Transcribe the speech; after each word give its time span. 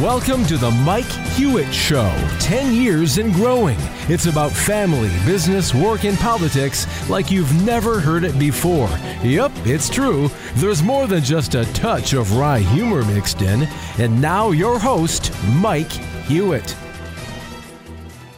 Welcome 0.00 0.46
to 0.46 0.56
the 0.56 0.70
Mike 0.70 1.04
Hewitt 1.34 1.74
Show. 1.74 2.10
10 2.38 2.72
years 2.72 3.18
and 3.18 3.34
growing. 3.34 3.76
It's 4.08 4.24
about 4.24 4.50
family, 4.50 5.10
business, 5.26 5.74
work, 5.74 6.06
and 6.06 6.16
politics 6.16 6.86
like 7.10 7.30
you've 7.30 7.52
never 7.66 8.00
heard 8.00 8.24
it 8.24 8.38
before. 8.38 8.88
Yep, 9.22 9.52
it's 9.66 9.90
true. 9.90 10.30
There's 10.54 10.82
more 10.82 11.06
than 11.06 11.22
just 11.22 11.54
a 11.54 11.70
touch 11.74 12.14
of 12.14 12.34
wry 12.34 12.60
humor 12.60 13.04
mixed 13.04 13.42
in. 13.42 13.64
And 13.98 14.22
now, 14.22 14.52
your 14.52 14.78
host, 14.78 15.34
Mike 15.56 15.92
Hewitt. 15.92 16.74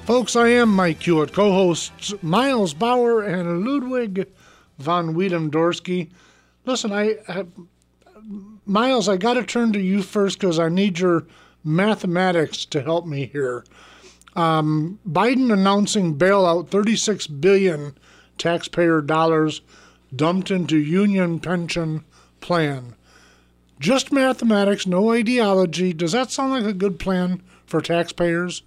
Folks, 0.05 0.35
I 0.35 0.49
am 0.49 0.69
Mike 0.69 1.01
Hewitt, 1.01 1.33
co 1.33 1.53
hosts 1.53 2.13
Miles 2.25 2.75
Bauer 2.75 3.23
and 3.23 3.65
Ludwig 3.65 4.27
von 4.79 5.15
Wiedendorsky. 5.15 6.11
Listen, 6.65 6.91
I, 6.91 7.19
I 7.29 7.45
Miles, 8.67 9.09
I 9.09 9.17
got 9.17 9.35
to 9.35 9.45
turn 9.45 9.73
to 9.75 9.81
you 9.81 10.03
first 10.03 10.41
because 10.41 10.59
I 10.59 10.69
need 10.69 10.99
your 10.99 11.25
mathematics 11.65 12.65
to 12.67 12.83
help 12.83 13.07
me 13.07 13.27
here. 13.27 13.65
Um, 14.35 14.99
Biden 15.09 15.53
announcing 15.53 16.17
bailout 16.17 16.69
36 16.69 17.27
billion 17.27 17.97
taxpayer 18.39 19.01
dollars 19.01 19.61
dumped 20.15 20.51
into 20.51 20.77
union 20.77 21.41
pension 21.41 22.05
plan. 22.41 22.95
Just 23.79 24.13
mathematics, 24.13 24.87
no 24.87 25.13
ideology. 25.13 25.93
Does 25.93 26.13
that 26.13 26.31
sound 26.31 26.53
like 26.53 26.65
a 26.65 26.73
good 26.73 26.99
plan 26.99 27.43
for 27.67 27.81
taxpayers? 27.81 28.63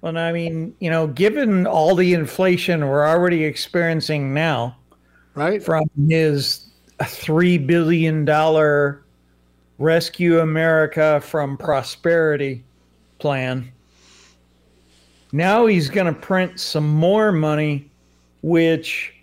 Well, 0.00 0.16
I 0.16 0.32
mean, 0.32 0.74
you 0.78 0.90
know, 0.90 1.06
given 1.06 1.66
all 1.66 1.94
the 1.94 2.14
inflation 2.14 2.86
we're 2.88 3.06
already 3.06 3.44
experiencing 3.44 4.32
now, 4.32 4.76
right, 5.34 5.62
from 5.62 5.84
his 6.08 6.66
three 7.04 7.58
billion 7.58 8.24
dollar 8.24 9.02
Rescue 9.78 10.40
America 10.40 11.20
from 11.20 11.56
Prosperity 11.56 12.64
plan. 13.18 13.70
Now 15.32 15.66
he's 15.66 15.90
going 15.90 16.12
to 16.12 16.18
print 16.18 16.58
some 16.60 16.88
more 16.88 17.32
money, 17.32 17.90
which 18.42 19.14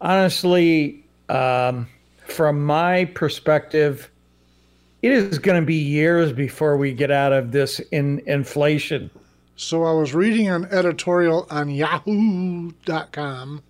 honestly, 0.00 1.04
um, 1.28 1.86
from 2.26 2.64
my 2.64 3.04
perspective, 3.06 4.10
it 5.02 5.12
is 5.12 5.38
going 5.38 5.60
to 5.60 5.66
be 5.66 5.74
years 5.74 6.32
before 6.32 6.76
we 6.76 6.92
get 6.92 7.10
out 7.10 7.32
of 7.32 7.52
this 7.52 7.80
in 7.90 8.22
inflation. 8.26 9.10
So 9.56 9.84
I 9.84 9.92
was 9.92 10.14
reading 10.14 10.48
an 10.48 10.64
editorial 10.66 11.46
on 11.50 11.70
yahoo.com 11.70 13.62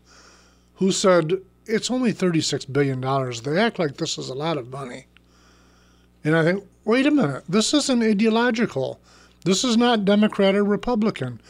who 0.75 0.92
said 0.92 1.33
it's 1.66 1.91
only 1.91 2.12
$36 2.12 2.72
billion. 2.72 3.00
They 3.42 3.61
act 3.61 3.78
like 3.78 3.97
this 3.97 4.19
is 4.19 4.28
a 4.28 4.34
lot 4.34 4.56
of 4.56 4.70
money. 4.70 5.06
And 6.25 6.37
I 6.37 6.45
think, 6.45 6.65
wait 6.84 7.06
a 7.06 7.11
minute, 7.11 7.45
this 7.48 7.75
isn't 7.75 8.03
ideological. 8.03 9.01
This 9.45 9.65
is 9.65 9.77
not 9.77 10.05
Democrat 10.05 10.55
or 10.55 10.65
Republican. 10.65 11.41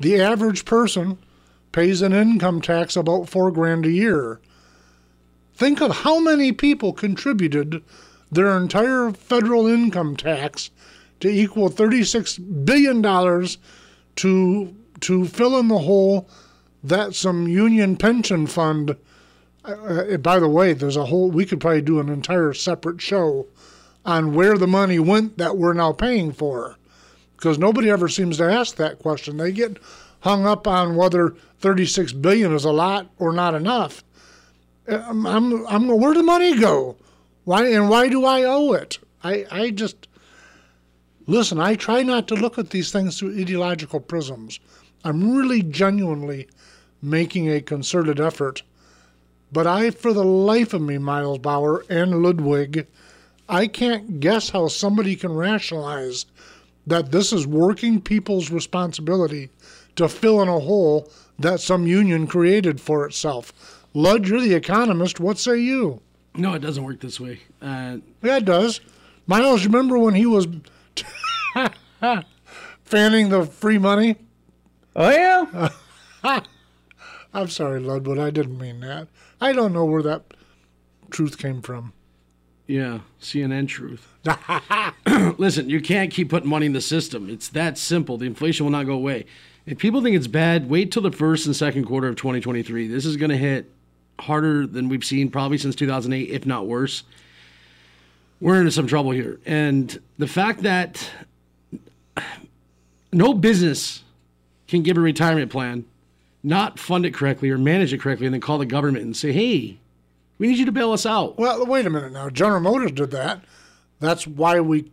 The 0.00 0.20
average 0.20 0.64
person 0.64 1.18
pays 1.70 2.02
an 2.02 2.12
income 2.12 2.60
tax 2.60 2.96
about 2.96 3.28
four 3.28 3.50
grand 3.50 3.86
a 3.86 3.90
year. 3.90 4.40
Think 5.54 5.80
of 5.80 5.98
how 5.98 6.18
many 6.18 6.52
people 6.52 6.92
contributed 6.92 7.82
their 8.30 8.56
entire 8.56 9.10
federal 9.10 9.66
income 9.66 10.16
tax 10.16 10.70
to 11.20 11.28
equal 11.28 11.70
$36 11.70 12.64
billion 12.64 13.02
to, 14.16 14.76
to 15.00 15.24
fill 15.26 15.58
in 15.58 15.68
the 15.68 15.78
hole 15.78 16.28
that 16.82 17.14
some 17.14 17.46
union 17.46 17.96
pension 17.96 18.46
fund. 18.46 18.96
Uh, 19.64 19.72
uh 19.72 20.16
by 20.16 20.40
the 20.40 20.48
way, 20.48 20.72
there's 20.72 20.96
a 20.96 21.06
whole, 21.06 21.30
we 21.30 21.44
could 21.44 21.60
probably 21.60 21.82
do 21.82 22.00
an 22.00 22.08
entire 22.08 22.52
separate 22.52 23.00
show 23.00 23.46
on 24.04 24.34
where 24.34 24.58
the 24.58 24.66
money 24.66 24.98
went 24.98 25.38
that 25.38 25.56
we're 25.56 25.72
now 25.72 25.92
paying 25.92 26.32
for. 26.32 26.76
Because 27.36 27.58
nobody 27.58 27.90
ever 27.90 28.08
seems 28.08 28.36
to 28.38 28.44
ask 28.44 28.76
that 28.76 28.98
question. 28.98 29.36
They 29.36 29.52
get 29.52 29.78
hung 30.20 30.46
up 30.46 30.66
on 30.66 30.96
whether 30.96 31.34
36 31.60 32.12
billion 32.14 32.52
is 32.54 32.64
a 32.64 32.72
lot 32.72 33.08
or 33.18 33.32
not 33.32 33.54
enough. 33.54 34.04
Uh, 34.88 35.02
I'm, 35.08 35.26
I'm, 35.26 35.66
I'm 35.66 35.88
where 35.88 36.14
the 36.14 36.22
money 36.22 36.58
go? 36.58 36.96
Why 37.44 37.68
and 37.68 37.88
why 37.88 38.08
do 38.08 38.24
I 38.24 38.44
owe 38.44 38.72
it? 38.72 38.98
I, 39.24 39.46
I 39.50 39.70
just 39.70 40.08
listen. 41.26 41.60
I 41.60 41.74
try 41.74 42.02
not 42.02 42.28
to 42.28 42.34
look 42.34 42.58
at 42.58 42.70
these 42.70 42.92
things 42.92 43.18
through 43.18 43.38
ideological 43.38 44.00
prisms. 44.00 44.60
I'm 45.04 45.36
really 45.36 45.62
genuinely 45.62 46.48
making 47.00 47.50
a 47.50 47.60
concerted 47.60 48.20
effort, 48.20 48.62
but 49.50 49.66
I, 49.66 49.90
for 49.90 50.12
the 50.12 50.24
life 50.24 50.72
of 50.72 50.82
me, 50.82 50.98
Miles 50.98 51.38
Bauer 51.38 51.84
and 51.90 52.22
Ludwig, 52.22 52.86
I 53.48 53.66
can't 53.66 54.20
guess 54.20 54.50
how 54.50 54.68
somebody 54.68 55.16
can 55.16 55.32
rationalize 55.32 56.26
that 56.86 57.12
this 57.12 57.32
is 57.32 57.46
working 57.46 58.00
people's 58.00 58.50
responsibility 58.50 59.50
to 59.96 60.08
fill 60.08 60.42
in 60.42 60.48
a 60.48 60.58
hole 60.60 61.10
that 61.38 61.60
some 61.60 61.86
union 61.86 62.26
created 62.26 62.80
for 62.80 63.06
itself. 63.06 63.52
Lud, 63.94 64.26
you're 64.26 64.40
the 64.40 64.54
economist. 64.54 65.20
What 65.20 65.38
say 65.38 65.58
you? 65.58 66.00
No, 66.34 66.54
it 66.54 66.60
doesn't 66.60 66.84
work 66.84 67.00
this 67.00 67.20
way. 67.20 67.40
Uh, 67.60 67.98
yeah, 68.22 68.38
it 68.38 68.44
does. 68.44 68.80
Miles, 69.26 69.66
remember 69.66 69.98
when 69.98 70.14
he 70.14 70.26
was 70.26 70.48
fanning 72.84 73.28
the 73.28 73.44
free 73.44 73.78
money? 73.78 74.16
Oh, 74.96 75.10
yeah? 75.10 75.68
I'm 77.34 77.48
sorry, 77.48 77.80
Ludwood. 77.80 78.18
I 78.18 78.30
didn't 78.30 78.58
mean 78.58 78.80
that. 78.80 79.08
I 79.40 79.52
don't 79.52 79.72
know 79.72 79.84
where 79.84 80.02
that 80.02 80.22
truth 81.10 81.38
came 81.38 81.62
from. 81.62 81.92
Yeah, 82.72 83.00
CNN 83.20 83.68
truth. 83.68 84.14
Listen, 85.38 85.68
you 85.68 85.82
can't 85.82 86.10
keep 86.10 86.30
putting 86.30 86.48
money 86.48 86.64
in 86.64 86.72
the 86.72 86.80
system. 86.80 87.28
It's 87.28 87.50
that 87.50 87.76
simple. 87.76 88.16
The 88.16 88.24
inflation 88.24 88.64
will 88.64 88.70
not 88.70 88.86
go 88.86 88.94
away. 88.94 89.26
If 89.66 89.76
people 89.76 90.00
think 90.00 90.16
it's 90.16 90.26
bad, 90.26 90.70
wait 90.70 90.90
till 90.90 91.02
the 91.02 91.12
first 91.12 91.44
and 91.44 91.54
second 91.54 91.84
quarter 91.84 92.08
of 92.08 92.16
2023. 92.16 92.86
This 92.86 93.04
is 93.04 93.18
going 93.18 93.28
to 93.28 93.36
hit 93.36 93.70
harder 94.20 94.66
than 94.66 94.88
we've 94.88 95.04
seen 95.04 95.30
probably 95.30 95.58
since 95.58 95.74
2008, 95.74 96.30
if 96.30 96.46
not 96.46 96.66
worse. 96.66 97.02
We're 98.40 98.58
into 98.58 98.72
some 98.72 98.86
trouble 98.86 99.10
here. 99.10 99.38
And 99.44 100.00
the 100.16 100.26
fact 100.26 100.62
that 100.62 101.10
no 103.12 103.34
business 103.34 104.02
can 104.66 104.82
give 104.82 104.96
a 104.96 105.00
retirement 105.00 105.52
plan, 105.52 105.84
not 106.42 106.78
fund 106.78 107.04
it 107.04 107.12
correctly 107.12 107.50
or 107.50 107.58
manage 107.58 107.92
it 107.92 108.00
correctly, 108.00 108.24
and 108.24 108.32
then 108.32 108.40
call 108.40 108.56
the 108.56 108.64
government 108.64 109.04
and 109.04 109.14
say, 109.14 109.30
hey, 109.30 109.76
we 110.42 110.48
need 110.48 110.58
you 110.58 110.64
to 110.64 110.72
bail 110.72 110.90
us 110.90 111.06
out. 111.06 111.38
Well, 111.38 111.64
wait 111.66 111.86
a 111.86 111.90
minute 111.90 112.10
now. 112.10 112.28
General 112.28 112.58
Motors 112.58 112.90
did 112.90 113.12
that. 113.12 113.44
That's 114.00 114.26
why 114.26 114.58
we. 114.58 114.90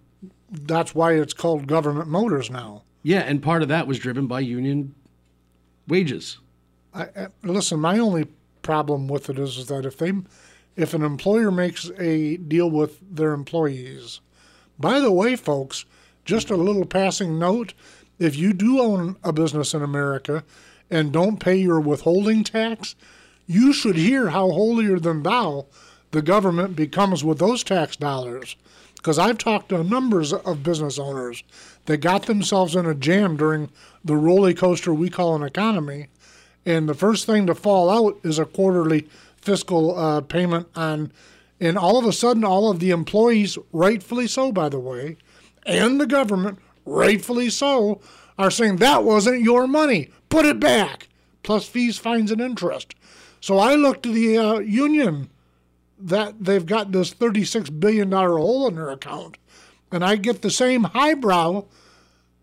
That's 0.51 0.93
why 0.93 1.13
it's 1.13 1.33
called 1.33 1.65
government 1.65 2.07
motors 2.07 2.51
now. 2.51 2.83
Yeah, 3.01 3.21
and 3.21 3.41
part 3.41 3.63
of 3.63 3.67
that 3.69 3.87
was 3.87 3.97
driven 3.97 4.27
by 4.27 4.41
union 4.41 4.93
wages. 5.87 6.37
I, 6.93 7.01
I, 7.01 7.27
listen, 7.41 7.79
my 7.79 7.97
only 7.97 8.27
problem 8.61 9.07
with 9.07 9.27
it 9.31 9.39
is, 9.39 9.57
is 9.57 9.65
that 9.69 9.87
if 9.87 9.97
they, 9.97 10.13
if 10.75 10.93
an 10.93 11.01
employer 11.01 11.49
makes 11.49 11.89
a 11.97 12.37
deal 12.37 12.69
with 12.69 12.99
their 13.01 13.33
employees, 13.33 14.19
by 14.77 14.99
the 14.99 15.11
way, 15.11 15.35
folks, 15.35 15.83
just 16.25 16.51
a 16.51 16.55
little 16.55 16.85
passing 16.85 17.39
note: 17.39 17.73
if 18.19 18.35
you 18.35 18.53
do 18.53 18.79
own 18.79 19.15
a 19.23 19.33
business 19.33 19.73
in 19.73 19.81
America 19.81 20.43
and 20.91 21.11
don't 21.11 21.39
pay 21.39 21.55
your 21.55 21.79
withholding 21.79 22.43
tax, 22.43 22.95
you 23.49 23.73
should 23.73 23.95
hear 23.95 24.29
how 24.29 24.51
holier 24.51 24.99
than 24.99 25.23
thou 25.23 25.65
the 26.11 26.21
government 26.21 26.75
becomes 26.75 27.23
with 27.23 27.39
those 27.39 27.63
tax 27.63 27.95
dollars. 27.95 28.55
Because 28.95 29.17
I've 29.17 29.39
talked 29.39 29.69
to 29.69 29.83
numbers 29.83 30.31
of 30.31 30.61
business 30.61 30.99
owners 30.99 31.43
that 31.85 31.97
got 31.97 32.27
themselves 32.27 32.75
in 32.75 32.85
a 32.85 32.93
jam 32.93 33.37
during 33.37 33.71
the 34.05 34.15
roller 34.15 34.53
coaster 34.53 34.93
we 34.93 35.09
call 35.09 35.35
an 35.35 35.41
economy. 35.41 36.09
And 36.63 36.87
the 36.87 36.93
first 36.93 37.25
thing 37.25 37.47
to 37.47 37.55
fall 37.55 37.89
out 37.89 38.19
is 38.23 38.37
a 38.37 38.45
quarterly 38.45 39.09
fiscal 39.37 39.97
uh, 39.97 40.21
payment 40.21 40.67
on, 40.75 41.11
and 41.59 41.75
all 41.75 41.97
of 41.97 42.05
a 42.05 42.13
sudden, 42.13 42.43
all 42.43 42.69
of 42.69 42.79
the 42.79 42.91
employees, 42.91 43.57
rightfully 43.73 44.27
so, 44.27 44.51
by 44.51 44.69
the 44.69 44.79
way, 44.79 45.17
and 45.65 45.99
the 45.99 46.05
government, 46.05 46.59
rightfully 46.85 47.49
so, 47.49 47.99
are 48.37 48.51
saying 48.51 48.75
that 48.75 49.03
wasn't 49.03 49.41
your 49.41 49.65
money. 49.65 50.11
Put 50.29 50.45
it 50.45 50.59
back, 50.59 51.07
plus 51.41 51.67
fees, 51.67 51.97
fines, 51.97 52.31
and 52.31 52.41
interest. 52.41 52.93
So 53.41 53.57
I 53.57 53.75
look 53.75 54.01
to 54.03 54.11
the 54.11 54.37
uh, 54.37 54.59
union 54.59 55.29
that 55.99 56.43
they've 56.43 56.65
got 56.65 56.91
this 56.91 57.13
$36 57.13 57.79
billion 57.79 58.11
hole 58.11 58.67
in 58.67 58.75
their 58.75 58.89
account. 58.89 59.37
And 59.91 60.03
I 60.03 60.15
get 60.15 60.41
the 60.41 60.51
same 60.51 60.85
highbrow 60.85 61.65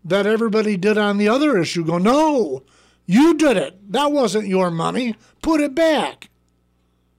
that 0.03 0.27
everybody 0.27 0.77
did 0.77 0.97
on 0.97 1.17
the 1.17 1.27
other 1.27 1.57
issue 1.57 1.85
go, 1.85 1.97
no, 1.97 2.63
you 3.05 3.35
did 3.35 3.57
it. 3.57 3.91
That 3.91 4.11
wasn't 4.11 4.47
your 4.47 4.69
money. 4.69 5.15
Put 5.41 5.61
it 5.61 5.73
back. 5.73 6.29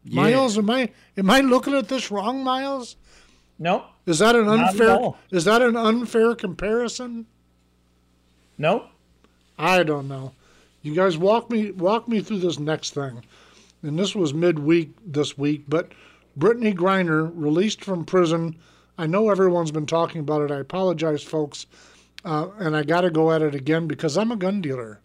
Yeah. 0.04 0.22
Miles, 0.22 0.56
am 0.56 0.70
I 0.70 0.90
am 1.16 1.28
I 1.28 1.40
looking 1.40 1.74
at 1.74 1.88
this 1.88 2.10
wrong, 2.10 2.42
Miles? 2.42 2.96
No. 3.58 3.84
Is 4.06 4.20
that 4.20 4.36
an 4.36 4.48
unfair 4.48 4.98
is 5.30 5.44
that 5.44 5.60
an 5.60 5.76
unfair 5.76 6.34
comparison? 6.34 7.26
No. 8.56 8.86
I 9.58 9.82
don't 9.82 10.08
know. 10.08 10.32
You 10.82 10.94
guys 10.94 11.18
walk 11.18 11.50
me 11.50 11.72
walk 11.72 12.08
me 12.08 12.20
through 12.20 12.38
this 12.38 12.58
next 12.58 12.94
thing 12.94 13.22
and 13.82 13.98
this 13.98 14.14
was 14.14 14.34
midweek 14.34 14.90
this 15.04 15.36
week, 15.38 15.64
but 15.68 15.92
Brittney 16.38 16.74
Griner 16.74 17.30
released 17.34 17.84
from 17.84 18.04
prison 18.04 18.56
I 19.00 19.06
know 19.06 19.30
everyone's 19.30 19.70
been 19.70 19.86
talking 19.86 20.20
about 20.20 20.42
it. 20.42 20.50
I 20.50 20.56
apologize, 20.56 21.22
folks. 21.22 21.66
Uh, 22.24 22.48
and 22.58 22.76
I 22.76 22.82
got 22.82 23.02
to 23.02 23.10
go 23.10 23.30
at 23.30 23.42
it 23.42 23.54
again 23.54 23.86
because 23.86 24.18
I'm 24.18 24.32
a 24.32 24.36
gun 24.36 24.60
dealer. 24.60 25.00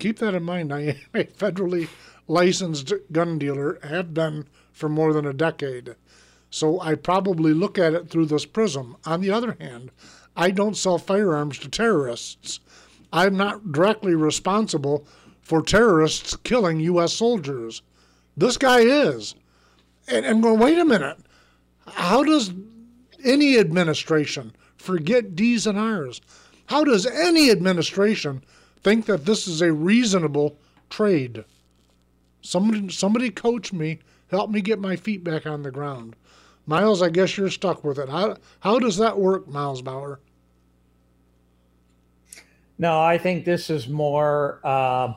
Keep 0.00 0.18
that 0.18 0.34
in 0.34 0.42
mind. 0.42 0.72
I 0.72 0.80
am 0.80 0.96
a 1.14 1.24
federally 1.24 1.88
licensed 2.26 2.92
gun 3.12 3.38
dealer, 3.38 3.78
have 3.84 4.12
been 4.12 4.48
for 4.72 4.88
more 4.88 5.12
than 5.12 5.26
a 5.26 5.32
decade. 5.32 5.94
So 6.50 6.80
I 6.80 6.96
probably 6.96 7.54
look 7.54 7.78
at 7.78 7.94
it 7.94 8.10
through 8.10 8.26
this 8.26 8.46
prism. 8.46 8.96
On 9.06 9.20
the 9.20 9.30
other 9.30 9.56
hand, 9.60 9.92
I 10.36 10.50
don't 10.50 10.76
sell 10.76 10.98
firearms 10.98 11.56
to 11.60 11.68
terrorists. 11.68 12.58
I'm 13.12 13.36
not 13.36 13.70
directly 13.70 14.16
responsible 14.16 15.06
for 15.40 15.62
terrorists 15.62 16.34
killing 16.34 16.80
U.S. 16.80 17.12
soldiers. 17.12 17.82
This 18.36 18.56
guy 18.56 18.80
is. 18.80 19.34
And 20.08 20.26
I'm 20.26 20.40
going, 20.40 20.58
wait 20.58 20.78
a 20.78 20.84
minute. 20.84 21.18
How 21.86 22.22
does 22.22 22.52
any 23.24 23.58
administration 23.58 24.54
forget 24.76 25.36
D's 25.36 25.66
and 25.66 25.78
R's? 25.78 26.20
How 26.66 26.84
does 26.84 27.06
any 27.06 27.50
administration 27.50 28.42
think 28.82 29.06
that 29.06 29.26
this 29.26 29.46
is 29.46 29.60
a 29.60 29.72
reasonable 29.72 30.56
trade? 30.88 31.44
Somebody, 32.42 32.88
somebody 32.90 33.30
coach 33.30 33.72
me, 33.72 33.98
help 34.30 34.50
me 34.50 34.60
get 34.60 34.78
my 34.78 34.96
feet 34.96 35.22
back 35.22 35.46
on 35.46 35.62
the 35.62 35.70
ground. 35.70 36.16
Miles, 36.66 37.02
I 37.02 37.10
guess 37.10 37.36
you're 37.36 37.50
stuck 37.50 37.82
with 37.84 37.98
it. 37.98 38.08
How, 38.08 38.36
how 38.60 38.78
does 38.78 38.96
that 38.98 39.18
work, 39.18 39.48
Miles 39.48 39.82
Bauer? 39.82 40.20
No, 42.78 43.00
I 43.00 43.18
think 43.18 43.44
this 43.44 43.68
is 43.68 43.88
more 43.88 44.60
uh, 44.64 45.14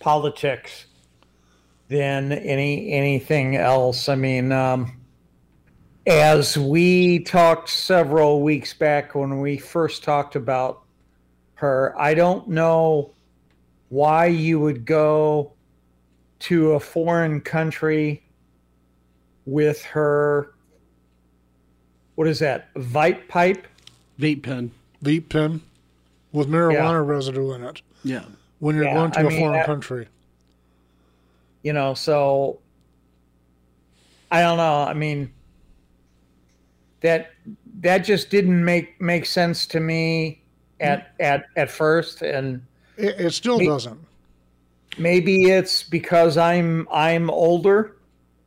politics 0.00 0.86
than 1.94 2.32
any 2.32 2.90
anything 2.90 3.54
else. 3.54 4.08
I 4.08 4.16
mean, 4.16 4.50
um, 4.50 5.00
as 6.06 6.58
we 6.58 7.20
talked 7.20 7.68
several 7.68 8.42
weeks 8.42 8.74
back 8.74 9.14
when 9.14 9.40
we 9.40 9.58
first 9.58 10.02
talked 10.02 10.34
about 10.34 10.82
her, 11.54 11.94
I 11.96 12.14
don't 12.14 12.48
know 12.48 13.12
why 13.90 14.26
you 14.26 14.58
would 14.58 14.84
go 14.84 15.52
to 16.40 16.72
a 16.72 16.80
foreign 16.80 17.40
country 17.40 18.24
with 19.46 19.82
her. 19.84 20.52
What 22.16 22.26
is 22.26 22.40
that? 22.40 22.74
Vape 22.74 23.28
pipe? 23.28 23.68
Vape 24.18 24.42
pen. 24.42 24.72
Vape 25.02 25.28
pen 25.28 25.60
with 26.32 26.48
marijuana 26.48 27.06
yeah. 27.06 27.12
residue 27.12 27.52
in 27.52 27.62
it. 27.62 27.82
Yeah. 28.02 28.24
When 28.58 28.74
you're 28.74 28.84
yeah, 28.84 28.94
going 28.94 29.10
to 29.12 29.18
I 29.20 29.22
a 29.22 29.28
mean, 29.28 29.38
foreign 29.38 29.58
that, 29.58 29.66
country. 29.66 30.08
You 31.64 31.72
know, 31.72 31.94
so 31.94 32.60
I 34.30 34.42
don't 34.42 34.58
know. 34.58 34.82
I 34.82 34.94
mean, 34.94 35.32
that 37.00 37.30
that 37.80 37.98
just 37.98 38.30
didn't 38.30 38.64
make 38.64 39.00
make 39.00 39.26
sense 39.26 39.66
to 39.68 39.80
me 39.80 40.42
at 40.80 41.12
at 41.20 41.46
at 41.56 41.70
first, 41.70 42.22
and 42.22 42.62
it, 42.96 43.20
it 43.20 43.30
still 43.32 43.58
me, 43.58 43.66
doesn't. 43.66 43.98
Maybe 44.98 45.50
it's 45.50 45.82
because 45.82 46.36
I'm 46.36 46.88
I'm 46.92 47.30
older, 47.30 47.96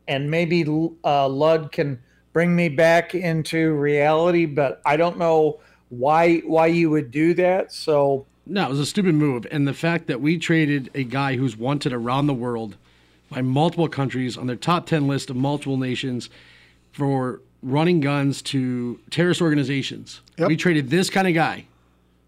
and 0.08 0.30
maybe 0.32 0.66
uh, 1.04 1.28
Lud 1.28 1.72
can 1.72 2.02
bring 2.34 2.56
me 2.56 2.70
back 2.70 3.16
into 3.16 3.74
reality, 3.74 4.46
but 4.46 4.82
I 4.86 4.98
don't 4.98 5.18
know 5.18 5.60
why 5.90 6.38
why 6.40 6.68
you 6.68 6.90
would 6.90 7.12
do 7.12 7.34
that. 7.36 7.72
So 7.74 8.26
no, 8.46 8.66
it 8.66 8.70
was 8.70 8.80
a 8.80 8.86
stupid 8.86 9.16
move, 9.16 9.46
and 9.52 9.68
the 9.68 9.74
fact 9.74 10.08
that 10.08 10.22
we 10.22 10.38
traded 10.38 10.90
a 10.94 11.04
guy 11.04 11.36
who's 11.36 11.58
wanted 11.58 11.94
around 11.94 12.28
the 12.28 12.34
world 12.34 12.76
by 13.30 13.42
multiple 13.42 13.88
countries 13.88 14.38
on 14.38 14.48
their 14.48 14.56
top 14.56 14.86
ten 14.86 15.08
list 15.08 15.30
of 15.30 15.36
multiple 15.36 15.78
nations 15.78 16.30
for 16.92 17.42
running 17.62 18.00
guns 18.00 18.42
to 18.42 19.00
terrorist 19.10 19.42
organizations. 19.42 20.22
Yep. 20.38 20.48
We 20.48 20.58
traded 20.58 20.90
this 20.90 21.10
kind 21.10 21.28
of 21.28 21.34
guy 21.34 21.66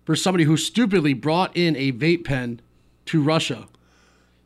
for 0.05 0.15
somebody 0.15 0.43
who 0.43 0.57
stupidly 0.57 1.13
brought 1.13 1.55
in 1.55 1.75
a 1.75 1.91
vape 1.91 2.25
pen 2.25 2.59
to 3.05 3.21
Russia. 3.21 3.67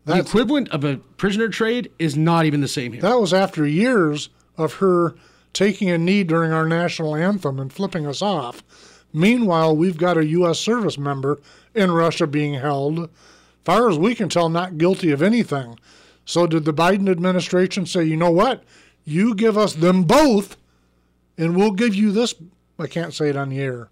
That's, 0.05 0.19
the 0.19 0.25
equivalent 0.25 0.69
of 0.69 0.83
a 0.83 0.97
prisoner 1.17 1.47
trade 1.47 1.89
is 1.97 2.17
not 2.17 2.45
even 2.45 2.61
the 2.61 2.67
same 2.67 2.91
here. 2.91 3.01
That 3.01 3.19
was 3.19 3.33
after 3.33 3.65
years 3.65 4.29
of 4.57 4.75
her 4.75 5.15
taking 5.53 5.89
a 5.89 5.97
knee 5.97 6.23
during 6.23 6.51
our 6.51 6.67
national 6.67 7.15
anthem 7.15 7.59
and 7.59 7.71
flipping 7.71 8.05
us 8.05 8.21
off. 8.21 8.63
Meanwhile, 9.13 9.75
we've 9.77 9.97
got 9.97 10.17
a 10.17 10.25
U.S. 10.25 10.59
service 10.59 10.97
member 10.97 11.39
in 11.73 11.91
Russia 11.91 12.27
being 12.27 12.55
held, 12.55 13.09
far 13.63 13.89
as 13.89 13.97
we 13.97 14.15
can 14.15 14.27
tell, 14.27 14.50
not 14.50 14.77
guilty 14.77 15.11
of 15.11 15.21
anything. 15.21 15.79
So, 16.25 16.48
did 16.48 16.66
the 16.66 16.74
Biden 16.74 17.10
administration 17.10 17.86
say, 17.86 18.04
you 18.04 18.18
know 18.18 18.31
what? 18.31 18.64
You 19.04 19.36
give 19.36 19.58
us 19.58 19.74
them 19.74 20.04
both, 20.04 20.56
and 21.38 21.56
we'll 21.56 21.72
give 21.72 21.94
you 21.94 22.12
this? 22.12 22.34
I 22.80 22.88
can't 22.88 23.14
say 23.14 23.30
it 23.30 23.36
on 23.36 23.50
the 23.50 23.60
air. 23.60 23.90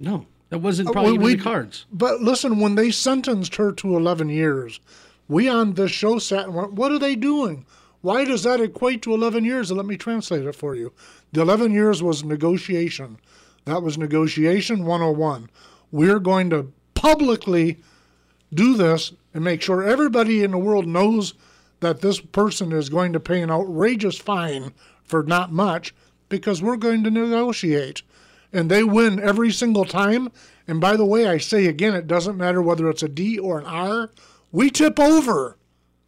No, 0.00 0.26
that 0.48 0.58
wasn't 0.58 0.88
uh, 0.88 0.92
probably 0.92 1.18
uh, 1.18 1.20
we, 1.20 1.34
the 1.36 1.42
cards. 1.42 1.86
But 1.92 2.20
listen, 2.20 2.58
when 2.58 2.74
they 2.74 2.90
sentenced 2.90 3.56
her 3.56 3.72
to 3.72 3.96
11 3.96 4.28
years, 4.28 4.80
we 5.28 5.48
on 5.48 5.74
this 5.74 5.90
show 5.90 6.18
sat 6.18 6.46
and 6.46 6.54
went, 6.54 6.72
what 6.72 6.92
are 6.92 6.98
they 6.98 7.14
doing? 7.14 7.64
Why 8.00 8.24
does 8.24 8.42
that 8.42 8.60
equate 8.60 9.02
to 9.02 9.14
11 9.14 9.44
years? 9.44 9.70
And 9.70 9.78
let 9.78 9.86
me 9.86 9.96
translate 9.96 10.44
it 10.44 10.56
for 10.56 10.74
you. 10.74 10.92
The 11.32 11.40
11 11.42 11.72
years 11.72 12.02
was 12.02 12.24
negotiation. 12.24 13.18
That 13.64 13.82
was 13.82 13.96
negotiation 13.96 14.84
101. 14.84 15.48
We're 15.92 16.18
going 16.18 16.50
to 16.50 16.72
publicly 16.94 17.78
do 18.54 18.74
this 18.74 19.12
and 19.34 19.44
make 19.44 19.62
sure 19.62 19.82
everybody 19.82 20.42
in 20.42 20.50
the 20.50 20.58
world 20.58 20.86
knows 20.86 21.34
that 21.80 22.00
this 22.00 22.20
person 22.20 22.72
is 22.72 22.88
going 22.88 23.12
to 23.12 23.20
pay 23.20 23.42
an 23.42 23.50
outrageous 23.50 24.18
fine 24.18 24.72
for 25.02 25.22
not 25.22 25.52
much 25.52 25.94
because 26.28 26.62
we're 26.62 26.76
going 26.76 27.04
to 27.04 27.10
negotiate. 27.10 28.02
And 28.52 28.70
they 28.70 28.84
win 28.84 29.18
every 29.20 29.50
single 29.50 29.84
time. 29.84 30.30
And 30.66 30.80
by 30.80 30.96
the 30.96 31.04
way, 31.04 31.26
I 31.26 31.38
say 31.38 31.66
again, 31.66 31.94
it 31.94 32.06
doesn't 32.06 32.36
matter 32.36 32.62
whether 32.62 32.88
it's 32.88 33.02
a 33.02 33.08
D 33.08 33.38
or 33.38 33.58
an 33.58 33.66
R, 33.66 34.10
we 34.50 34.70
tip 34.70 35.00
over. 35.00 35.58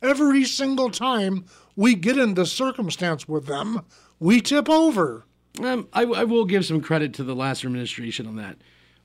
Every 0.00 0.44
single 0.44 0.90
time 0.90 1.46
we 1.76 1.94
get 1.94 2.18
in 2.18 2.34
this 2.34 2.52
circumstance 2.52 3.26
with 3.26 3.46
them, 3.46 3.82
we 4.20 4.40
tip 4.40 4.68
over. 4.68 5.24
Um, 5.62 5.88
I, 5.92 6.02
I, 6.02 6.24
will 6.24 6.44
give 6.44 6.66
some 6.66 6.80
credit 6.80 7.14
to 7.14 7.24
the 7.24 7.34
last 7.34 7.64
administration 7.64 8.26
on 8.26 8.36
that. 8.36 8.58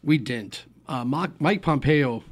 We 0.04 0.18
didn't. 0.18 0.66
Uh, 0.88 1.06
Mike 1.06 1.62
Pompeo 1.62 2.24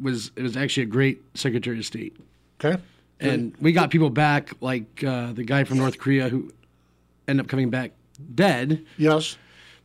was 0.00 0.30
it 0.36 0.42
was 0.42 0.56
actually 0.56 0.84
a 0.84 0.86
great 0.86 1.22
Secretary 1.34 1.78
of 1.78 1.84
State. 1.84 2.16
Okay. 2.62 2.80
And 3.18 3.56
we 3.60 3.72
got 3.72 3.90
people 3.90 4.10
back 4.10 4.50
like 4.60 5.02
uh, 5.02 5.32
the 5.32 5.42
guy 5.42 5.64
from 5.64 5.78
North 5.78 5.98
Korea 5.98 6.28
who 6.28 6.52
ended 7.26 7.46
up 7.46 7.48
coming 7.48 7.70
back 7.70 7.92
dead. 8.34 8.84
Yes. 8.98 9.38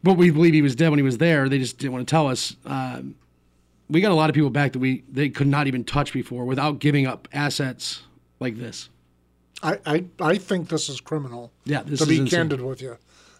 But 0.03 0.15
we 0.15 0.31
believe 0.31 0.53
he 0.53 0.61
was 0.61 0.75
dead 0.75 0.89
when 0.89 0.99
he 0.99 1.03
was 1.03 1.17
there. 1.17 1.47
They 1.47 1.59
just 1.59 1.77
didn't 1.77 1.93
want 1.93 2.07
to 2.07 2.11
tell 2.11 2.27
us. 2.27 2.55
Um, 2.65 3.15
we 3.89 4.01
got 4.01 4.11
a 4.11 4.15
lot 4.15 4.29
of 4.29 4.33
people 4.33 4.49
back 4.49 4.73
that 4.73 4.79
we 4.79 5.03
they 5.09 5.29
could 5.29 5.47
not 5.47 5.67
even 5.67 5.83
touch 5.83 6.13
before 6.13 6.45
without 6.45 6.79
giving 6.79 7.05
up 7.05 7.27
assets 7.33 8.03
like 8.39 8.57
this. 8.57 8.89
I, 9.63 9.79
I, 9.85 10.05
I 10.19 10.37
think 10.37 10.69
this 10.69 10.89
is 10.89 10.99
criminal. 10.99 11.51
Yeah, 11.65 11.83
this 11.83 11.99
to 11.99 12.05
be 12.07 12.17
insane. 12.17 12.39
candid 12.39 12.61
with 12.61 12.81
you. 12.81 12.97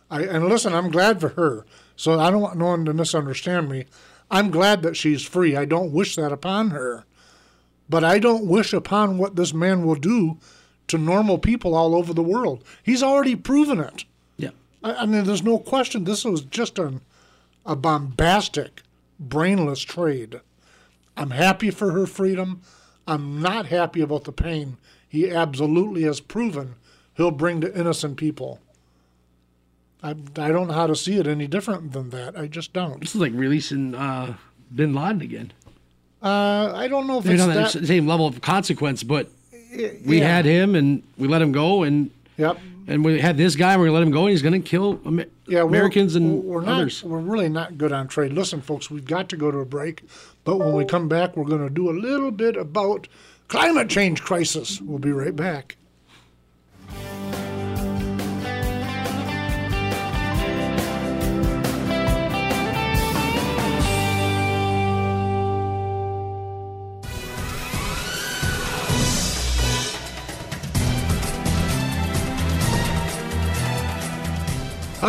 I, 0.09 0.23
and 0.23 0.47
listen, 0.47 0.73
I'm 0.73 0.91
glad 0.91 1.19
for 1.19 1.29
her. 1.29 1.65
So 1.95 2.19
I 2.19 2.29
don't 2.29 2.41
want 2.41 2.57
no 2.57 2.65
one 2.65 2.85
to 2.85 2.93
misunderstand 2.93 3.69
me. 3.69 3.85
I'm 4.31 4.49
glad 4.49 4.81
that 4.81 4.97
she's 4.97 5.21
free. 5.21 5.55
I 5.55 5.65
don't 5.65 5.91
wish 5.91 6.15
that 6.15 6.31
upon 6.31 6.71
her. 6.71 7.05
But 7.87 8.03
I 8.03 8.17
don't 8.17 8.47
wish 8.47 8.73
upon 8.73 9.17
what 9.17 9.35
this 9.35 9.53
man 9.53 9.85
will 9.85 9.95
do 9.95 10.37
to 10.87 10.97
normal 10.97 11.37
people 11.37 11.75
all 11.75 11.93
over 11.93 12.13
the 12.13 12.23
world. 12.23 12.63
He's 12.81 13.03
already 13.03 13.35
proven 13.35 13.79
it. 13.79 14.05
Yeah. 14.37 14.51
I, 14.83 14.93
I 14.95 15.05
mean, 15.05 15.25
there's 15.25 15.43
no 15.43 15.59
question. 15.59 16.05
This 16.05 16.25
was 16.25 16.41
just 16.41 16.79
an, 16.79 17.01
a 17.65 17.75
bombastic, 17.75 18.81
brainless 19.19 19.81
trade. 19.81 20.39
I'm 21.15 21.31
happy 21.31 21.69
for 21.69 21.91
her 21.91 22.07
freedom. 22.07 22.61
I'm 23.05 23.41
not 23.41 23.67
happy 23.67 24.01
about 24.01 24.23
the 24.23 24.31
pain 24.31 24.77
he 25.11 25.29
absolutely 25.29 26.03
has 26.03 26.21
proven 26.21 26.75
he'll 27.17 27.31
bring 27.31 27.59
to 27.59 27.77
innocent 27.77 28.15
people. 28.15 28.59
I, 30.03 30.09
I 30.09 30.49
don't 30.49 30.67
know 30.67 30.73
how 30.73 30.87
to 30.87 30.95
see 30.95 31.17
it 31.17 31.27
any 31.27 31.47
different 31.47 31.91
than 31.91 32.09
that. 32.09 32.37
I 32.37 32.47
just 32.47 32.73
don't. 32.73 32.99
This 32.99 33.15
is 33.15 33.21
like 33.21 33.33
releasing 33.33 33.93
uh, 33.95 34.35
Bin 34.73 34.93
Laden 34.93 35.21
again. 35.21 35.53
Uh, 36.21 36.71
I 36.75 36.87
don't 36.87 37.07
know 37.07 37.19
if 37.19 37.25
Maybe 37.25 37.41
it's 37.41 37.73
that 37.73 37.85
same 37.85 38.07
level 38.07 38.27
of 38.27 38.41
consequence, 38.41 39.03
but 39.03 39.29
we 40.05 40.19
yeah. 40.19 40.27
had 40.27 40.45
him 40.45 40.75
and 40.75 41.01
we 41.17 41.27
let 41.27 41.41
him 41.41 41.51
go, 41.51 41.83
and 41.83 42.11
yep, 42.37 42.59
and 42.87 43.03
we 43.03 43.19
had 43.19 43.37
this 43.37 43.55
guy 43.55 43.73
and 43.73 43.81
we 43.81 43.89
let 43.89 44.03
him 44.03 44.11
go, 44.11 44.21
and 44.21 44.29
he's 44.29 44.41
going 44.41 44.61
to 44.61 44.67
kill 44.67 44.99
Amer- 45.05 45.25
yeah, 45.47 45.61
Americans 45.61 46.15
and 46.15 46.43
we're 46.43 46.61
not, 46.61 46.81
others. 46.81 47.03
We're 47.03 47.19
really 47.19 47.49
not 47.49 47.77
good 47.77 47.91
on 47.91 48.07
trade. 48.07 48.33
Listen, 48.33 48.61
folks, 48.61 48.91
we've 48.91 49.05
got 49.05 49.29
to 49.29 49.37
go 49.37 49.49
to 49.49 49.59
a 49.59 49.65
break, 49.65 50.03
but 50.43 50.57
when 50.57 50.73
we 50.73 50.85
come 50.85 51.07
back, 51.07 51.35
we're 51.35 51.45
going 51.45 51.67
to 51.67 51.73
do 51.73 51.89
a 51.89 51.91
little 51.97 52.31
bit 52.31 52.55
about 52.55 53.07
climate 53.47 53.89
change 53.89 54.21
crisis. 54.21 54.79
We'll 54.79 54.99
be 54.99 55.11
right 55.11 55.35
back. 55.35 55.75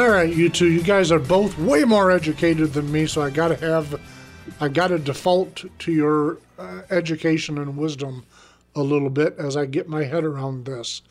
Right, 0.08 0.32
you 0.32 0.48
two, 0.48 0.70
you 0.70 0.82
guys 0.82 1.12
are 1.12 1.18
both 1.18 1.58
way 1.58 1.84
more 1.84 2.10
educated 2.10 2.72
than 2.72 2.90
me, 2.90 3.06
so 3.06 3.22
I 3.22 3.30
got 3.30 3.48
to 3.48 3.56
have, 3.56 4.00
I 4.60 4.68
got 4.68 4.88
to 4.88 4.98
default 4.98 5.64
to 5.80 5.92
your 5.92 6.38
uh, 6.58 6.82
education 6.90 7.58
and 7.58 7.76
wisdom 7.76 8.24
a 8.74 8.82
little 8.82 9.10
bit 9.10 9.36
as 9.38 9.56
I 9.56 9.66
get 9.66 9.88
my 9.88 10.04
head 10.04 10.24
around 10.24 10.64
this. 10.64 11.02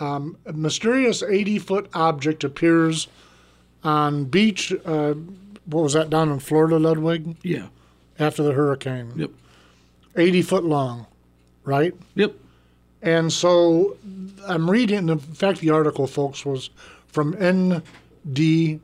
Um, 0.00 0.36
a 0.46 0.52
mysterious 0.52 1.22
80 1.22 1.58
foot 1.58 1.90
object 1.94 2.44
appears 2.44 3.08
on 3.82 4.26
beach. 4.26 4.72
Uh, 4.84 5.14
what 5.66 5.82
was 5.82 5.94
that 5.94 6.10
down 6.10 6.30
in 6.30 6.38
Florida, 6.38 6.78
Ludwig? 6.78 7.36
Yeah. 7.42 7.68
After 8.18 8.42
the 8.42 8.52
hurricane. 8.52 9.12
Yep. 9.16 9.30
80 10.16 10.42
foot 10.42 10.64
long, 10.64 11.06
right? 11.64 11.94
Yep. 12.14 12.34
And 13.02 13.32
so 13.32 13.96
I'm 14.46 14.68
reading, 14.68 15.08
in 15.08 15.18
fact, 15.18 15.60
the 15.60 15.70
article, 15.70 16.06
folks, 16.06 16.44
was 16.44 16.70
from 17.06 17.34
ndtv.com. 18.26 18.80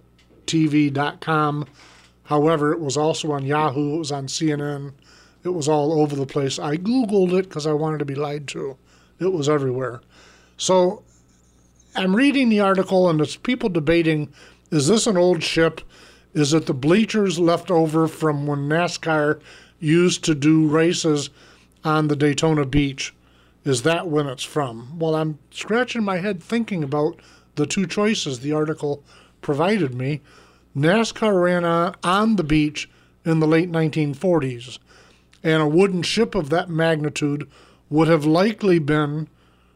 However, 2.24 2.72
it 2.72 2.80
was 2.80 2.96
also 2.96 3.32
on 3.32 3.44
Yahoo, 3.44 3.96
it 3.96 3.98
was 3.98 4.12
on 4.12 4.26
CNN, 4.26 4.92
it 5.44 5.50
was 5.50 5.68
all 5.68 6.00
over 6.00 6.16
the 6.16 6.26
place. 6.26 6.58
I 6.58 6.76
Googled 6.76 7.32
it 7.38 7.48
because 7.48 7.66
I 7.66 7.72
wanted 7.72 7.98
to 7.98 8.06
be 8.06 8.14
lied 8.14 8.48
to. 8.48 8.76
It 9.18 9.32
was 9.32 9.48
everywhere. 9.48 10.00
So 10.56 11.02
I'm 11.94 12.16
reading 12.16 12.48
the 12.48 12.60
article, 12.60 13.08
and 13.08 13.20
it's 13.20 13.36
people 13.36 13.68
debating 13.68 14.32
is 14.70 14.88
this 14.88 15.06
an 15.06 15.16
old 15.16 15.42
ship? 15.42 15.82
Is 16.32 16.52
it 16.52 16.66
the 16.66 16.74
bleachers 16.74 17.38
left 17.38 17.70
over 17.70 18.08
from 18.08 18.46
when 18.46 18.68
NASCAR 18.68 19.40
used 19.78 20.24
to 20.24 20.34
do 20.34 20.66
races 20.66 21.30
on 21.84 22.08
the 22.08 22.16
Daytona 22.16 22.64
Beach? 22.66 23.14
Is 23.64 23.82
that 23.82 24.08
when 24.08 24.26
it's 24.26 24.42
from? 24.42 24.98
Well, 24.98 25.14
I'm 25.14 25.38
scratching 25.50 26.02
my 26.02 26.16
head 26.16 26.42
thinking 26.42 26.82
about 26.82 27.20
the 27.54 27.66
two 27.66 27.86
choices 27.86 28.40
the 28.40 28.52
article 28.52 29.04
provided 29.44 29.94
me. 29.94 30.20
NASCAR 30.76 31.40
ran 31.40 31.64
on, 31.64 31.94
on 32.02 32.34
the 32.34 32.42
beach 32.42 32.90
in 33.24 33.38
the 33.38 33.46
late 33.46 33.70
1940s, 33.70 34.78
and 35.44 35.62
a 35.62 35.68
wooden 35.68 36.02
ship 36.02 36.34
of 36.34 36.50
that 36.50 36.68
magnitude 36.68 37.48
would 37.88 38.08
have 38.08 38.24
likely 38.24 38.80
been 38.80 39.28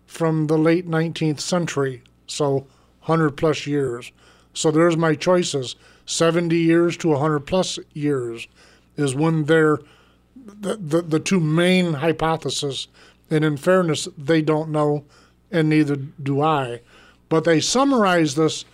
from 0.07 0.49
the 0.49 0.59
late 0.59 0.89
19th 0.89 1.39
century, 1.39 2.03
so 2.27 2.67
100 3.05 3.37
plus 3.37 3.67
years. 3.67 4.11
So 4.55 4.73
there's 4.73 4.97
my 4.97 5.15
choices 5.15 5.77
70 6.07 6.57
years 6.57 6.97
to 6.97 7.09
100 7.09 7.41
plus 7.41 7.79
years 7.93 8.49
is 8.97 9.15
when 9.15 9.45
they're 9.45 9.79
the, 10.35 10.77
the, 10.77 11.03
the 11.03 11.21
two 11.21 11.39
main 11.39 11.95
hypotheses. 11.95 12.89
And 13.31 13.45
in 13.45 13.57
fairness, 13.59 14.09
they 14.17 14.41
don't 14.41 14.71
know, 14.71 15.05
and 15.51 15.69
neither 15.69 15.97
do 15.97 16.41
I. 16.41 16.81
But 17.29 17.45
they 17.45 17.61
summarize 17.61 18.35
this 18.35 18.65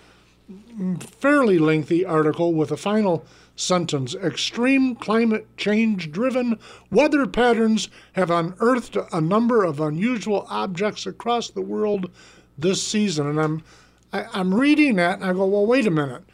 fairly 1.01 1.59
lengthy 1.59 2.05
article 2.05 2.53
with 2.53 2.71
a 2.71 2.77
final 2.77 3.25
sentence 3.57 4.15
Extreme 4.17 4.97
climate 4.97 5.47
change 5.57 6.11
driven 6.11 6.59
weather 6.91 7.27
patterns 7.27 7.89
have 8.15 8.31
unearthed 8.31 8.97
a 9.13 9.21
number 9.21 9.65
of 9.65 9.81
unusual 9.81 10.47
objects 10.49 11.07
across 11.07 11.51
the 11.51 11.63
world 11.63 12.11
this 12.59 12.83
season. 12.83 13.29
And 13.29 13.41
I'm, 13.41 13.63
I, 14.13 14.21
am 14.21 14.29
i 14.35 14.41
am 14.41 14.55
reading 14.55 14.97
that 14.97 15.21
and 15.21 15.25
I 15.25 15.33
go, 15.33 15.47
well, 15.47 15.67
wait 15.67 15.87
a 15.87 15.91
minute. 15.91 16.25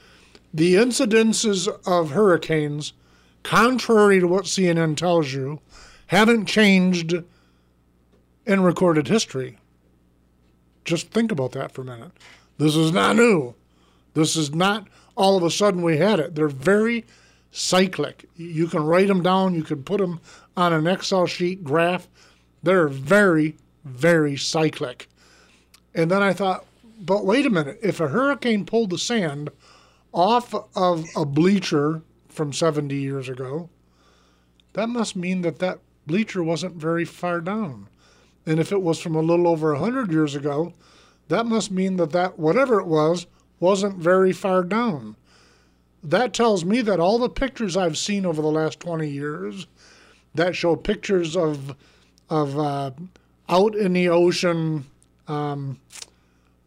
The 0.52 0.75
incidences 0.75 1.69
of 1.87 2.11
hurricanes, 2.11 2.93
contrary 3.43 4.21
to 4.21 4.26
what 4.26 4.45
CNN 4.45 4.97
tells 4.97 5.33
you, 5.33 5.61
haven't 6.09 6.47
changed 6.47 7.14
in 8.47 8.62
recorded 8.62 9.09
history. 9.09 9.59
Just 10.85 11.11
think 11.11 11.31
about 11.31 11.52
that 11.52 11.73
for 11.73 11.83
a 11.83 11.85
minute. 11.85 12.11
This 12.59 12.75
is 12.75 12.90
not 12.93 13.17
new. 13.17 13.55
This 14.14 14.37
is 14.37 14.55
not 14.55 14.88
all 15.17 15.37
of 15.37 15.43
a 15.43 15.50
sudden 15.50 15.83
we 15.83 15.99
had 15.99 16.19
it. 16.21 16.35
They're 16.35 16.49
very 16.49 17.05
cyclic. 17.50 18.29
You 18.37 18.67
can 18.69 18.85
write 18.85 19.09
them 19.09 19.23
down, 19.23 19.55
you 19.55 19.62
can 19.62 19.83
put 19.83 19.99
them 19.99 20.21
on 20.57 20.73
an 20.73 20.87
Excel 20.87 21.26
sheet 21.26 21.64
graph. 21.64 22.09
They're 22.62 22.88
very, 22.88 23.57
very 23.85 24.37
cyclic. 24.37 25.09
And 25.95 26.11
then 26.11 26.23
I 26.23 26.33
thought, 26.33 26.64
but 27.00 27.25
wait 27.25 27.47
a 27.47 27.50
minute. 27.50 27.79
If 27.83 28.00
a 28.00 28.09
hurricane 28.09 28.67
pulled 28.67 28.90
the 28.90 28.99
sand 28.99 29.50
off 30.12 30.55
of 30.76 31.07
a 31.17 31.25
bleacher 31.25 32.02
from 32.29 32.52
70 32.52 32.95
years 32.95 33.29
ago, 33.29 33.71
that 34.75 34.88
must 34.88 35.17
mean 35.17 35.43
that 35.43 35.59
that 35.59 35.81
bleacher 36.07 36.43
wasn't 36.43 36.76
very 36.76 37.05
far 37.05 37.40
down. 37.40 37.88
And 38.47 38.61
if 38.61 38.73
it 38.73 38.83
was 38.83 39.00
from 39.00 39.14
a 39.14 39.23
little 39.23 39.49
over 39.49 39.73
100 39.73 40.12
years 40.12 40.35
ago, 40.35 40.75
that 41.29 41.47
must 41.47 41.71
mean 41.71 41.97
that 41.97 42.12
that 42.12 42.38
whatever 42.38 42.81
it 42.81 42.87
was 42.87 43.26
wasn't 43.61 43.97
very 43.97 44.33
far 44.33 44.64
down. 44.64 45.17
That 46.02 46.33
tells 46.33 46.64
me 46.64 46.81
that 46.81 46.99
all 46.99 47.19
the 47.19 47.29
pictures 47.29 47.76
I've 47.76 47.99
seen 47.99 48.25
over 48.25 48.40
the 48.40 48.49
last 48.49 48.81
20 48.81 49.09
years 49.09 49.67
that 50.35 50.57
show 50.57 50.76
pictures 50.76 51.37
of 51.37 51.76
of 52.29 52.59
uh, 52.59 52.93
out 53.49 53.75
in 53.75 53.93
the 53.93 54.09
ocean, 54.09 54.87
um, 55.26 55.81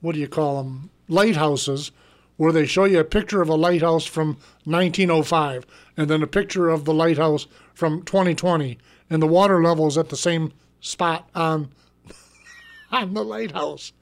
what 0.01 0.13
do 0.13 0.19
you 0.19 0.27
call 0.27 0.61
them, 0.61 0.89
lighthouses, 1.07 1.91
where 2.35 2.51
they 2.51 2.65
show 2.65 2.83
you 2.83 2.99
a 2.99 3.05
picture 3.05 3.41
of 3.41 3.47
a 3.47 3.55
lighthouse 3.55 4.05
from 4.05 4.37
1905 4.65 5.65
and 5.95 6.09
then 6.09 6.21
a 6.21 6.27
picture 6.27 6.67
of 6.67 6.83
the 6.83 6.93
lighthouse 6.93 7.47
from 7.73 8.03
2020, 8.03 8.77
and 9.09 9.21
the 9.21 9.27
water 9.27 9.63
level 9.63 9.87
is 9.87 9.97
at 9.97 10.09
the 10.09 10.17
same 10.17 10.51
spot 10.81 11.29
on 11.33 11.71
on 12.91 13.13
the 13.13 13.23
lighthouse. 13.23 13.93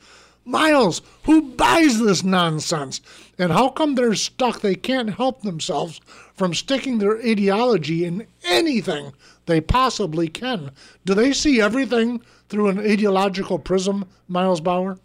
Miles, 0.44 1.02
who 1.24 1.42
buys 1.54 2.00
this 2.00 2.24
nonsense? 2.24 3.02
And 3.38 3.52
how 3.52 3.70
come 3.70 3.96
they're 3.96 4.16
stuck? 4.16 4.62
They 4.62 4.76
can't 4.76 5.16
help 5.16 5.42
themselves 5.42 6.02
from 6.34 6.54
sticking 6.54 6.98
their 6.98 7.20
ideology 7.20 8.06
in 8.06 8.28
anything 8.44 9.14
they 9.46 9.62
possibly 9.62 10.28
can. 10.28 10.72
Do 11.06 11.14
they 11.14 11.34
see 11.34 11.62
everything 11.62 12.22
through 12.50 12.70
an 12.70 12.80
ideological 12.80 13.60
prism, 13.60 14.06
Miles 14.28 14.62
Bauer? 14.62 14.98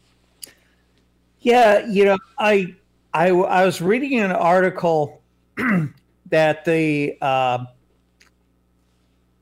Yeah, 1.40 1.86
you 1.86 2.04
know, 2.04 2.18
I 2.38 2.74
I, 3.14 3.28
I 3.28 3.64
was 3.64 3.80
reading 3.80 4.18
an 4.18 4.32
article 4.32 5.22
that 6.26 6.64
the 6.64 7.16
uh, 7.20 7.64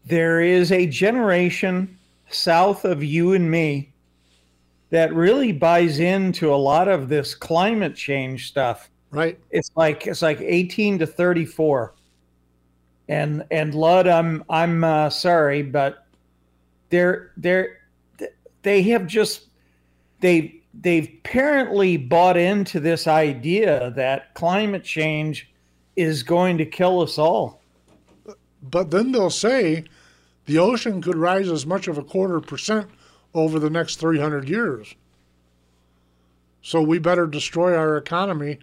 there 0.04 0.40
is 0.40 0.70
a 0.70 0.86
generation 0.86 1.98
south 2.28 2.84
of 2.84 3.02
you 3.02 3.32
and 3.32 3.50
me 3.50 3.93
that 4.94 5.12
really 5.12 5.50
buys 5.50 5.98
into 5.98 6.54
a 6.54 6.56
lot 6.56 6.86
of 6.86 7.08
this 7.08 7.34
climate 7.34 7.96
change 7.96 8.46
stuff. 8.46 8.88
Right. 9.10 9.36
It's 9.50 9.72
like 9.74 10.06
it's 10.06 10.22
like 10.22 10.40
18 10.40 11.00
to 11.00 11.06
34. 11.08 11.94
And 13.08 13.44
and 13.50 13.74
Lud, 13.74 14.06
I'm 14.06 14.44
I'm 14.48 14.84
uh, 14.84 15.10
sorry, 15.10 15.62
but 15.62 16.06
they're 16.90 17.32
they're 17.36 17.78
they 18.62 18.82
have 18.82 19.08
just 19.08 19.48
they 20.20 20.62
they've 20.80 21.08
apparently 21.08 21.96
bought 21.96 22.36
into 22.36 22.78
this 22.78 23.08
idea 23.08 23.90
that 23.96 24.32
climate 24.34 24.84
change 24.84 25.52
is 25.96 26.22
going 26.22 26.56
to 26.58 26.64
kill 26.64 27.00
us 27.00 27.18
all. 27.18 27.60
But 28.62 28.92
then 28.92 29.10
they'll 29.10 29.28
say 29.28 29.86
the 30.46 30.60
ocean 30.60 31.02
could 31.02 31.16
rise 31.16 31.48
as 31.48 31.66
much 31.66 31.88
of 31.88 31.98
a 31.98 32.04
quarter 32.04 32.40
percent 32.40 32.88
over 33.34 33.58
the 33.58 33.70
next 33.70 33.96
300 33.96 34.48
years. 34.48 34.94
So 36.62 36.80
we 36.80 36.98
better 36.98 37.26
destroy 37.26 37.76
our 37.76 37.96
economy 37.96 38.58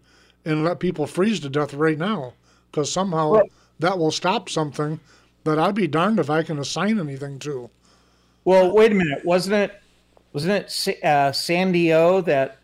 and 0.45 0.63
let 0.63 0.79
people 0.79 1.05
freeze 1.05 1.39
to 1.41 1.49
death 1.49 1.73
right 1.73 1.97
now 1.97 2.33
because 2.71 2.91
somehow 2.91 3.31
well, 3.31 3.49
that 3.79 3.99
will 3.99 4.11
stop 4.11 4.49
something 4.49 4.99
that 5.43 5.59
I'd 5.59 5.75
be 5.75 5.87
darned 5.87 6.19
if 6.19 6.29
I 6.29 6.43
can 6.43 6.57
assign 6.57 6.99
anything 6.99 7.37
to. 7.39 7.69
Well, 8.43 8.73
wait 8.73 8.91
a 8.91 8.95
minute. 8.95 9.23
Wasn't 9.23 9.55
it 9.55 9.79
wasn't 10.33 10.53
it 10.53 11.03
uh, 11.03 11.31
Sandy 11.31 11.93
O 11.93 12.21
that 12.21 12.59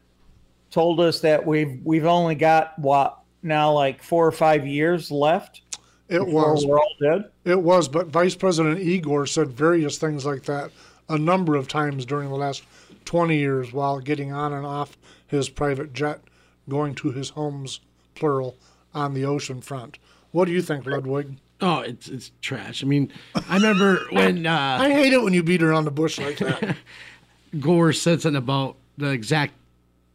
told 0.71 0.99
us 0.99 1.19
that 1.19 1.45
we've 1.45 1.79
we've 1.83 2.05
only 2.05 2.35
got 2.35 2.77
what 2.79 3.19
now 3.43 3.71
like 3.71 4.01
four 4.01 4.25
or 4.25 4.31
five 4.31 4.65
years 4.65 5.11
left? 5.11 5.61
It 6.09 6.25
was. 6.25 6.65
We're 6.65 6.79
all 6.79 6.95
dead. 7.01 7.25
It 7.43 7.61
was, 7.61 7.89
but 7.89 8.07
Vice 8.07 8.33
President 8.33 8.79
Igor 8.79 9.25
said 9.27 9.49
various 9.49 9.97
things 9.97 10.25
like 10.25 10.43
that 10.43 10.71
a 11.09 11.17
number 11.17 11.55
of 11.55 11.67
times 11.67 12.05
during 12.05 12.29
the 12.29 12.35
last 12.35 12.63
20 13.05 13.37
years 13.37 13.71
while 13.71 13.99
getting 13.99 14.31
on 14.31 14.53
and 14.53 14.65
off 14.65 14.97
his 15.25 15.49
private 15.49 15.93
jet, 15.93 16.21
going 16.69 16.95
to 16.95 17.11
his 17.11 17.29
homes, 17.29 17.79
plural, 18.15 18.55
on 18.93 19.13
the 19.13 19.25
ocean 19.25 19.61
front. 19.61 19.97
What 20.31 20.45
do 20.45 20.51
you 20.51 20.61
think, 20.61 20.85
Ludwig? 20.85 21.37
Oh, 21.59 21.79
it's 21.79 22.07
it's 22.07 22.31
trash. 22.41 22.83
I 22.83 22.87
mean, 22.87 23.11
I 23.49 23.55
remember 23.55 24.05
when 24.11 24.45
uh, 24.45 24.77
I 24.79 24.91
hate 24.91 25.13
it 25.13 25.21
when 25.21 25.33
you 25.33 25.41
beat 25.41 25.63
around 25.63 25.85
the 25.85 25.91
bush 25.91 26.19
like 26.19 26.37
that. 26.37 26.75
Gore 27.59 27.93
said 27.93 28.21
something 28.21 28.37
about 28.37 28.75
the 28.97 29.09
exact, 29.09 29.53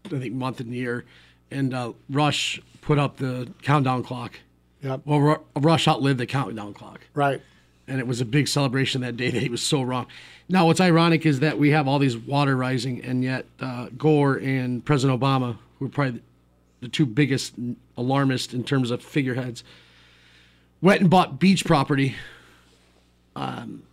I 0.06 0.10
think, 0.10 0.34
month 0.34 0.60
and 0.60 0.72
year, 0.72 1.04
and 1.50 1.74
uh, 1.74 1.92
Rush 2.10 2.60
put 2.82 2.98
up 2.98 3.16
the 3.16 3.48
countdown 3.62 4.02
clock. 4.02 4.38
Yep. 4.82 5.02
Well, 5.04 5.44
Rush 5.56 5.88
outlived 5.88 6.18
the 6.18 6.26
countdown 6.26 6.74
clock. 6.74 7.00
Right. 7.14 7.40
And 7.88 7.98
it 8.00 8.06
was 8.06 8.20
a 8.20 8.24
big 8.24 8.48
celebration 8.48 9.00
that 9.00 9.16
day 9.16 9.30
that 9.30 9.42
he 9.42 9.48
was 9.48 9.62
so 9.62 9.82
wrong. 9.82 10.06
Now, 10.48 10.66
what's 10.66 10.80
ironic 10.80 11.24
is 11.24 11.40
that 11.40 11.58
we 11.58 11.70
have 11.70 11.88
all 11.88 11.98
these 11.98 12.16
water 12.16 12.56
rising, 12.56 13.02
and 13.04 13.22
yet 13.24 13.46
uh, 13.60 13.88
Gore 13.96 14.36
and 14.36 14.84
President 14.84 15.18
Obama, 15.18 15.56
who 15.78 15.86
are 15.86 15.88
probably 15.88 16.20
the 16.80 16.88
two 16.88 17.06
biggest 17.06 17.54
alarmists 17.96 18.52
in 18.52 18.64
terms 18.64 18.90
of 18.90 19.02
figureheads, 19.02 19.64
went 20.80 21.00
and 21.00 21.08
bought 21.08 21.38
beach 21.38 21.64
property. 21.64 22.16
Um, 23.36 23.84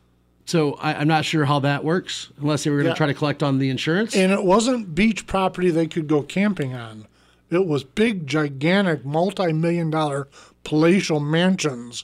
so 0.45 0.73
I, 0.81 1.01
am 1.01 1.07
not 1.07 1.25
sure 1.25 1.45
how 1.45 1.59
that 1.59 1.83
works, 1.83 2.29
unless 2.41 2.63
they 2.63 2.71
were 2.71 2.77
going 2.77 2.85
to 2.85 2.89
Yeah. 2.91 2.95
try 2.95 3.07
to 3.07 3.13
collect 3.13 3.43
on 3.43 3.59
the 3.59 3.69
insurance. 3.69 4.15
And 4.15 4.31
it 4.31 4.43
wasn't 4.43 4.95
beach 4.95 5.27
property 5.27 5.69
they 5.69 5.85
could 5.87 6.07
go 6.07 6.23
camping 6.23 6.73
on. 6.73 7.05
It 7.51 7.65
was 7.67 7.83
big, 7.83 8.27
gigantic, 8.27 9.05
multi 9.05 9.53
million 9.53 9.89
dollar 9.91 10.27
palatial 10.63 11.19
mansions. 11.19 12.03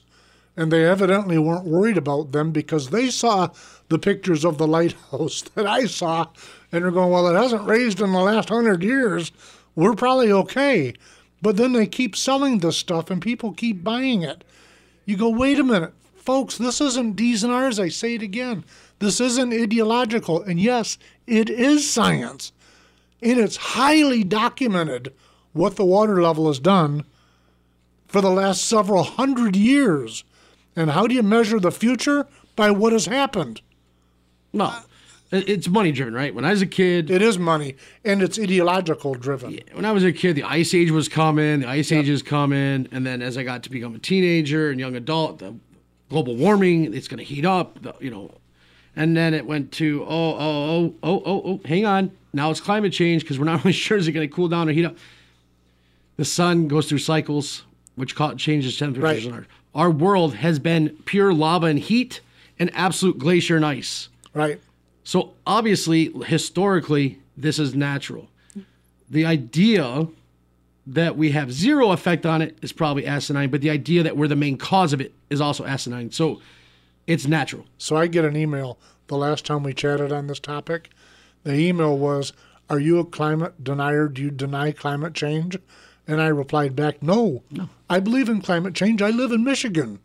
And 0.58 0.72
they 0.72 0.86
evidently 0.86 1.38
weren't 1.38 1.66
worried 1.66 1.98
about 1.98 2.32
them 2.32 2.52
because 2.52 2.90
they 2.90 3.10
saw 3.10 3.50
the 3.90 4.00
pictures 4.00 4.46
of 4.46 4.58
the 4.58 4.68
lighthouse 4.78 5.42
that 5.56 5.68
I 5.68 5.86
saw. 5.86 6.28
And 6.72 6.84
they're 6.84 6.92
going, 6.92 7.12
well, 7.12 7.28
it 7.28 7.40
hasn't 7.40 7.68
raised 7.68 8.02
in 8.02 8.12
the 8.12 8.20
last 8.20 8.50
hundred 8.50 8.84
years. 8.84 9.32
We're 9.76 9.96
probably 9.96 10.32
okay. 10.32 10.94
But 11.42 11.58
then 11.58 11.74
they 11.74 11.86
keep 11.86 12.16
selling 12.16 12.60
this 12.60 12.78
stuff 12.78 13.10
and 13.12 13.22
people 13.22 13.52
keep 13.52 13.84
buying 13.84 14.22
it. 14.22 14.44
You 15.06 15.18
go, 15.18 15.30
wait 15.30 15.60
a 15.60 15.64
minute, 15.64 15.94
folks, 16.16 16.58
this 16.58 16.82
isn't 16.82 17.16
D's 17.16 17.44
and 17.44 17.54
R's. 17.54 17.80
I 17.80 17.90
say 17.90 18.16
it 18.16 18.24
again. 18.24 18.64
This 19.00 19.20
isn't 19.20 19.54
ideological. 19.54 20.42
And 20.42 20.60
yes, 20.60 20.98
it 21.28 21.50
is 21.50 21.90
science. 21.90 22.52
And 23.22 23.40
it's 23.40 23.58
highly 23.58 24.24
documented 24.24 25.14
what 25.54 25.76
the 25.76 25.86
water 25.86 26.22
level 26.22 26.48
has 26.48 26.60
done 26.60 27.06
for 28.08 28.22
the 28.22 28.32
last 28.32 28.64
several 28.64 29.04
hundred 29.04 29.56
years. 29.56 30.24
And 30.75 30.91
how 30.91 31.08
do 31.08 31.15
you 31.15 31.24
measure 31.24 31.60
the 31.60 31.72
future? 31.72 32.27
By 32.55 32.72
what 32.72 32.94
has 32.94 33.05
happened. 33.05 33.62
no, 34.53 34.74
it- 35.32 35.50
it's 35.50 35.67
money 35.67 35.91
driven, 35.91 36.13
right? 36.13 36.34
When 36.34 36.46
I 36.46 36.51
was 36.51 36.62
a 36.62 36.65
kid, 36.65 37.12
It 37.12 37.22
is 37.22 37.38
money 37.38 37.75
and 38.05 38.22
it's 38.24 38.39
ideological 38.39 39.15
driven. 39.15 39.60
when 39.74 39.84
I 39.84 39.91
was 39.91 40.03
a 40.05 40.13
kid, 40.13 40.36
the 40.38 40.44
ice 40.44 40.74
age 40.74 40.91
was 40.91 41.10
coming, 41.10 41.60
the 41.62 41.67
ice 41.67 41.91
age 41.91 42.08
is 42.08 42.22
coming, 42.24 42.88
and 42.91 43.05
then 43.05 43.22
as 43.22 43.38
I 43.38 43.44
got 43.44 43.63
to 43.63 43.70
become 43.70 43.94
a 43.96 44.00
teenager 44.00 44.70
and 44.70 44.79
young 44.79 44.96
adult, 44.96 45.39
the 45.39 45.55
global 46.10 46.36
warming, 46.38 46.94
it's 46.94 47.10
going 47.10 47.17
to 47.17 47.24
heat 47.25 47.44
up, 47.46 47.82
the, 47.82 47.94
you 48.00 48.10
know, 48.12 48.32
and 48.96 49.17
then 49.17 49.34
it 49.34 49.46
went 49.46 49.74
to 49.74 50.03
oh 50.08 50.08
oh 50.08 50.38
oh 50.39 50.96
oh 51.03 51.24
oh 51.25 51.41
oh, 51.46 51.62
hang 51.65 51.86
on, 51.86 52.12
now 52.32 52.50
it's 52.51 52.62
climate 52.62 52.94
change 52.94 53.24
because 53.24 53.38
we're 53.38 53.44
not 53.46 53.60
really 53.65 53.74
sure 53.74 53.98
is 53.98 54.08
it 54.08 54.13
going 54.13 54.27
to 54.29 54.34
cool 54.34 54.48
down 54.48 54.70
or 54.70 54.72
heat 54.72 54.86
up. 54.86 54.96
The 56.15 56.24
sun 56.25 56.70
goes 56.70 56.88
through 56.88 57.00
cycles, 57.00 57.63
which 57.96 58.15
changes 58.38 58.77
temperatures. 58.77 59.25
Right. 59.25 59.34
on 59.34 59.39
Earth. 59.39 59.48
Our 59.75 59.91
world 59.91 60.36
has 60.36 60.58
been 60.58 60.98
pure 61.05 61.34
lava 61.34 61.67
and 61.67 61.77
heat 61.77 62.22
and 62.58 62.72
absolute 62.74 63.20
glacier 63.20 63.58
and 63.58 63.65
ice. 63.65 64.08
Right. 64.34 64.60
So 65.03 65.34
obviously, 65.46 66.12
historically, 66.25 67.20
this 67.38 67.60
is 67.60 67.75
natural. 67.75 68.29
The 69.10 69.25
idea 69.25 70.08
that 70.88 71.17
we 71.17 71.32
have 71.32 71.51
zero 71.51 71.91
effect 71.91 72.25
on 72.25 72.41
it 72.41 72.58
is 72.62 72.72
probably 72.72 73.05
asinine, 73.05 73.50
but 73.50 73.62
the 73.62 73.70
idea 73.70 74.01
that 74.03 74.15
we're 74.17 74.27
the 74.27 74.36
main 74.36 74.58
cause 74.58 74.94
of 74.94 75.01
it 75.01 75.13
is 75.29 75.41
also 75.41 75.65
asinine. 75.65 76.12
So 76.12 76.41
it's 77.05 77.27
natural. 77.27 77.65
So 77.77 77.98
I 77.98 78.08
get 78.08 78.25
an 78.25 78.36
email 78.36 78.79
the 79.08 79.17
last 79.17 79.46
time 79.46 79.63
we 79.63 79.74
chatted 79.74 80.12
on 80.12 80.27
this 80.27 80.39
topic. 80.39 80.89
The 81.44 81.53
email 81.53 81.98
was, 81.98 82.34
Are 82.70 82.79
you 82.79 83.00
a 83.00 83.05
climate 83.05 83.63
denier? 83.63 84.08
Do 84.08 84.22
you 84.22 84.32
deny 84.32 84.72
climate 84.72 85.13
change? 85.13 85.58
And 86.08 86.22
I 86.22 86.28
replied 86.28 86.76
back, 86.76 87.02
No. 87.02 87.44
No. 87.52 87.70
I 87.90 88.00
believe 88.00 88.30
in 88.30 88.42
climate 88.42 88.74
change. 88.76 89.02
I 89.02 89.10
live 89.10 89.32
in 89.32 89.44
Michigan. 89.44 90.00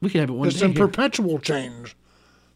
We 0.00 0.10
can 0.10 0.20
have 0.20 0.30
it 0.30 0.34
one 0.34 0.48
It's 0.48 0.58
day. 0.60 0.66
in 0.66 0.72
here. 0.72 0.86
perpetual 0.86 1.38
change. 1.38 1.96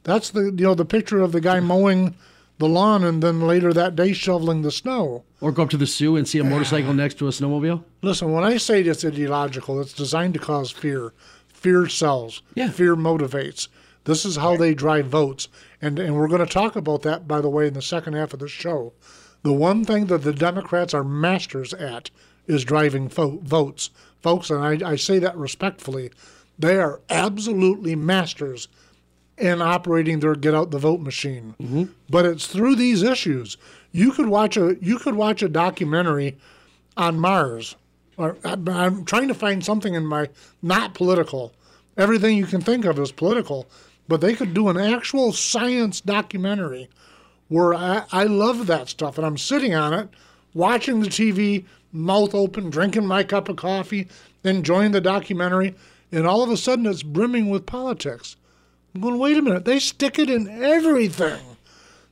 That's 0.05 0.31
the 0.31 0.45
you 0.45 0.65
know 0.65 0.75
the 0.75 0.85
picture 0.85 1.21
of 1.21 1.33
the 1.33 1.41
guy 1.41 1.61
mowing 1.61 2.15
the 2.59 2.69
lawn 2.69 3.05
and 3.05 3.23
then 3.23 3.41
later 3.41 3.73
that 3.73 3.95
day 3.97 4.13
shoveling 4.13 4.63
the 4.63 4.71
snow. 4.73 5.25
or 5.41 5.53
go 5.53 5.63
up 5.63 5.71
to 5.71 5.77
the 5.77 5.87
zoo 5.87 6.17
and 6.17 6.27
see 6.29 6.39
a 6.39 6.45
motorcycle 6.45 6.93
next 7.03 7.15
to 7.19 7.27
a 7.29 7.31
snowmobile. 7.31 7.85
Listen, 8.03 8.33
when 8.33 8.45
I 8.45 8.57
say 8.57 8.83
it's 8.83 9.05
ideological, 9.05 9.81
it's 9.81 9.93
designed 9.93 10.35
to 10.35 10.41
cause 10.41 10.71
fear. 10.71 11.13
Fear 11.49 11.89
sells. 11.89 12.43
Yeah. 12.55 12.71
Fear 12.71 12.97
motivates. 12.97 13.69
This 14.05 14.25
is 14.25 14.37
how 14.37 14.57
they 14.57 14.75
drive 14.75 15.07
votes. 15.07 15.49
And 15.83 15.99
and 15.99 16.17
we're 16.17 16.29
going 16.29 16.45
to 16.47 16.53
talk 16.53 16.77
about 16.77 17.03
that 17.03 17.27
by 17.29 17.41
the 17.41 17.51
way 17.51 17.67
in 17.69 17.75
the 17.75 17.83
second 17.83 18.15
half 18.15 18.33
of 18.33 18.39
the 18.41 18.49
show. 18.49 18.93
The 19.43 19.53
one 19.53 19.85
thing 19.85 20.07
that 20.07 20.23
the 20.23 20.33
Democrats 20.33 20.93
are 20.95 21.05
masters 21.05 21.73
at 21.75 22.11
is 22.49 22.65
driving 22.65 23.09
fo- 23.09 23.39
votes. 23.39 23.91
Folks, 24.21 24.51
and 24.51 24.85
I, 24.85 24.91
I 24.91 24.97
say 24.97 25.21
that 25.21 25.37
respectfully, 25.37 26.11
they 26.59 26.79
are 26.79 27.01
absolutely 27.09 27.95
masters 27.95 28.67
in 29.37 29.63
operating 29.63 30.19
their 30.19 30.35
get 30.35 30.55
out 30.55 30.73
the 30.73 30.79
vote 30.79 31.01
machine. 31.01 31.55
Mm-hmm. 31.61 31.85
But 32.11 32.27
it's 32.27 32.49
through 32.49 32.75
these 32.75 33.03
issues. 33.03 33.57
You 33.93 34.11
could 34.11 34.27
watch 34.27 34.57
a 34.57 34.77
you 34.81 34.99
could 34.99 35.15
watch 35.15 35.43
a 35.43 35.49
documentary 35.49 36.37
on 36.97 37.21
Mars. 37.21 37.77
Or 38.17 38.37
I'm 38.45 38.69
I'm 38.69 39.05
trying 39.05 39.29
to 39.29 39.35
find 39.35 39.65
something 39.65 39.95
in 39.95 40.05
my 40.05 40.29
not 40.61 40.95
political. 40.95 41.53
Everything 41.97 42.37
you 42.37 42.47
can 42.47 42.61
think 42.61 42.85
of 42.85 42.99
is 42.99 43.13
political, 43.13 43.67
but 44.09 44.21
they 44.21 44.35
could 44.35 44.55
do 44.55 44.69
an 44.69 44.77
actual 44.77 45.33
science 45.33 46.01
documentary 46.01 46.89
where 47.49 47.75
I, 47.75 48.05
I 48.13 48.25
love 48.25 48.67
that 48.67 48.89
stuff, 48.89 49.17
and 49.17 49.27
I'm 49.27 49.39
sitting 49.39 49.75
on 49.75 49.95
it, 49.95 50.09
watching 50.55 51.01
the 51.01 51.09
TV, 51.09 51.65
mouth 51.99 52.35
open, 52.35 52.71
drinking 52.71 53.07
my 53.07 53.25
cup 53.25 53.49
of 53.49 53.57
coffee, 53.57 54.09
enjoying 54.45 54.93
the 54.93 55.01
documentary, 55.01 55.75
and 56.13 56.27
all 56.27 56.43
of 56.43 56.51
a 56.51 56.57
sudden 56.57 56.87
it's 56.87 57.03
brimming 57.03 57.51
with 57.51 57.67
politics. 57.67 58.37
I'm 58.95 59.01
going, 59.01 59.19
wait 59.19 59.37
a 59.37 59.43
minute, 59.43 59.65
they 59.65 59.79
stick 59.79 60.19
it 60.19 60.31
in 60.31 60.49
everything. 60.49 61.41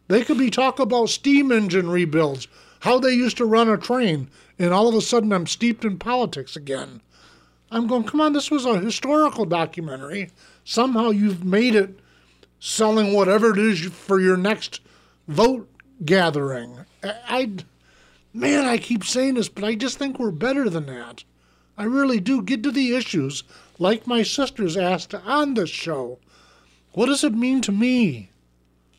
They 0.08 0.22
could 0.24 0.38
be 0.38 0.50
talking 0.50 0.82
about 0.82 1.08
steam 1.08 1.50
engine 1.50 1.88
rebuilds, 1.88 2.48
how 2.80 2.98
they 2.98 3.12
used 3.12 3.36
to 3.38 3.46
run 3.46 3.68
a 3.68 3.76
train, 3.76 4.28
and 4.58 4.72
all 4.72 4.88
of 4.88 4.94
a 4.94 5.00
sudden 5.00 5.32
I'm 5.32 5.46
steeped 5.46 5.84
in 5.84 5.98
politics 5.98 6.56
again. 6.56 7.00
I'm 7.70 7.86
going, 7.86 8.04
come 8.04 8.20
on, 8.20 8.32
this 8.32 8.50
was 8.50 8.64
a 8.64 8.78
historical 8.78 9.44
documentary. 9.44 10.30
Somehow 10.64 11.10
you've 11.10 11.44
made 11.44 11.74
it 11.74 11.98
selling 12.60 13.12
whatever 13.12 13.50
it 13.50 13.58
is 13.58 13.86
for 13.86 14.20
your 14.20 14.36
next 14.36 14.80
vote 15.26 15.68
gathering. 16.04 16.84
I, 17.02 17.14
I 17.28 17.52
man, 18.36 18.64
I 18.64 18.78
keep 18.78 19.04
saying 19.04 19.34
this, 19.34 19.48
but 19.48 19.64
I 19.64 19.74
just 19.74 19.98
think 19.98 20.18
we're 20.18 20.30
better 20.30 20.68
than 20.68 20.86
that. 20.86 21.24
I 21.78 21.84
really 21.84 22.20
do. 22.20 22.42
Get 22.42 22.62
to 22.62 22.70
the 22.70 22.94
issues, 22.94 23.42
like 23.78 24.06
my 24.06 24.22
sisters 24.22 24.76
asked 24.76 25.14
on 25.14 25.54
this 25.54 25.70
show. 25.70 26.18
What 26.92 27.06
does 27.06 27.24
it 27.24 27.34
mean 27.34 27.60
to 27.62 27.72
me? 27.72 28.30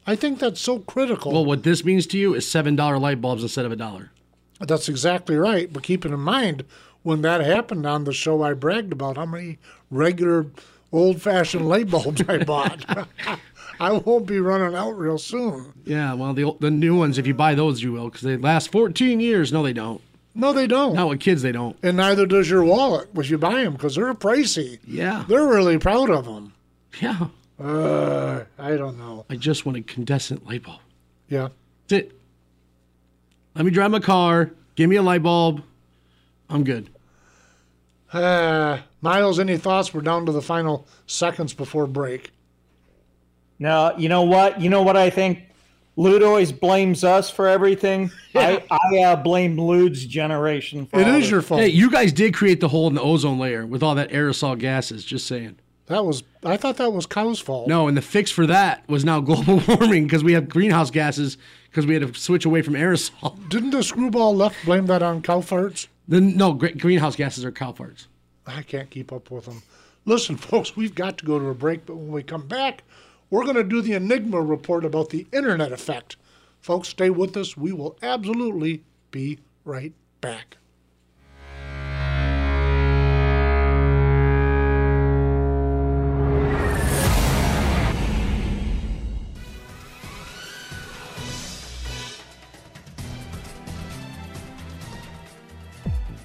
I 0.05 0.15
think 0.15 0.39
that's 0.39 0.61
so 0.61 0.79
critical. 0.79 1.31
Well, 1.33 1.45
what 1.45 1.63
this 1.63 1.83
means 1.83 2.05
to 2.07 2.17
you 2.17 2.33
is 2.33 2.49
seven 2.49 2.75
dollar 2.75 2.99
light 2.99 3.19
bulbs 3.21 3.43
instead 3.43 3.65
of 3.65 3.71
a 3.71 3.75
dollar. 3.75 4.11
That's 4.59 4.89
exactly 4.89 5.35
right. 5.35 5.71
But 5.71 5.83
keeping 5.83 6.13
in 6.13 6.19
mind, 6.19 6.63
when 7.03 7.21
that 7.23 7.41
happened 7.41 7.85
on 7.85 8.03
the 8.03 8.13
show, 8.13 8.41
I 8.41 8.53
bragged 8.53 8.91
about 8.93 9.17
how 9.17 9.25
many 9.25 9.57
regular 9.91 10.47
old 10.91 11.21
fashioned 11.21 11.67
light 11.67 11.89
bulbs 11.89 12.21
I 12.27 12.43
bought. 12.43 12.85
I 13.79 13.91
won't 13.93 14.25
be 14.25 14.39
running 14.39 14.75
out 14.75 14.97
real 14.97 15.17
soon. 15.17 15.73
Yeah, 15.85 16.13
well, 16.13 16.33
the 16.33 16.53
the 16.59 16.71
new 16.71 16.95
ones, 16.97 17.17
if 17.17 17.27
you 17.27 17.33
buy 17.33 17.55
those, 17.55 17.81
you 17.83 17.91
will, 17.93 18.05
because 18.05 18.21
they 18.21 18.37
last 18.37 18.71
14 18.71 19.19
years. 19.19 19.51
No, 19.53 19.63
they 19.63 19.73
don't. 19.73 20.01
No, 20.35 20.53
they 20.53 20.67
don't. 20.67 20.93
Not 20.93 21.09
with 21.09 21.19
kids, 21.19 21.41
they 21.41 21.51
don't. 21.51 21.75
And 21.81 21.97
neither 21.97 22.25
does 22.27 22.47
your 22.49 22.63
wallet 22.63 23.09
if 23.15 23.29
you 23.29 23.37
buy 23.39 23.63
them 23.63 23.73
because 23.73 23.95
they're 23.95 24.13
pricey. 24.13 24.77
Yeah, 24.85 25.25
They're 25.27 25.47
really 25.47 25.77
proud 25.79 26.09
of 26.11 26.25
them. 26.25 26.53
yeah. 27.01 27.27
Uh, 27.59 28.43
I 28.59 28.75
don't 28.77 28.99
know. 28.99 29.25
I 29.31 29.35
just 29.35 29.65
want 29.65 29.77
a 29.77 29.79
incandescent 29.79 30.45
light 30.45 30.61
bulb. 30.61 30.79
Yeah. 31.27 31.47
That's 31.87 32.03
it. 32.05 32.11
Let 33.55 33.65
me 33.65 33.71
drive 33.71 33.89
my 33.89 33.99
car. 33.99 34.51
Give 34.75 34.87
me 34.87 34.97
a 34.97 35.01
light 35.01 35.23
bulb. 35.23 35.63
I'm 36.51 36.63
good. 36.63 36.87
Uh, 38.13 38.79
Miles, 39.01 39.39
any 39.39 39.57
thoughts? 39.57 39.91
We're 39.93 40.01
down 40.01 40.25
to 40.27 40.31
the 40.31 40.41
final 40.41 40.87
seconds 41.07 41.53
before 41.55 41.87
break. 41.87 42.29
No, 43.59 43.93
you 43.97 44.09
know 44.09 44.23
what? 44.23 44.61
You 44.61 44.69
know 44.69 44.83
what 44.83 44.97
I 44.97 45.09
think? 45.09 45.43
Lude 45.95 46.21
always 46.21 46.51
blames 46.51 47.03
us 47.03 47.31
for 47.31 47.47
everything. 47.47 48.11
I, 48.35 48.63
I 48.69 48.99
uh, 48.99 49.15
blame 49.15 49.59
Lude's 49.59 50.05
generation 50.05 50.85
for 50.85 50.99
It 50.99 51.07
all 51.07 51.15
is 51.15 51.23
this. 51.23 51.31
your 51.31 51.41
fault. 51.41 51.61
Hey, 51.61 51.69
you 51.69 51.89
guys 51.89 52.13
did 52.13 52.35
create 52.35 52.59
the 52.59 52.67
hole 52.67 52.87
in 52.87 52.93
the 52.93 53.01
ozone 53.01 53.39
layer 53.39 53.65
with 53.65 53.81
all 53.81 53.95
that 53.95 54.11
aerosol 54.11 54.59
gases. 54.59 55.03
Just 55.03 55.25
saying. 55.25 55.57
That 55.87 56.05
was. 56.05 56.21
I 56.43 56.55
thought 56.57 56.77
that 56.77 56.93
was 56.93 57.07
cow's 57.07 57.39
fault. 57.39 57.67
No, 57.67 57.87
and 57.87 57.97
the 57.97 58.01
fix 58.03 58.29
for 58.29 58.45
that 58.45 58.87
was 58.87 59.03
now 59.05 59.21
global 59.21 59.59
warming 59.67 60.03
because 60.03 60.23
we 60.23 60.33
have 60.33 60.47
greenhouse 60.49 60.91
gases 60.91 61.37
because 61.71 61.87
we 61.87 61.95
had 61.95 62.13
to 62.13 62.19
switch 62.19 62.45
away 62.45 62.61
from 62.61 62.75
aerosol. 62.75 63.37
Didn't 63.49 63.71
the 63.71 63.81
screwball 63.81 64.35
left 64.35 64.63
blame 64.65 64.85
that 64.87 65.01
on 65.01 65.23
cow 65.23 65.39
farts? 65.41 65.87
Then 66.07 66.37
no, 66.37 66.53
gre- 66.53 66.67
greenhouse 66.77 67.15
gases 67.15 67.43
are 67.43 67.51
cow 67.51 67.71
farts. 67.71 68.05
I 68.45 68.61
can't 68.61 68.89
keep 68.91 69.11
up 69.11 69.31
with 69.31 69.45
them. 69.45 69.63
Listen, 70.05 70.37
folks, 70.37 70.75
we've 70.75 70.93
got 70.95 71.17
to 71.17 71.25
go 71.25 71.39
to 71.39 71.45
a 71.47 71.55
break, 71.55 71.85
but 71.85 71.95
when 71.95 72.11
we 72.11 72.21
come 72.23 72.47
back, 72.47 72.83
we're 73.29 73.43
going 73.43 73.55
to 73.55 73.63
do 73.63 73.81
the 73.81 73.93
Enigma 73.93 74.41
report 74.41 74.85
about 74.85 75.09
the 75.09 75.27
internet 75.31 75.71
effect. 75.71 76.15
Folks, 76.61 76.89
stay 76.89 77.09
with 77.09 77.35
us. 77.37 77.57
We 77.57 77.71
will 77.73 77.97
absolutely 78.01 78.83
be 79.11 79.39
right 79.65 79.93
back. 80.21 80.57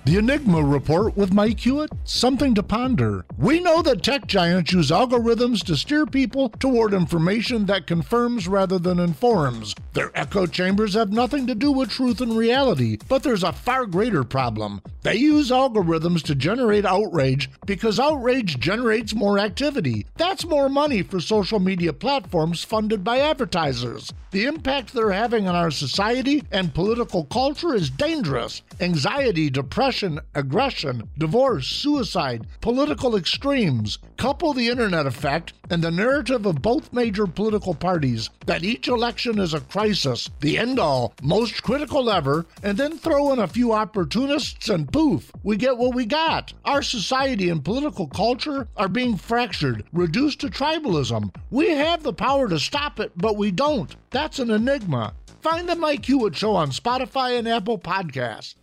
The 0.04 0.18
Enigma 0.18 0.60
Report 0.60 1.16
with 1.16 1.32
Mike 1.32 1.60
Hewitt, 1.60 1.92
something 2.02 2.56
to 2.56 2.62
ponder. 2.64 3.24
We 3.38 3.60
know 3.60 3.82
that 3.82 4.02
tech 4.02 4.26
giants 4.26 4.72
use 4.72 4.90
algorithms 4.90 5.62
to 5.66 5.76
steer 5.76 6.06
people 6.06 6.48
toward 6.48 6.92
information 6.92 7.66
that 7.66 7.86
confirms 7.86 8.48
rather 8.48 8.80
than 8.80 8.98
informs. 8.98 9.76
Their 9.92 10.10
echo 10.18 10.46
chambers 10.46 10.94
have 10.94 11.12
nothing 11.12 11.46
to 11.46 11.54
do 11.54 11.70
with 11.70 11.90
truth 11.90 12.20
and 12.20 12.36
reality, 12.36 12.98
but 13.08 13.22
there's 13.22 13.44
a 13.44 13.52
far 13.52 13.86
greater 13.86 14.24
problem. 14.24 14.82
They 15.02 15.14
use 15.14 15.50
algorithms 15.50 16.22
to 16.24 16.34
generate 16.34 16.84
outrage 16.84 17.48
because 17.64 18.00
outrage 18.00 18.58
generates 18.58 19.14
more 19.14 19.38
activity. 19.38 20.06
That's 20.16 20.44
more 20.44 20.68
money 20.68 21.02
for 21.02 21.20
social 21.20 21.60
media 21.60 21.92
platforms 21.92 22.64
funded 22.64 23.04
by 23.04 23.20
advertisers. 23.20 24.12
The 24.32 24.46
impact 24.46 24.94
they're 24.94 25.12
having 25.12 25.46
on 25.46 25.54
our 25.54 25.70
society 25.70 26.42
and 26.50 26.74
political 26.74 27.24
culture 27.24 27.74
is 27.74 27.90
dangerous. 27.90 28.62
Anxiety, 28.80 29.50
depression, 29.50 29.91
aggression, 30.34 31.08
divorce, 31.18 31.66
suicide, 31.66 32.46
political 32.60 33.16
extremes. 33.16 33.98
Couple 34.16 34.52
the 34.52 34.68
internet 34.68 35.06
effect 35.06 35.52
and 35.70 35.82
the 35.82 35.90
narrative 35.90 36.46
of 36.46 36.62
both 36.62 36.92
major 36.92 37.26
political 37.26 37.74
parties 37.74 38.30
that 38.46 38.64
each 38.64 38.88
election 38.88 39.38
is 39.38 39.54
a 39.54 39.60
crisis, 39.60 40.30
the 40.40 40.56
end 40.58 40.78
all, 40.78 41.14
most 41.22 41.62
critical 41.62 42.10
ever, 42.10 42.46
and 42.62 42.78
then 42.78 42.96
throw 42.96 43.32
in 43.32 43.38
a 43.38 43.46
few 43.46 43.72
opportunists 43.72 44.68
and 44.68 44.92
poof, 44.92 45.30
we 45.42 45.56
get 45.56 45.76
what 45.76 45.94
we 45.94 46.06
got. 46.06 46.52
Our 46.64 46.82
society 46.82 47.48
and 47.50 47.64
political 47.64 48.06
culture 48.06 48.68
are 48.76 48.88
being 48.88 49.16
fractured, 49.16 49.84
reduced 49.92 50.40
to 50.40 50.48
tribalism. 50.48 51.34
We 51.50 51.70
have 51.70 52.02
the 52.02 52.12
power 52.12 52.48
to 52.48 52.58
stop 52.58 53.00
it, 53.00 53.12
but 53.16 53.36
we 53.36 53.50
don't. 53.50 53.94
That's 54.10 54.38
an 54.38 54.50
enigma. 54.50 55.14
Find 55.42 55.68
the 55.68 55.74
Mike 55.74 56.04
Hewitt 56.04 56.36
Show 56.36 56.54
on 56.54 56.70
Spotify 56.70 57.36
and 57.36 57.48
Apple 57.48 57.78
Podcasts. 57.78 58.54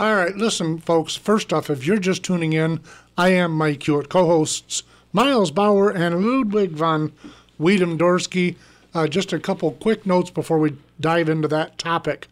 All 0.00 0.14
right, 0.14 0.36
listen, 0.36 0.78
folks. 0.78 1.16
First 1.16 1.52
off, 1.52 1.68
if 1.68 1.84
you're 1.84 1.98
just 1.98 2.22
tuning 2.22 2.52
in, 2.52 2.78
I 3.16 3.30
am 3.30 3.50
Mike 3.50 3.82
Hewitt, 3.82 4.08
co 4.08 4.26
hosts 4.26 4.84
Miles 5.12 5.50
Bauer 5.50 5.90
and 5.90 6.24
Ludwig 6.24 6.70
von 6.70 7.10
Wiedem 7.58 8.54
Uh, 8.94 9.08
just 9.08 9.32
a 9.32 9.40
couple 9.40 9.72
quick 9.72 10.06
notes 10.06 10.30
before 10.30 10.60
we 10.60 10.76
dive 11.00 11.28
into 11.28 11.48
that 11.48 11.78
topic. 11.78 12.28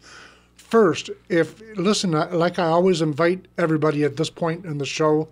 First, 0.54 1.10
if 1.28 1.60
listen, 1.74 2.12
like 2.12 2.60
I 2.60 2.66
always 2.66 3.02
invite 3.02 3.46
everybody 3.58 4.04
at 4.04 4.16
this 4.16 4.30
point 4.30 4.64
in 4.64 4.78
the 4.78 4.86
show, 4.86 5.26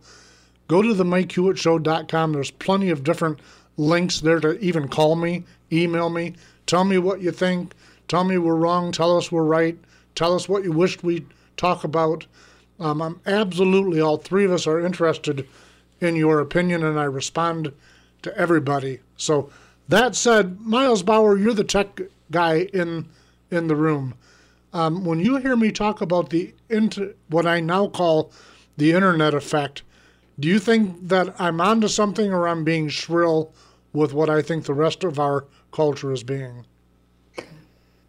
go 0.66 0.82
to 0.82 0.92
the 0.92 1.04
MikeHewittShow.com. 1.04 2.32
There's 2.32 2.50
plenty 2.50 2.90
of 2.90 3.04
different 3.04 3.38
links 3.76 4.20
there 4.20 4.40
to 4.40 4.58
even 4.58 4.88
call 4.88 5.14
me, 5.14 5.44
email 5.70 6.10
me, 6.10 6.34
tell 6.66 6.82
me 6.82 6.98
what 6.98 7.20
you 7.20 7.30
think, 7.30 7.74
tell 8.08 8.24
me 8.24 8.38
we're 8.38 8.56
wrong, 8.56 8.90
tell 8.90 9.16
us 9.16 9.30
we're 9.30 9.44
right, 9.44 9.78
tell 10.16 10.34
us 10.34 10.48
what 10.48 10.64
you 10.64 10.72
wished 10.72 11.04
we'd 11.04 11.28
talk 11.56 11.84
about. 11.84 12.26
Um, 12.80 13.00
I'm 13.00 13.20
absolutely, 13.26 14.00
all 14.00 14.16
three 14.16 14.44
of 14.44 14.52
us 14.52 14.66
are 14.66 14.84
interested 14.84 15.46
in 16.00 16.16
your 16.16 16.40
opinion, 16.40 16.84
and 16.84 16.98
I 16.98 17.04
respond 17.04 17.72
to 18.22 18.36
everybody. 18.36 19.00
So, 19.16 19.50
that 19.88 20.16
said, 20.16 20.60
Miles 20.60 21.02
Bauer, 21.02 21.36
you're 21.36 21.54
the 21.54 21.64
tech 21.64 22.00
guy 22.30 22.62
in 22.72 23.08
in 23.50 23.68
the 23.68 23.76
room. 23.76 24.14
Um, 24.72 25.04
when 25.04 25.20
you 25.20 25.36
hear 25.36 25.56
me 25.56 25.70
talk 25.70 26.00
about 26.00 26.30
the 26.30 26.52
inter, 26.68 27.14
what 27.28 27.46
I 27.46 27.60
now 27.60 27.86
call 27.86 28.32
the 28.76 28.92
internet 28.92 29.34
effect, 29.34 29.82
do 30.40 30.48
you 30.48 30.58
think 30.58 31.08
that 31.08 31.40
I'm 31.40 31.60
onto 31.60 31.86
something, 31.86 32.32
or 32.32 32.48
I'm 32.48 32.64
being 32.64 32.88
shrill 32.88 33.52
with 33.92 34.12
what 34.12 34.28
I 34.28 34.42
think 34.42 34.64
the 34.64 34.74
rest 34.74 35.04
of 35.04 35.20
our 35.20 35.44
culture 35.70 36.12
is 36.12 36.24
being? 36.24 36.66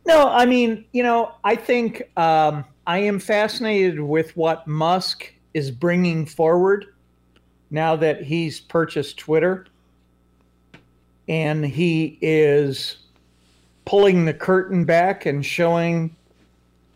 No, 0.08 0.30
I 0.30 0.46
mean, 0.46 0.86
you 0.92 1.04
know, 1.04 1.34
I 1.44 1.56
think 1.56 2.04
um, 2.18 2.66
I 2.88 3.00
am 3.00 3.20
fascinated 3.20 4.00
with 4.00 4.36
what 4.38 4.68
Musk 4.68 5.34
is 5.54 5.72
bringing 5.72 6.26
forward 6.26 6.86
now 7.72 7.96
that 7.96 8.24
he's 8.24 8.60
purchased 8.60 9.18
Twitter 9.18 9.66
and 11.28 11.66
he 11.66 12.18
is 12.22 12.98
pulling 13.86 14.26
the 14.26 14.34
curtain 14.34 14.86
back 14.86 15.26
and 15.26 15.46
showing 15.46 16.16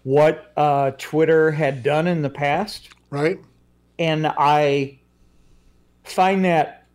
what 0.03 0.51
uh, 0.57 0.91
Twitter 0.97 1.51
had 1.51 1.83
done 1.83 2.07
in 2.07 2.21
the 2.21 2.29
past. 2.29 2.89
Right. 3.09 3.39
And 3.97 4.27
I 4.27 4.99
find 6.03 6.45
that 6.45 6.85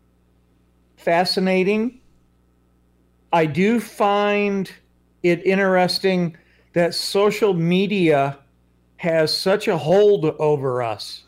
fascinating. 0.96 2.00
I 3.33 3.46
do 3.46 3.80
find 3.80 4.70
it 5.22 5.44
interesting 5.44 6.37
that 6.72 6.94
social 6.94 7.54
media 7.54 8.38
has 9.04 9.36
such 9.36 9.68
a 9.68 9.76
hold 9.76 10.24
over 10.24 10.82
us. 10.82 11.24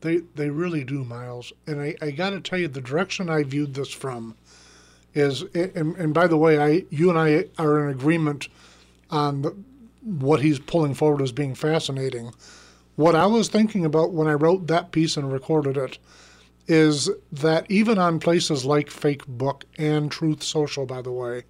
They 0.00 0.18
they 0.36 0.48
really 0.48 0.84
do, 0.84 1.02
Miles. 1.04 1.52
And 1.66 1.80
I, 1.80 1.96
I 2.00 2.12
got 2.12 2.30
to 2.30 2.40
tell 2.40 2.58
you, 2.58 2.68
the 2.68 2.80
direction 2.80 3.28
I 3.28 3.42
viewed 3.42 3.74
this 3.74 3.90
from 3.90 4.36
is, 5.12 5.42
and, 5.54 5.96
and 5.96 6.14
by 6.14 6.28
the 6.28 6.36
way, 6.36 6.58
I 6.58 6.84
you 6.90 7.10
and 7.10 7.18
I 7.18 7.46
are 7.58 7.84
in 7.84 7.90
agreement 7.90 8.48
on 9.10 9.42
the, 9.42 9.56
what 10.02 10.40
he's 10.40 10.60
pulling 10.60 10.94
forward 10.94 11.20
as 11.20 11.32
being 11.32 11.56
fascinating. 11.56 12.32
What 12.94 13.16
I 13.16 13.26
was 13.26 13.48
thinking 13.48 13.84
about 13.84 14.12
when 14.12 14.28
I 14.28 14.34
wrote 14.34 14.68
that 14.68 14.92
piece 14.92 15.16
and 15.16 15.32
recorded 15.32 15.76
it 15.76 15.98
is 16.68 17.10
that 17.32 17.68
even 17.68 17.98
on 17.98 18.20
places 18.20 18.64
like 18.64 18.88
Facebook 18.88 19.62
and 19.76 20.10
Truth 20.12 20.44
Social, 20.44 20.86
by 20.86 21.02
the 21.02 21.12
way, 21.12 21.42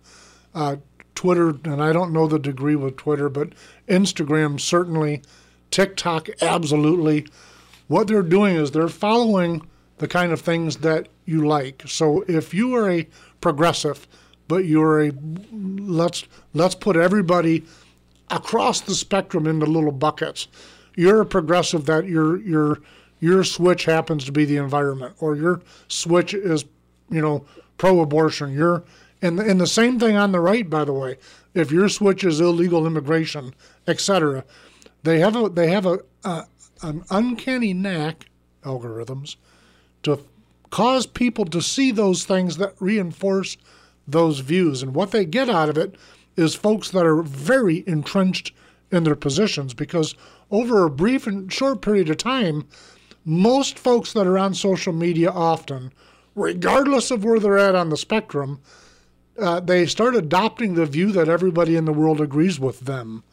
uh, 0.55 0.77
Twitter, 1.15 1.51
and 1.65 1.83
I 1.83 1.93
don't 1.93 2.13
know 2.13 2.27
the 2.27 2.39
degree 2.39 2.77
with 2.77 2.97
Twitter, 2.97 3.29
but 3.29 3.51
Instagram 3.89 4.59
certainly 4.59 5.23
TikTok, 5.71 6.29
absolutely. 6.41 7.27
What 7.89 8.09
they're 8.09 8.23
doing 8.23 8.57
is 8.57 8.71
they're 8.71 8.89
following 8.89 9.67
the 9.99 10.09
kind 10.09 10.33
of 10.33 10.41
things 10.41 10.79
that 10.79 11.09
you 11.25 11.47
like. 11.47 11.83
So 11.87 12.23
if 12.29 12.53
you 12.53 12.75
are 12.75 12.91
a 12.91 13.09
progressive, 13.41 14.07
but 14.49 14.65
you're 14.65 15.07
a 15.07 15.13
let's 15.53 16.25
let's 16.55 16.75
put 16.75 16.97
everybody 16.97 17.65
across 18.31 18.81
the 18.81 18.95
spectrum 18.95 19.47
into 19.47 19.67
little 19.67 19.93
buckets. 19.93 20.49
You're 20.97 21.21
a 21.21 21.27
progressive 21.27 21.87
that 21.87 22.07
your 22.07 22.39
your 22.39 22.79
your 23.21 23.45
switch 23.45 23.85
happens 23.85 24.25
to 24.25 24.33
be 24.33 24.45
the 24.45 24.57
environment, 24.57 25.15
or 25.21 25.37
your 25.37 25.63
switch 25.89 26.35
is, 26.35 26.65
you 27.11 27.23
know, 27.23 27.45
pro-abortion. 27.79 28.53
You're 28.53 28.85
and 29.23 29.41
and 29.41 29.61
the 29.61 29.67
same 29.67 29.99
thing 29.99 30.17
on 30.17 30.33
the 30.33 30.41
right, 30.41 30.69
by 30.69 30.85
the 30.85 30.93
way. 30.93 31.19
If 31.55 31.71
your 31.71 31.89
switch 31.89 32.25
is 32.25 32.41
illegal 32.41 32.87
immigration, 32.87 33.55
etc., 33.87 34.45
they 35.03 35.21
have 35.21 35.37
a 35.37 35.49
they 35.49 35.69
have 35.69 35.87
a, 35.87 36.01
a 36.25 36.45
an 36.83 37.05
uncanny 37.11 37.73
knack 37.73 38.27
algorithms 38.63 39.37
to 40.03 40.21
cause 40.71 41.07
people 41.07 41.45
to 41.47 41.63
see 41.63 41.91
those 41.91 42.25
things 42.25 42.57
that 42.59 42.75
reinforce 42.81 43.57
those 44.07 44.41
views. 44.41 44.83
And 44.83 44.95
what 44.95 45.11
they 45.11 45.25
get 45.25 45.49
out 45.49 45.69
of 45.69 45.79
it 45.79 45.97
is 46.37 46.55
folks 46.55 46.91
that 46.91 47.07
are 47.07 47.23
very 47.23 47.83
entrenched 47.87 48.53
in 48.91 49.05
their 49.05 49.17
positions 49.17 49.75
because 49.75 50.15
over 50.51 50.85
a 50.85 50.91
brief 50.91 51.27
and 51.27 51.53
short 51.53 51.83
period 51.83 52.09
of 52.09 52.19
time 52.19 52.67
most 53.25 53.79
folks 53.79 54.13
that 54.13 54.27
are 54.27 54.39
on 54.39 54.55
social 54.55 54.93
media 54.93 55.31
often 55.31 55.93
regardless 56.37 57.11
of 57.11 57.25
where 57.25 57.41
they're 57.41 57.59
at 57.59 57.75
on 57.75 57.89
the 57.89 57.97
spectrum 57.97 58.61
uh, 59.39 59.59
they 59.59 59.85
start 59.87 60.15
adopting 60.15 60.75
the 60.75 60.87
view 60.87 61.11
that 61.11 61.29
everybody 61.29 61.75
in 61.75 61.85
the 61.85 61.93
world 61.93 62.21
agrees 62.21 62.61
with 62.61 62.81
them 62.81 63.25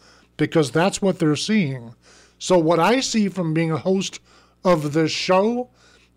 because 0.44 0.72
that's 0.72 1.02
what 1.02 1.20
they're 1.20 1.38
seeing. 1.38 1.96
So, 2.38 2.58
what 2.58 2.78
I 2.78 3.00
see 3.00 3.30
from 3.30 3.54
being 3.54 3.72
a 3.72 3.78
host 3.78 4.20
of 4.66 4.92
this 4.92 5.10
show 5.10 5.70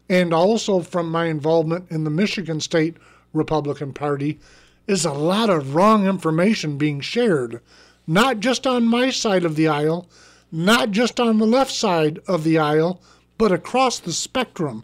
and 0.08 0.34
also 0.34 0.80
from 0.80 1.08
my 1.08 1.26
involvement 1.26 1.92
in 1.92 2.02
the 2.02 2.10
Michigan 2.10 2.58
State 2.58 2.96
Republican 3.32 3.92
Party 3.92 4.40
is 4.88 5.04
a 5.04 5.12
lot 5.12 5.48
of 5.48 5.76
wrong 5.76 6.08
information 6.08 6.76
being 6.76 7.00
shared, 7.00 7.60
not 8.04 8.40
just 8.40 8.66
on 8.66 8.88
my 8.88 9.10
side 9.10 9.44
of 9.44 9.54
the 9.54 9.68
aisle, 9.68 10.08
not 10.50 10.90
just 10.90 11.20
on 11.20 11.38
the 11.38 11.46
left 11.46 11.70
side 11.70 12.18
of 12.26 12.42
the 12.42 12.58
aisle, 12.58 13.00
but 13.38 13.52
across 13.52 14.00
the 14.00 14.12
spectrum. 14.12 14.82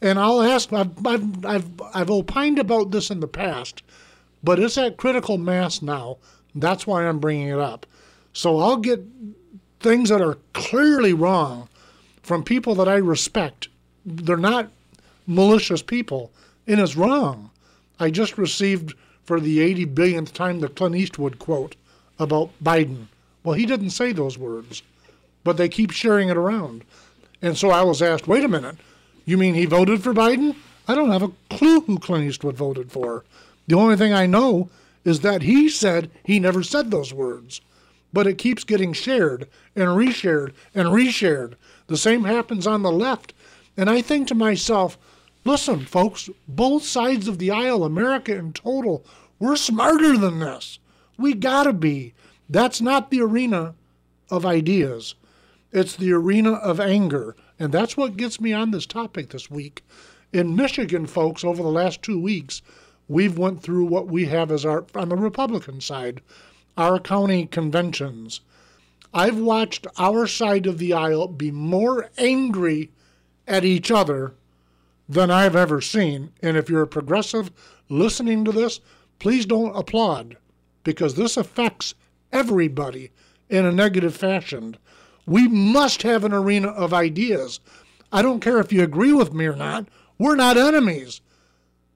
And 0.00 0.20
I'll 0.20 0.40
ask, 0.40 0.72
I've, 0.72 1.04
I've, 1.04 1.44
I've, 1.44 1.82
I've 1.94 2.10
opined 2.12 2.60
about 2.60 2.92
this 2.92 3.10
in 3.10 3.18
the 3.18 3.26
past, 3.26 3.82
but 4.40 4.60
it's 4.60 4.78
at 4.78 4.96
critical 4.96 5.36
mass 5.36 5.82
now. 5.82 6.18
That's 6.54 6.86
why 6.86 7.08
I'm 7.08 7.18
bringing 7.18 7.48
it 7.48 7.58
up. 7.58 7.84
So 8.38 8.60
I'll 8.60 8.76
get 8.76 9.02
things 9.80 10.10
that 10.10 10.20
are 10.20 10.38
clearly 10.52 11.12
wrong 11.12 11.68
from 12.22 12.44
people 12.44 12.76
that 12.76 12.86
I 12.86 12.94
respect. 12.94 13.66
They're 14.06 14.36
not 14.36 14.70
malicious 15.26 15.82
people, 15.82 16.30
and 16.64 16.78
it's 16.78 16.94
wrong. 16.94 17.50
I 17.98 18.12
just 18.12 18.38
received 18.38 18.94
for 19.24 19.40
the 19.40 19.58
80 19.58 19.86
billionth 19.86 20.34
time 20.34 20.60
the 20.60 20.68
Clint 20.68 20.94
Eastwood 20.94 21.40
quote 21.40 21.74
about 22.16 22.52
Biden. 22.62 23.08
Well, 23.42 23.56
he 23.56 23.66
didn't 23.66 23.90
say 23.90 24.12
those 24.12 24.38
words, 24.38 24.84
but 25.42 25.56
they 25.56 25.68
keep 25.68 25.90
sharing 25.90 26.28
it 26.28 26.36
around. 26.36 26.84
And 27.42 27.58
so 27.58 27.70
I 27.70 27.82
was 27.82 28.00
asked, 28.00 28.28
wait 28.28 28.44
a 28.44 28.48
minute, 28.48 28.76
you 29.24 29.36
mean 29.36 29.54
he 29.54 29.66
voted 29.66 30.00
for 30.00 30.14
Biden? 30.14 30.54
I 30.86 30.94
don't 30.94 31.10
have 31.10 31.24
a 31.24 31.32
clue 31.50 31.80
who 31.80 31.98
Clint 31.98 32.28
Eastwood 32.28 32.56
voted 32.56 32.92
for. 32.92 33.24
The 33.66 33.74
only 33.74 33.96
thing 33.96 34.12
I 34.12 34.26
know 34.26 34.70
is 35.04 35.22
that 35.22 35.42
he 35.42 35.68
said 35.68 36.08
he 36.22 36.38
never 36.38 36.62
said 36.62 36.92
those 36.92 37.12
words. 37.12 37.60
But 38.12 38.26
it 38.26 38.38
keeps 38.38 38.64
getting 38.64 38.92
shared 38.92 39.48
and 39.76 39.88
reshared 39.88 40.52
and 40.74 40.88
reshared. 40.88 41.54
The 41.86 41.96
same 41.96 42.24
happens 42.24 42.66
on 42.66 42.82
the 42.82 42.92
left. 42.92 43.34
And 43.76 43.88
I 43.88 44.02
think 44.02 44.28
to 44.28 44.34
myself, 44.34 44.98
listen, 45.44 45.84
folks, 45.84 46.28
both 46.46 46.84
sides 46.84 47.28
of 47.28 47.38
the 47.38 47.50
aisle, 47.50 47.84
America 47.84 48.34
in 48.34 48.52
total, 48.52 49.04
we're 49.38 49.56
smarter 49.56 50.16
than 50.16 50.40
this. 50.40 50.78
We 51.16 51.34
gotta 51.34 51.72
be. 51.72 52.14
That's 52.48 52.80
not 52.80 53.10
the 53.10 53.20
arena 53.20 53.74
of 54.30 54.46
ideas. 54.46 55.14
It's 55.72 55.96
the 55.96 56.12
arena 56.12 56.52
of 56.54 56.80
anger. 56.80 57.36
And 57.58 57.72
that's 57.72 57.96
what 57.96 58.16
gets 58.16 58.40
me 58.40 58.52
on 58.52 58.70
this 58.70 58.86
topic 58.86 59.30
this 59.30 59.50
week. 59.50 59.84
In 60.32 60.56
Michigan, 60.56 61.06
folks, 61.06 61.44
over 61.44 61.62
the 61.62 61.68
last 61.68 62.02
two 62.02 62.18
weeks, 62.20 62.62
we've 63.08 63.38
went 63.38 63.62
through 63.62 63.86
what 63.86 64.06
we 64.06 64.26
have 64.26 64.50
as 64.50 64.64
our 64.64 64.84
on 64.94 65.08
the 65.08 65.16
Republican 65.16 65.80
side, 65.80 66.20
our 66.78 67.00
county 67.00 67.44
conventions. 67.44 68.40
I've 69.12 69.38
watched 69.38 69.86
our 69.98 70.26
side 70.26 70.66
of 70.66 70.78
the 70.78 70.92
aisle 70.92 71.26
be 71.26 71.50
more 71.50 72.08
angry 72.16 72.92
at 73.48 73.64
each 73.64 73.90
other 73.90 74.34
than 75.08 75.30
I've 75.30 75.56
ever 75.56 75.80
seen. 75.80 76.32
And 76.40 76.56
if 76.56 76.70
you're 76.70 76.82
a 76.82 76.86
progressive 76.86 77.50
listening 77.88 78.44
to 78.44 78.52
this, 78.52 78.80
please 79.18 79.44
don't 79.44 79.76
applaud 79.76 80.36
because 80.84 81.16
this 81.16 81.36
affects 81.36 81.94
everybody 82.32 83.10
in 83.48 83.64
a 83.64 83.72
negative 83.72 84.14
fashion. 84.14 84.76
We 85.26 85.48
must 85.48 86.02
have 86.02 86.24
an 86.24 86.32
arena 86.32 86.68
of 86.68 86.94
ideas. 86.94 87.58
I 88.12 88.22
don't 88.22 88.40
care 88.40 88.58
if 88.58 88.72
you 88.72 88.82
agree 88.82 89.12
with 89.12 89.32
me 89.32 89.46
or 89.46 89.56
not, 89.56 89.88
we're 90.18 90.36
not 90.36 90.56
enemies. 90.56 91.22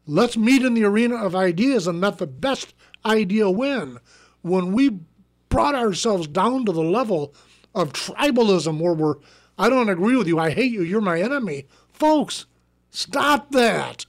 Let's 0.06 0.36
meet 0.36 0.62
in 0.62 0.74
the 0.74 0.84
arena 0.84 1.16
of 1.16 1.36
ideas 1.36 1.86
and 1.86 2.00
let 2.00 2.18
the 2.18 2.26
best 2.26 2.74
idea 3.04 3.48
win. 3.48 3.98
When 4.42 4.72
we 4.72 5.00
brought 5.48 5.74
ourselves 5.74 6.26
down 6.26 6.64
to 6.66 6.72
the 6.72 6.82
level 6.82 7.34
of 7.74 7.92
tribalism 7.92 8.80
where 8.80 8.94
we're, 8.94 9.16
I 9.58 9.68
don't 9.68 9.88
agree 9.88 10.16
with 10.16 10.26
you, 10.26 10.38
I 10.38 10.50
hate 10.50 10.72
you, 10.72 10.82
you're 10.82 11.00
my 11.00 11.20
enemy. 11.20 11.66
Folks, 11.92 12.46
stop 12.90 13.50
that. 13.52 14.06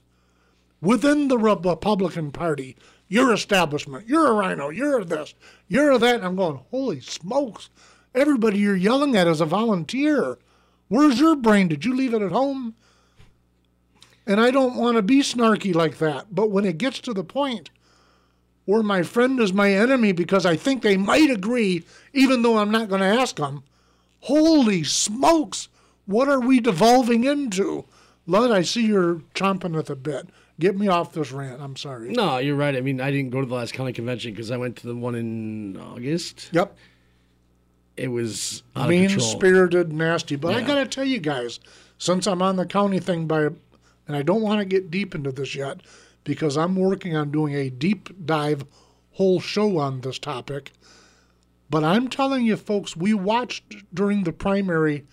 Within 0.82 1.28
the 1.30 1.38
Republican 1.38 2.32
Party, 2.32 2.76
your 3.08 3.32
establishment, 3.34 4.08
you're 4.08 4.28
a 4.28 4.34
rhino, 4.34 4.69
you're 4.69 5.04
this, 5.04 5.34
you're 5.67 5.98
that. 5.98 6.15
And 6.15 6.26
I'm 6.26 6.36
going, 6.36 6.62
holy 6.72 7.00
smokes. 7.00 7.69
Everybody 8.15 8.60
you're 8.60 8.76
yelling 8.76 9.15
at 9.15 9.28
is 9.28 9.41
a 9.41 9.46
volunteer. 9.46 10.38
Where's 10.88 11.19
your 11.19 11.36
brain? 11.36 11.67
Did 11.67 11.86
you 11.86 11.96
leave 11.96 12.13
it 12.13 12.22
at 12.22 12.32
home? 12.32 12.76
And 14.26 14.39
I 14.39 14.52
don't 14.52 14.76
want 14.76 14.96
to 14.98 15.02
be 15.02 15.19
snarky 15.19 15.74
like 15.74 15.98
that. 15.98 16.28
But 16.34 16.52
when 16.52 16.65
it 16.65 16.78
gets 16.78 17.00
to 17.02 17.13
the 17.13 17.24
point 17.24 17.69
where 18.65 18.84
my 18.84 19.04
friend 19.04 19.39
is 19.39 19.54
my 19.54 19.71
enemy 19.71 20.12
because 20.12 20.45
I 20.45 20.56
think 20.56 20.82
they 20.82 20.97
might 20.97 21.30
agree, 21.30 21.84
even 22.13 22.41
though 22.41 22.58
I'm 22.58 22.71
not 22.71 22.89
going 22.89 23.02
to 23.02 23.08
ask 23.08 23.36
them, 23.36 23.63
holy 24.21 24.84
smokes, 24.84 25.67
what 26.06 26.30
are 26.30 26.39
we 26.39 26.60
devolving 26.60 27.23
into? 27.23 27.86
Lud, 28.26 28.52
I 28.52 28.62
see 28.62 28.86
you're 28.86 29.15
chomping 29.36 29.78
at 29.78 29.88
the 29.88 29.95
bit. 29.95 30.30
Get 30.60 30.78
me 30.78 30.88
off 30.88 31.13
this 31.13 31.32
rant. 31.32 31.62
I'm 31.62 31.76
sorry. 31.76 32.12
No, 32.12 32.38
you're 32.38 32.56
right. 32.56 32.76
I 32.76 32.82
mean, 32.82 33.02
I 33.02 33.12
didn't 33.12 33.32
go 33.32 33.41
to 33.41 33.47
the 33.47 33.56
last 33.56 33.73
county 33.73 33.91
convention 33.91 34.32
because 34.32 34.52
I 34.52 34.58
went 34.58 34.78
to 34.78 34.88
the 34.88 34.95
one 34.95 35.15
in 35.15 35.78
August. 35.78 36.49
Yep. 36.52 36.78
It 37.97 38.08
was 38.08 38.63
mean 38.88 39.10
spirited, 39.19 39.91
nasty. 39.91 40.36
But 40.36 40.56
I 40.56 40.62
got 40.62 40.76
to 40.76 40.86
tell 40.86 41.06
you 41.06 41.19
guys, 41.19 41.60
since 41.97 42.28
I'm 42.28 42.41
on 42.41 42.56
the 42.56 42.65
county 42.65 42.99
thing 42.99 43.28
by, 43.28 43.41
and 44.08 44.15
I 44.15 44.21
don't 44.21 44.41
want 44.41 44.60
to 44.60 44.65
get 44.65 44.89
deep 44.89 45.13
into 45.13 45.32
this 45.32 45.54
yet 45.54 45.82
because 46.23 46.57
I'm 46.57 46.75
working 46.75 47.15
on 47.15 47.31
doing 47.31 47.53
a 47.53 47.69
deep 47.69 48.25
dive 48.25 48.65
whole 49.12 49.39
show 49.39 49.77
on 49.77 50.01
this 50.01 50.19
topic. 50.19 50.71
But 51.69 51.83
I'm 51.83 52.07
telling 52.07 52.45
you, 52.45 52.55
folks, 52.55 52.95
we 52.95 53.13
watched 53.13 53.63
during 53.93 54.23
the 54.23 54.33
primary, 54.33 55.05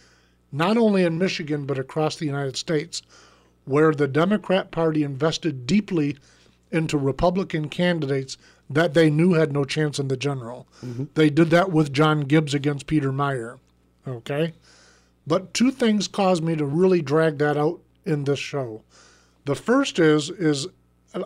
not 0.53 0.77
only 0.77 1.05
in 1.05 1.19
Michigan, 1.19 1.65
but 1.65 1.79
across 1.79 2.17
the 2.17 2.27
United 2.27 2.57
States, 2.57 3.03
where 3.65 3.93
the 3.93 4.09
Democrat 4.09 4.71
Party 4.71 5.03
invested 5.03 5.67
deeply 5.67 6.17
into 6.71 6.99
Republican 6.99 7.69
candidates 7.69 8.37
that 8.69 8.95
they 8.95 9.11
knew 9.11 9.33
had 9.33 9.53
no 9.53 9.65
chance 9.65 9.99
in 9.99 10.09
the 10.09 10.17
general. 10.17 10.69
Mm-hmm. 10.85 11.05
They 11.15 11.31
did 11.31 11.51
that 11.51 11.73
with 11.73 11.93
John 11.93 12.21
Gibbs 12.21 12.55
against 12.55 12.87
Peter 12.87 13.13
Meijer. 13.13 13.59
Okay? 14.07 14.53
But 15.27 15.53
two 15.53 15.71
things 15.71 16.09
caused 16.09 16.43
me 16.43 16.57
to 16.57 16.65
really 16.65 17.03
drag 17.03 17.39
that 17.39 17.57
out 17.57 17.81
in 18.05 18.25
this 18.25 18.39
show. 18.39 18.83
The 19.45 19.55
first 19.55 19.99
is 19.99 20.31
is 20.31 20.69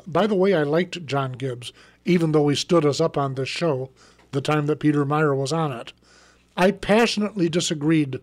by 0.06 0.26
the 0.26 0.34
way, 0.34 0.54
I 0.54 0.62
liked 0.62 1.06
John 1.06 1.32
Gibbs, 1.32 1.72
even 2.04 2.32
though 2.32 2.48
he 2.48 2.56
stood 2.56 2.84
us 2.84 3.00
up 3.00 3.16
on 3.16 3.34
this 3.34 3.48
show 3.48 3.90
the 4.32 4.40
time 4.40 4.66
that 4.66 4.80
Peter 4.80 5.04
Meijer 5.04 5.36
was 5.36 5.52
on 5.52 5.72
it. 5.72 5.92
I 6.56 6.70
passionately 6.70 7.48
disagreed, 7.48 8.20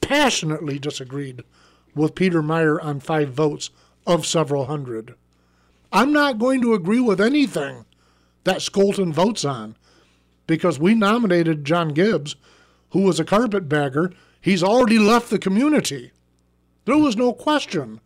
passionately 0.00 0.78
disagreed 0.78 1.44
with 1.94 2.14
Peter 2.14 2.42
Meijer 2.42 2.82
on 2.82 3.00
five 3.00 3.30
votes 3.30 3.70
of 4.06 4.26
several 4.26 4.66
hundred. 4.66 5.14
I'm 5.92 6.12
not 6.12 6.38
going 6.38 6.60
to 6.62 6.74
agree 6.74 7.00
with 7.00 7.20
anything 7.20 7.84
that 8.44 8.58
Scholten 8.58 9.12
votes 9.12 9.44
on 9.44 9.76
because 10.46 10.78
we 10.78 10.94
nominated 10.94 11.64
John 11.64 11.90
Gibbs, 11.90 12.36
who 12.90 13.02
was 13.02 13.18
a 13.18 13.24
carpetbagger. 13.24 14.12
He's 14.40 14.62
already 14.62 14.98
left 14.98 15.30
the 15.30 15.38
community. 15.38 16.12
There 16.84 16.98
was 16.98 17.16
no 17.16 17.32
question. 17.32 18.00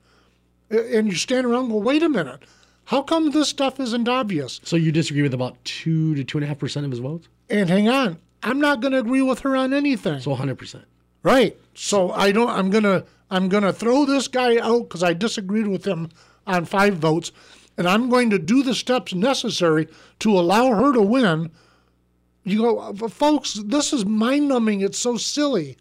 And 0.70 1.08
you 1.08 1.14
stand 1.14 1.46
around 1.46 1.64
and 1.64 1.72
go, 1.72 1.78
wait 1.78 2.02
a 2.02 2.08
minute. 2.08 2.42
How 2.88 3.02
come 3.02 3.32
this 3.32 3.50
stuff 3.50 3.78
isn't 3.80 4.08
obvious? 4.08 4.62
So 4.64 4.74
you 4.76 4.90
disagree 4.90 5.20
with 5.20 5.34
about 5.34 5.62
two 5.62 6.14
to 6.14 6.24
two 6.24 6.38
and 6.38 6.44
a 6.46 6.48
half 6.48 6.58
percent 6.58 6.86
of 6.86 6.90
his 6.90 7.00
votes? 7.00 7.28
And 7.50 7.68
hang 7.68 7.86
on, 7.86 8.16
I'm 8.42 8.60
not 8.60 8.80
going 8.80 8.92
to 8.92 8.98
agree 8.98 9.20
with 9.20 9.40
her 9.40 9.54
on 9.54 9.74
anything. 9.74 10.20
So 10.20 10.30
100 10.30 10.56
percent. 10.56 10.86
Right. 11.22 11.54
So 11.74 12.12
I 12.12 12.32
don't. 12.32 12.48
I'm 12.48 12.70
gonna. 12.70 13.04
I'm 13.30 13.50
gonna 13.50 13.74
throw 13.74 14.06
this 14.06 14.26
guy 14.26 14.56
out 14.56 14.84
because 14.84 15.02
I 15.02 15.12
disagreed 15.12 15.66
with 15.66 15.84
him 15.86 16.08
on 16.46 16.64
five 16.64 16.94
votes, 16.94 17.30
and 17.76 17.86
I'm 17.86 18.08
going 18.08 18.30
to 18.30 18.38
do 18.38 18.62
the 18.62 18.74
steps 18.74 19.12
necessary 19.12 19.86
to 20.20 20.30
allow 20.30 20.72
her 20.72 20.94
to 20.94 21.02
win. 21.02 21.50
You 22.44 22.58
go, 22.58 22.78
"Uh, 22.78 23.08
folks. 23.08 23.60
This 23.66 23.92
is 23.92 24.06
mind-numbing. 24.06 24.80
It's 24.80 24.98
so 24.98 25.18
silly. 25.18 25.76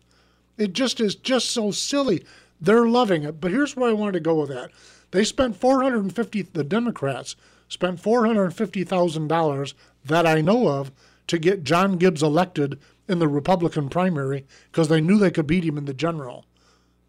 It 0.57 0.73
just 0.73 0.99
is 0.99 1.15
just 1.15 1.51
so 1.51 1.71
silly. 1.71 2.25
They're 2.59 2.85
loving 2.85 3.23
it. 3.23 3.39
But 3.39 3.51
here's 3.51 3.77
where 3.77 3.89
I 3.89 3.93
wanted 3.93 4.13
to 4.13 4.19
go 4.19 4.41
with 4.41 4.49
that. 4.49 4.71
They 5.11 5.23
spent 5.23 5.55
450. 5.55 6.41
The 6.41 6.63
Democrats 6.63 7.35
spent 7.69 7.99
450 7.99 8.83
thousand 8.83 9.27
dollars 9.27 9.73
that 10.05 10.25
I 10.25 10.41
know 10.41 10.67
of 10.67 10.91
to 11.27 11.37
get 11.37 11.63
John 11.63 11.97
Gibbs 11.97 12.23
elected 12.23 12.79
in 13.07 13.19
the 13.19 13.27
Republican 13.27 13.89
primary 13.89 14.45
because 14.71 14.87
they 14.87 15.01
knew 15.01 15.17
they 15.17 15.31
could 15.31 15.47
beat 15.47 15.65
him 15.65 15.77
in 15.77 15.85
the 15.85 15.93
general. 15.93 16.45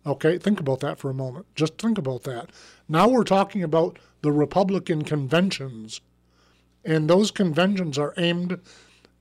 Okay, 0.07 0.39
think 0.39 0.61
about 0.61 0.81
that 0.81 0.99
for 0.99 1.11
a 1.11 1.15
moment. 1.15 1.47
Just 1.55 1.77
think 1.79 1.99
about 1.99 2.23
that. 2.23 2.51
Now 2.89 3.09
we're 3.09 3.25
talking 3.25 3.63
about 3.63 3.99
the 4.23 4.33
Republican 4.33 5.03
conventions, 5.05 6.01
and 6.85 7.09
those 7.09 7.31
conventions 7.31 7.99
are 7.99 8.15
aimed 8.17 8.61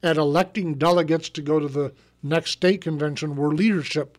at 0.01 0.17
electing 0.17 0.75
delegates 0.75 1.29
to 1.29 1.41
go 1.41 1.59
to 1.59 1.67
the 1.67 1.93
next 2.23 2.51
state 2.51 2.81
convention 2.81 3.35
where 3.35 3.49
leadership, 3.49 4.17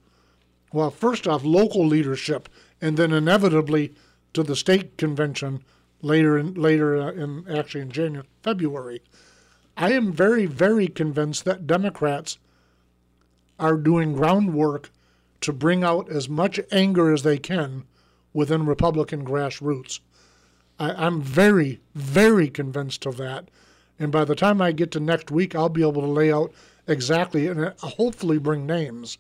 well, 0.73 0.91
first 0.91 1.27
off, 1.27 1.45
local 1.45 1.87
leadership, 1.87 2.49
and 2.81 2.97
then 2.97 3.13
inevitably 3.13 3.95
to 4.35 4.43
the 4.43 4.57
state 4.57 4.97
convention 4.97 5.63
later 6.03 6.39
in 6.39 6.55
later 6.55 6.97
uh, 6.97 7.13
in 7.13 7.45
actually 7.49 7.81
in 7.83 7.91
January, 7.91 8.27
February. 8.43 9.03
I 9.77 9.93
am 9.93 10.13
very, 10.13 10.47
very 10.47 10.89
convinced 10.89 11.45
that 11.45 11.67
Democrats 11.67 12.39
are 13.59 13.77
doing 13.77 14.13
groundwork 14.13 14.91
to 15.41 15.53
bring 15.53 15.85
out 15.85 16.11
as 16.11 16.29
much 16.29 16.59
anger 16.73 17.13
as 17.13 17.23
they 17.23 17.39
can 17.39 17.85
within 18.33 18.67
Republican 18.67 19.25
grassroots. 19.25 20.01
I, 20.79 21.07
I'm 21.07 21.23
very, 21.23 21.81
very 21.95 22.49
convinced 22.49 23.07
of 23.07 23.17
that. 23.19 23.51
And 23.99 24.13
by 24.13 24.25
the 24.25 24.35
time 24.35 24.61
I 24.63 24.73
get 24.73 24.91
to 24.93 25.01
next 25.01 25.31
week, 25.31 25.55
I'll 25.55 25.69
be 25.69 25.83
able 25.83 26.03
to 26.03 26.09
lay 26.09 26.33
out 26.33 26.53
exactly 26.87 27.47
and 27.47 27.61
uh, 27.67 27.73
hopefully 27.79 28.39
bring 28.39 28.67
names, 28.67 29.19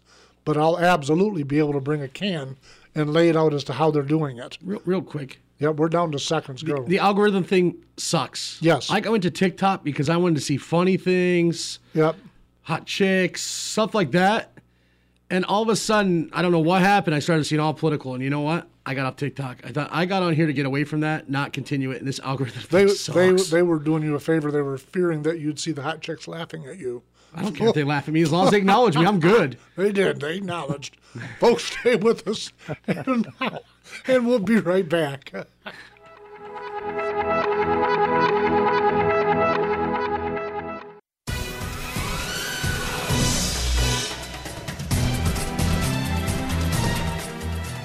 but 0.49 0.57
I'll 0.57 0.79
absolutely 0.79 1.43
be 1.43 1.59
able 1.59 1.75
to 1.75 1.81
bring 1.81 2.01
a 2.01 2.09
can 2.09 2.57
and 2.95 3.13
lay 3.13 3.29
it 3.29 3.37
out 3.37 3.53
as 3.53 3.65
to 3.65 3.75
how 3.75 3.91
they're 3.91 4.03
doing 4.03 4.39
it. 4.39 4.57
Real, 4.63 4.81
real 4.87 5.03
quick. 5.03 5.41
Yeah, 5.59 5.69
we're 5.69 5.91
down 5.91 6.11
to 6.13 6.19
seconds. 6.19 6.63
Go. 6.63 6.85
The 6.85 7.01
algorithm 7.01 7.45
thing 7.45 7.77
sucks. 7.99 8.57
Yes. 8.63 8.91
I 8.91 9.01
went 9.01 9.25
to 9.25 9.31
TikTok 9.31 9.85
because 9.85 10.09
I 10.09 10.17
wanted 10.17 10.37
to 10.37 10.41
see 10.41 10.57
funny 10.57 10.97
things, 10.97 11.81
yep. 11.93 12.17
hot 12.63 12.87
chicks, 12.87 13.43
stuff 13.43 13.95
like 13.95 14.13
that. 14.13 14.53
And 15.29 15.45
all 15.45 15.61
of 15.61 15.69
a 15.69 15.77
sudden, 15.77 16.31
I 16.33 16.41
don't 16.41 16.53
know 16.53 16.61
what 16.61 16.81
happened. 16.81 17.15
I 17.15 17.19
started 17.19 17.45
seeing 17.45 17.61
all 17.61 17.75
political, 17.75 18.15
and 18.15 18.25
you 18.25 18.31
know 18.31 18.41
what? 18.41 18.69
I 18.87 18.95
got 18.95 19.05
off 19.05 19.17
TikTok. 19.17 19.59
I 19.67 19.73
thought 19.73 19.91
I 19.93 20.07
got 20.07 20.23
on 20.23 20.33
here 20.33 20.47
to 20.47 20.55
get 20.55 20.65
away 20.65 20.85
from 20.85 21.01
that, 21.01 21.29
not 21.29 21.53
continue 21.53 21.91
it. 21.91 21.99
And 21.99 22.09
this 22.09 22.21
algorithm 22.21 22.63
They, 22.71 22.87
they, 22.87 23.33
they 23.33 23.63
were 23.63 23.81
doing 23.81 24.03
you 24.03 24.15
a 24.15 24.21
favor. 24.21 24.51
They 24.51 24.63
were 24.63 24.79
fearing 24.79 25.25
that 25.25 25.41
you'd 25.41 25.61
see 25.61 25.73
the 25.73 25.83
hot 25.83 26.01
chicks 26.01 26.27
laughing 26.27 26.65
at 26.65 26.79
you. 26.79 27.03
I 27.35 27.43
don't 27.43 27.55
care 27.55 27.69
if 27.69 27.75
they 27.75 27.85
laugh 27.85 28.09
at 28.09 28.15
me 28.15 28.23
as 28.23 28.33
long 28.33 28.47
as 28.47 28.53
they 28.53 28.59
acknowledge 28.59 28.97
me. 28.97 29.07
I'm 29.07 29.21
good. 29.21 29.59
they 29.77 29.93
did. 29.93 30.21
They 30.21 30.37
acknowledged. 30.37 30.97
Folks, 31.39 31.65
stay 31.65 31.97
with 31.97 32.27
us, 32.27 32.53
and, 32.87 33.27
and 34.07 34.27
we'll 34.27 34.39
be 34.39 34.59
right 34.59 34.89
back. 34.89 35.33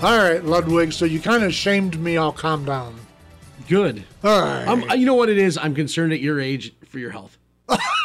All 0.03 0.17
right, 0.17 0.43
Ludwig. 0.43 0.91
So 0.91 1.05
you 1.05 1.21
kind 1.21 1.43
of 1.45 1.53
shamed 1.53 1.97
me. 1.97 2.17
I'll 2.17 2.33
calm 2.33 2.65
down. 2.65 2.99
Good. 3.69 4.03
All 4.21 4.41
right. 4.41 4.67
I'm, 4.67 4.99
you 4.99 5.05
know 5.05 5.15
what 5.15 5.29
it 5.29 5.37
is? 5.37 5.57
I'm 5.57 5.73
concerned 5.73 6.11
at 6.11 6.19
your 6.19 6.41
age 6.41 6.73
for 6.85 6.99
your 6.99 7.11
health. 7.11 7.37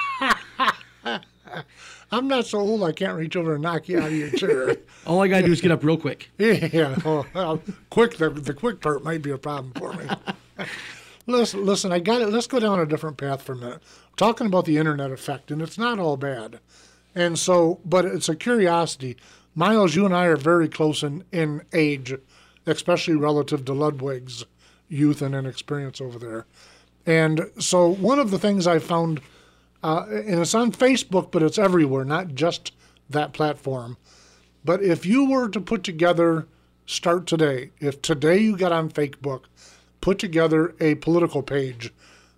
I'm 2.11 2.27
not 2.27 2.47
so 2.47 2.59
old 2.59 2.83
I 2.83 2.93
can't 2.93 3.17
reach 3.17 3.37
over 3.37 3.55
and 3.55 3.63
knock 3.63 3.89
you 3.89 3.99
out 3.99 4.07
of 4.07 4.15
your 4.15 4.31
chair. 4.31 4.77
All 5.07 5.23
I 5.23 5.29
gotta 5.29 5.47
do 5.47 5.53
is 5.53 5.61
get 5.61 5.71
up 5.71 5.85
real 5.85 5.99
quick. 5.99 6.31
yeah, 6.39 6.97
well, 7.05 7.63
quick. 7.91 8.17
The, 8.17 8.31
the 8.31 8.55
quick 8.55 8.81
part 8.81 9.05
might 9.05 9.23
be 9.23 9.31
a 9.31 9.39
problem 9.39 9.73
for 9.75 9.93
me. 9.93 10.09
listen, 11.27 11.65
listen. 11.67 11.93
I 11.93 11.99
got 11.99 12.23
it. 12.23 12.31
Let's 12.31 12.47
go 12.47 12.61
down 12.61 12.81
a 12.81 12.87
different 12.87 13.19
path 13.19 13.43
for 13.43 13.53
a 13.53 13.57
minute. 13.57 13.83
talking 14.17 14.47
about 14.47 14.65
the 14.65 14.79
internet 14.79 15.11
effect, 15.11 15.51
and 15.51 15.61
it's 15.61 15.79
not 15.79 15.99
all 15.99 16.17
bad. 16.17 16.61
And 17.15 17.39
so, 17.39 17.81
but 17.85 18.05
it's 18.05 18.29
a 18.29 18.37
curiosity. 18.37 19.17
Miles, 19.55 19.97
you 19.97 20.05
and 20.07 20.15
I 20.15 20.27
are 20.27 20.37
very 20.37 20.69
close 20.69 21.03
in, 21.03 21.25
in 21.33 21.63
age, 21.73 22.15
especially 22.65 23.17
relative 23.17 23.65
to 23.65 23.73
Ludwig's 23.73 24.45
youth 24.89 25.21
and 25.21 25.35
inexperience 25.35 26.01
over 26.01 26.19
there. 26.19 26.47
And 27.05 27.51
so, 27.59 27.89
one 27.89 28.19
of 28.19 28.31
the 28.31 28.39
things 28.39 28.67
I 28.67 28.79
found, 28.79 29.21
uh, 29.83 30.05
and 30.09 30.41
it's 30.41 30.55
on 30.55 30.73
Facebook, 30.73 31.31
but 31.31 31.43
it's 31.43 31.59
everywhere, 31.59 32.05
not 32.05 32.35
just 32.35 32.73
that 33.09 33.33
platform. 33.33 33.97
But 34.65 34.83
if 34.83 35.07
you 35.07 35.31
were 35.31 35.49
to 35.49 35.61
put 35.61 35.85
together, 35.85 36.47
start 36.87 37.27
today, 37.27 37.71
if 37.81 38.03
today 38.03 38.39
you 38.39 38.57
got 38.57 38.73
on 38.73 38.91
Facebook, 38.91 39.45
put 40.01 40.19
together 40.19 40.75
a 40.81 40.97
political 40.97 41.43
page 41.43 41.93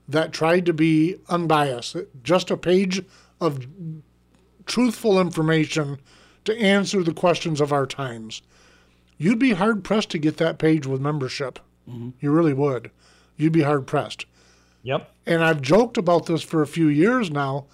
that 0.09 0.33
tried 0.33 0.67
to 0.67 0.73
be 0.73 1.17
unbiased, 1.29 1.97
just 2.23 2.51
a 2.51 2.57
page 2.57 3.03
of 3.41 3.67
truthful 4.67 5.21
information 5.21 5.99
to 6.45 6.59
answer 6.59 7.03
the 7.03 7.15
questions 7.15 7.61
of 7.61 7.73
our 7.73 7.87
times, 7.87 8.43
you'd 9.19 9.39
be 9.39 9.53
hard 9.53 9.85
pressed 9.85 10.11
to 10.11 10.19
get 10.19 10.37
that 10.39 10.59
page 10.59 10.87
with 10.87 11.01
membership. 11.01 11.59
Mm-hmm. 11.89 12.11
You 12.21 12.31
really 12.31 12.53
would. 12.53 12.91
You'd 13.37 13.53
be 13.53 13.63
hard 13.63 13.87
pressed. 13.87 14.27
Yep. 14.83 15.11
And 15.27 15.45
I've 15.45 15.61
joked 15.61 15.99
about 15.99 16.27
this 16.27 16.43
for 16.43 16.63
a 16.63 16.67
few 16.67 16.89
years 16.89 17.31
now 17.31 17.67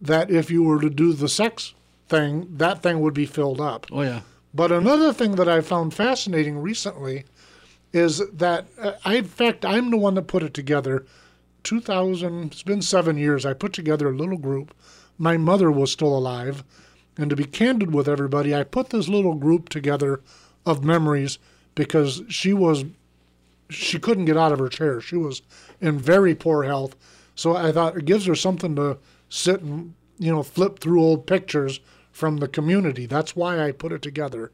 that 0.00 0.30
if 0.30 0.50
you 0.50 0.62
were 0.62 0.80
to 0.80 0.90
do 0.90 1.12
the 1.12 1.28
sex 1.28 1.74
thing, 2.08 2.46
that 2.56 2.82
thing 2.82 3.00
would 3.00 3.14
be 3.14 3.26
filled 3.26 3.60
up. 3.60 3.86
Oh, 3.92 4.02
yeah. 4.02 4.20
But 4.52 4.72
another 4.72 5.12
thing 5.12 5.36
that 5.36 5.48
I 5.48 5.60
found 5.60 5.94
fascinating 5.94 6.58
recently 6.58 7.24
is 7.92 8.22
that, 8.32 8.66
uh, 8.78 8.92
I, 9.04 9.16
in 9.16 9.24
fact, 9.24 9.64
I'm 9.64 9.90
the 9.90 9.96
one 9.96 10.14
that 10.14 10.26
put 10.26 10.42
it 10.42 10.54
together. 10.54 11.06
2000, 11.62 12.52
it's 12.52 12.62
been 12.62 12.82
seven 12.82 13.16
years. 13.16 13.46
I 13.46 13.52
put 13.52 13.72
together 13.72 14.08
a 14.08 14.16
little 14.16 14.38
group. 14.38 14.74
My 15.18 15.36
mother 15.36 15.70
was 15.70 15.92
still 15.92 16.16
alive. 16.16 16.64
And 17.16 17.30
to 17.30 17.36
be 17.36 17.44
candid 17.44 17.94
with 17.94 18.08
everybody, 18.08 18.54
I 18.54 18.64
put 18.64 18.90
this 18.90 19.08
little 19.08 19.34
group 19.34 19.68
together 19.68 20.20
of 20.64 20.84
memories 20.84 21.38
because 21.74 22.22
she 22.28 22.52
was 22.52 22.84
she 23.70 23.98
couldn't 23.98 24.26
get 24.26 24.36
out 24.36 24.52
of 24.52 24.58
her 24.58 24.68
chair. 24.68 25.00
She 25.00 25.16
was 25.16 25.42
in 25.80 25.98
very 25.98 26.34
poor 26.34 26.64
health. 26.64 26.96
So 27.34 27.56
I 27.56 27.72
thought 27.72 27.96
it 27.96 28.04
gives 28.04 28.26
her 28.26 28.34
something 28.34 28.76
to 28.76 28.98
sit 29.28 29.62
and, 29.62 29.94
you 30.18 30.30
know, 30.32 30.42
flip 30.42 30.78
through 30.78 31.02
old 31.02 31.26
pictures 31.26 31.80
from 32.12 32.38
the 32.38 32.48
community. 32.48 33.06
That's 33.06 33.34
why 33.34 33.60
I 33.60 33.72
put 33.72 33.92
it 33.92 34.02
together. 34.02 34.52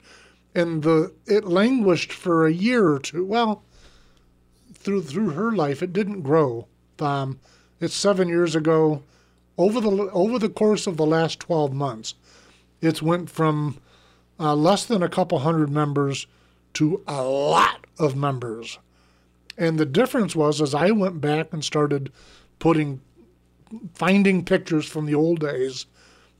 And 0.54 0.82
the 0.82 1.12
it 1.26 1.44
languished 1.44 2.12
for 2.12 2.46
a 2.46 2.52
year 2.52 2.88
or 2.88 2.98
two. 2.98 3.24
Well, 3.24 3.62
through 4.72 5.02
through 5.02 5.30
her 5.30 5.52
life, 5.52 5.82
it 5.82 5.92
didn't 5.92 6.22
grow. 6.22 6.68
Um, 6.98 7.40
it's 7.80 7.94
seven 7.94 8.28
years 8.28 8.54
ago. 8.54 9.02
Over 9.58 9.80
the 9.80 10.10
over 10.12 10.38
the 10.38 10.48
course 10.48 10.86
of 10.86 10.96
the 10.96 11.06
last 11.06 11.40
twelve 11.40 11.72
months, 11.72 12.14
it's 12.80 13.02
went 13.02 13.30
from 13.30 13.78
uh, 14.38 14.54
less 14.54 14.84
than 14.84 15.02
a 15.02 15.08
couple 15.08 15.38
hundred 15.40 15.70
members 15.70 16.26
to 16.74 17.02
a 17.06 17.22
lot 17.22 17.86
of 17.98 18.14
members. 18.14 18.78
And 19.58 19.78
the 19.78 19.86
difference 19.86 20.36
was 20.36 20.60
as 20.60 20.74
I 20.74 20.90
went 20.90 21.20
back 21.20 21.52
and 21.52 21.64
started 21.64 22.12
putting, 22.58 23.00
finding 23.94 24.44
pictures 24.44 24.86
from 24.86 25.06
the 25.06 25.14
old 25.14 25.40
days, 25.40 25.86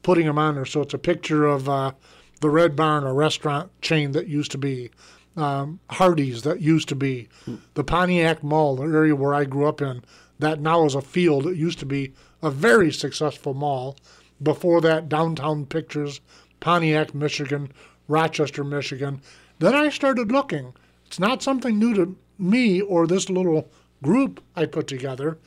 putting 0.02 0.26
them 0.26 0.38
on 0.38 0.54
there. 0.54 0.64
So 0.64 0.82
it's 0.82 0.94
a 0.94 0.98
picture 0.98 1.46
of 1.46 1.68
uh, 1.68 1.92
the 2.40 2.50
Red 2.50 2.76
Barn, 2.76 3.04
a 3.04 3.14
restaurant 3.14 3.70
chain 3.80 4.12
that 4.12 4.28
used 4.28 4.52
to 4.52 4.58
be, 4.58 4.90
um, 5.36 5.80
Hardee's 5.90 6.42
that 6.42 6.60
used 6.60 6.88
to 6.90 6.94
be, 6.94 7.28
the 7.74 7.84
Pontiac 7.84 8.42
Mall, 8.42 8.76
the 8.76 8.84
area 8.84 9.16
where 9.16 9.34
I 9.34 9.44
grew 9.44 9.66
up 9.66 9.80
in, 9.80 10.02
that 10.38 10.60
now 10.60 10.84
is 10.84 10.94
a 10.94 11.00
field. 11.00 11.46
It 11.46 11.56
used 11.56 11.78
to 11.78 11.86
be 11.86 12.12
a 12.42 12.50
very 12.50 12.92
successful 12.92 13.54
mall. 13.54 13.96
Before 14.42 14.82
that, 14.82 15.08
downtown 15.08 15.64
pictures, 15.64 16.20
Pontiac, 16.60 17.14
Michigan, 17.14 17.72
Rochester, 18.08 18.62
Michigan. 18.62 19.22
Then 19.58 19.74
I 19.74 19.88
started 19.88 20.30
looking. 20.30 20.74
It's 21.06 21.18
not 21.18 21.42
something 21.42 21.78
new 21.78 21.94
to 21.94 22.16
me 22.38 22.80
or 22.80 23.06
this 23.06 23.28
little 23.28 23.70
group 24.02 24.42
I 24.54 24.66
put 24.66 24.86
together. 24.86 25.38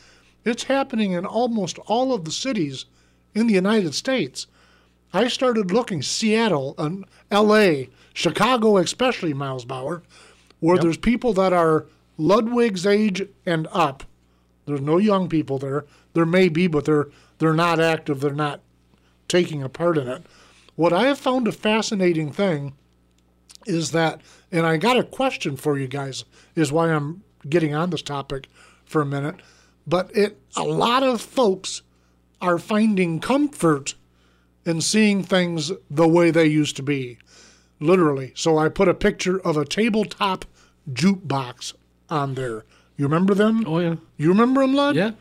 It's 0.45 0.63
happening 0.63 1.11
in 1.11 1.25
almost 1.25 1.77
all 1.79 2.13
of 2.13 2.25
the 2.25 2.31
cities 2.31 2.85
in 3.33 3.47
the 3.47 3.53
United 3.53 3.93
States. 3.93 4.47
I 5.13 5.27
started 5.27 5.71
looking 5.71 6.01
Seattle 6.01 6.75
and 6.77 7.05
L.A., 7.31 7.89
Chicago, 8.13 8.77
especially 8.77 9.33
Miles 9.33 9.65
Bauer, 9.65 10.03
where 10.59 10.75
yep. 10.75 10.83
there's 10.83 10.97
people 10.97 11.33
that 11.33 11.53
are 11.53 11.85
Ludwig's 12.17 12.85
age 12.85 13.23
and 13.45 13.67
up. 13.71 14.03
There's 14.65 14.81
no 14.81 14.97
young 14.97 15.29
people 15.29 15.57
there. 15.57 15.85
There 16.13 16.25
may 16.25 16.49
be, 16.49 16.67
but 16.67 16.85
they're 16.85 17.07
they're 17.39 17.53
not 17.53 17.79
active. 17.79 18.19
They're 18.19 18.33
not 18.33 18.61
taking 19.27 19.63
a 19.63 19.69
part 19.69 19.97
in 19.97 20.07
it. 20.07 20.23
What 20.75 20.93
I 20.93 21.07
have 21.07 21.17
found 21.17 21.47
a 21.47 21.51
fascinating 21.51 22.31
thing 22.31 22.73
is 23.65 23.91
that, 23.91 24.21
and 24.51 24.65
I 24.65 24.77
got 24.77 24.97
a 24.97 25.03
question 25.03 25.55
for 25.55 25.77
you 25.77 25.87
guys, 25.87 26.25
is 26.55 26.71
why 26.71 26.91
I'm 26.91 27.23
getting 27.47 27.73
on 27.73 27.89
this 27.89 28.01
topic 28.01 28.47
for 28.85 29.01
a 29.01 29.05
minute. 29.05 29.35
But 29.87 30.15
it, 30.15 30.39
a 30.55 30.63
lot 30.63 31.03
of 31.03 31.21
folks 31.21 31.81
are 32.41 32.57
finding 32.57 33.19
comfort 33.19 33.95
in 34.65 34.81
seeing 34.81 35.23
things 35.23 35.71
the 35.89 36.07
way 36.07 36.31
they 36.31 36.45
used 36.45 36.75
to 36.75 36.83
be, 36.83 37.17
literally. 37.79 38.31
So 38.35 38.57
I 38.57 38.69
put 38.69 38.87
a 38.87 38.93
picture 38.93 39.39
of 39.39 39.57
a 39.57 39.65
tabletop 39.65 40.45
jukebox 40.91 41.73
on 42.09 42.35
there. 42.35 42.65
You 42.97 43.05
remember 43.05 43.33
them? 43.33 43.63
Oh 43.65 43.79
yeah. 43.79 43.95
You 44.17 44.29
remember 44.29 44.61
them, 44.61 44.73
Lud? 44.73 44.95
Yeah. 44.95 45.11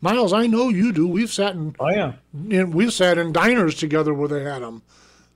Miles, 0.00 0.32
I 0.32 0.46
know 0.46 0.68
you 0.68 0.92
do. 0.92 1.06
We've 1.06 1.32
sat 1.32 1.54
in. 1.54 1.74
Oh 1.78 1.88
yeah. 1.88 2.14
In, 2.50 2.70
we've 2.70 2.92
sat 2.92 3.18
in 3.18 3.32
diners 3.32 3.74
together 3.74 4.12
where 4.14 4.28
they 4.28 4.44
had 4.44 4.62
them. 4.62 4.82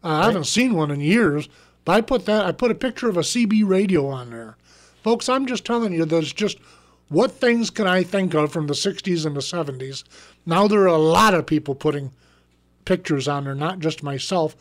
Uh, 0.05 0.09
right. 0.09 0.21
I 0.21 0.25
haven't 0.27 0.45
seen 0.45 0.75
one 0.75 0.91
in 0.91 1.01
years, 1.01 1.49
but 1.85 1.92
I 1.92 2.01
put 2.01 2.27
that. 2.27 2.45
I 2.45 2.53
put 2.53 2.71
a 2.71 2.77
picture 2.77 3.09
of 3.09 3.16
a 3.16 3.21
CB 3.23 3.66
radio 3.66 4.07
on 4.09 4.31
there, 4.31 4.57
folks. 5.03 5.29
I'm 5.29 5.47
just 5.47 5.64
telling 5.64 5.92
you. 5.92 6.05
There's 6.05 6.33
just 6.33 6.59
what 7.09 7.33
things 7.33 7.71
can 7.71 7.87
I 7.87 8.03
think 8.03 8.35
of 8.35 8.53
from 8.53 8.66
the 8.66 8.75
'60s 8.75 9.27
and 9.27 9.37
the 9.37 9.40
'70s. 9.40 10.05
Now 10.47 10.68
there 10.68 10.83
are 10.83 10.87
a 10.87 10.99
lot 10.99 11.35
of 11.35 11.47
people 11.47 11.75
putting 11.75 12.12
pictures 12.85 13.29
on 13.29 13.45
there, 13.45 13.55
not 13.55 13.79
just 13.79 14.03
myself, 14.03 14.57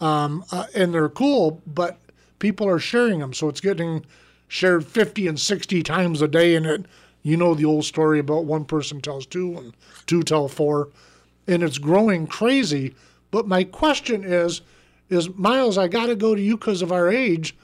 um, 0.00 0.44
uh, 0.50 0.66
and 0.74 0.94
they're 0.94 1.08
cool. 1.08 1.60
But 1.66 1.98
people 2.38 2.68
are 2.68 2.78
sharing 2.78 3.20
them, 3.20 3.34
so 3.34 3.48
it's 3.48 3.60
getting 3.60 4.04
shared 4.48 4.86
50 4.86 5.28
and 5.28 5.40
60 5.40 5.82
times 5.82 6.22
a 6.22 6.28
day, 6.28 6.54
and 6.54 6.66
it. 6.66 6.86
You 7.24 7.36
know 7.36 7.54
the 7.54 7.64
old 7.64 7.84
story 7.84 8.18
about 8.18 8.46
one 8.46 8.64
person 8.64 9.00
tells 9.00 9.26
two 9.26 9.56
and 9.56 9.72
two 10.06 10.24
tell 10.24 10.48
four, 10.48 10.88
and 11.46 11.62
it's 11.62 11.78
growing 11.78 12.26
crazy. 12.26 12.94
But 13.30 13.46
my 13.46 13.62
question 13.62 14.24
is 14.24 14.60
is 15.12 15.28
Miles, 15.36 15.78
I 15.78 15.88
got 15.88 16.06
to 16.06 16.16
go 16.16 16.34
to 16.34 16.40
you 16.40 16.56
because 16.56 16.82
of 16.82 16.92
our 16.92 17.10
age. 17.10 17.56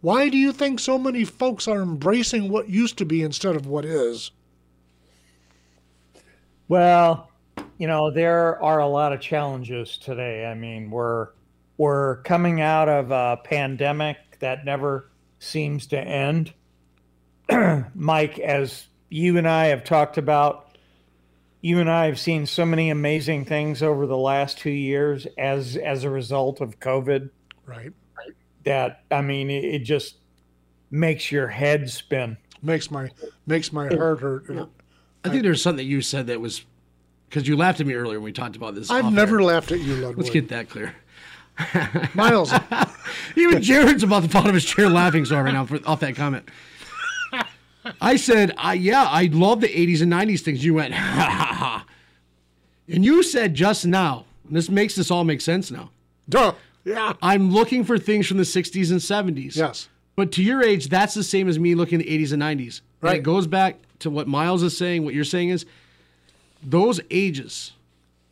Why 0.00 0.28
do 0.28 0.36
you 0.36 0.52
think 0.52 0.80
so 0.80 0.98
many 0.98 1.24
folks 1.24 1.68
are 1.68 1.82
embracing 1.82 2.48
what 2.48 2.68
used 2.68 2.98
to 2.98 3.04
be 3.04 3.22
instead 3.22 3.56
of 3.56 3.66
what 3.66 3.84
is? 3.84 4.30
Well, 6.68 7.30
you 7.78 7.86
know, 7.86 8.10
there 8.10 8.62
are 8.62 8.78
a 8.78 8.86
lot 8.86 9.12
of 9.12 9.20
challenges 9.20 9.98
today. 9.98 10.46
I 10.46 10.54
mean, 10.54 10.90
we're 10.90 11.28
we're 11.76 12.22
coming 12.22 12.60
out 12.60 12.88
of 12.88 13.10
a 13.10 13.38
pandemic 13.42 14.16
that 14.40 14.64
never 14.64 15.10
seems 15.38 15.86
to 15.88 15.98
end. 15.98 16.52
Mike, 17.94 18.38
as 18.38 18.86
you 19.08 19.38
and 19.38 19.48
I 19.48 19.66
have 19.66 19.84
talked 19.84 20.18
about, 20.18 20.69
you 21.60 21.78
and 21.78 21.90
I 21.90 22.06
have 22.06 22.18
seen 22.18 22.46
so 22.46 22.64
many 22.64 22.90
amazing 22.90 23.44
things 23.44 23.82
over 23.82 24.06
the 24.06 24.16
last 24.16 24.58
two 24.58 24.70
years 24.70 25.26
as 25.38 25.76
as 25.76 26.04
a 26.04 26.10
result 26.10 26.60
of 26.60 26.80
COVID. 26.80 27.30
Right. 27.66 27.92
That 28.64 29.04
I 29.10 29.22
mean, 29.22 29.50
it, 29.50 29.64
it 29.64 29.78
just 29.80 30.16
makes 30.90 31.30
your 31.30 31.48
head 31.48 31.90
spin. 31.90 32.36
Makes 32.62 32.90
my 32.90 33.10
makes 33.46 33.72
my 33.72 33.88
heart 33.88 34.20
hurt. 34.20 34.68
I 35.24 35.28
think 35.28 35.42
there's 35.42 35.62
something 35.62 35.84
that 35.84 35.90
you 35.90 36.02
said 36.02 36.26
that 36.28 36.40
was 36.40 36.64
because 37.28 37.46
you 37.46 37.56
laughed 37.56 37.80
at 37.80 37.86
me 37.86 37.94
earlier 37.94 38.18
when 38.18 38.24
we 38.24 38.32
talked 38.32 38.56
about 38.56 38.74
this. 38.74 38.90
I've 38.90 39.12
never 39.12 39.38
air. 39.38 39.44
laughed 39.44 39.72
at 39.72 39.80
you, 39.80 39.94
Ludwig. 39.96 40.18
Let's 40.18 40.30
get 40.30 40.48
that 40.48 40.68
clear. 40.68 40.94
Miles, 42.14 42.52
even 43.36 43.62
Jared's 43.62 44.02
about 44.02 44.22
the 44.22 44.28
bottom 44.28 44.48
of 44.48 44.54
his 44.54 44.64
chair 44.64 44.88
laughing 44.88 45.24
so 45.24 45.38
right 45.40 45.52
now 45.52 45.66
for, 45.66 45.78
off 45.86 46.00
that 46.00 46.16
comment. 46.16 46.48
I 48.00 48.16
said, 48.16 48.54
uh, 48.56 48.70
yeah, 48.70 49.04
I 49.04 49.28
love 49.32 49.60
the 49.60 49.68
80s 49.68 50.02
and 50.02 50.12
90s 50.12 50.40
things. 50.40 50.64
You 50.64 50.74
went, 50.74 50.94
ha 50.94 51.02
ha 51.02 51.30
ha. 51.30 51.49
And 52.92 53.04
you 53.04 53.22
said 53.22 53.54
just 53.54 53.86
now, 53.86 54.24
this 54.50 54.68
makes 54.68 54.96
this 54.96 55.10
all 55.10 55.24
make 55.24 55.40
sense 55.40 55.70
now. 55.70 55.90
Duh. 56.28 56.54
Yeah. 56.84 57.12
I'm 57.22 57.50
looking 57.50 57.84
for 57.84 57.98
things 57.98 58.26
from 58.26 58.36
the 58.38 58.42
60s 58.42 58.90
and 58.90 59.00
70s. 59.36 59.54
Yes. 59.56 59.88
But 60.16 60.32
to 60.32 60.42
your 60.42 60.62
age, 60.62 60.88
that's 60.88 61.14
the 61.14 61.22
same 61.22 61.48
as 61.48 61.58
me 61.58 61.74
looking 61.74 62.00
at 62.00 62.06
the 62.06 62.18
80s 62.18 62.32
and 62.32 62.42
90s. 62.42 62.80
And 62.80 63.10
Right. 63.10 63.16
it 63.18 63.22
goes 63.22 63.46
back 63.46 63.76
to 64.00 64.10
what 64.10 64.26
Miles 64.28 64.62
is 64.62 64.76
saying. 64.76 65.04
What 65.04 65.14
you're 65.14 65.24
saying 65.24 65.50
is 65.50 65.66
those 66.62 67.00
ages, 67.10 67.72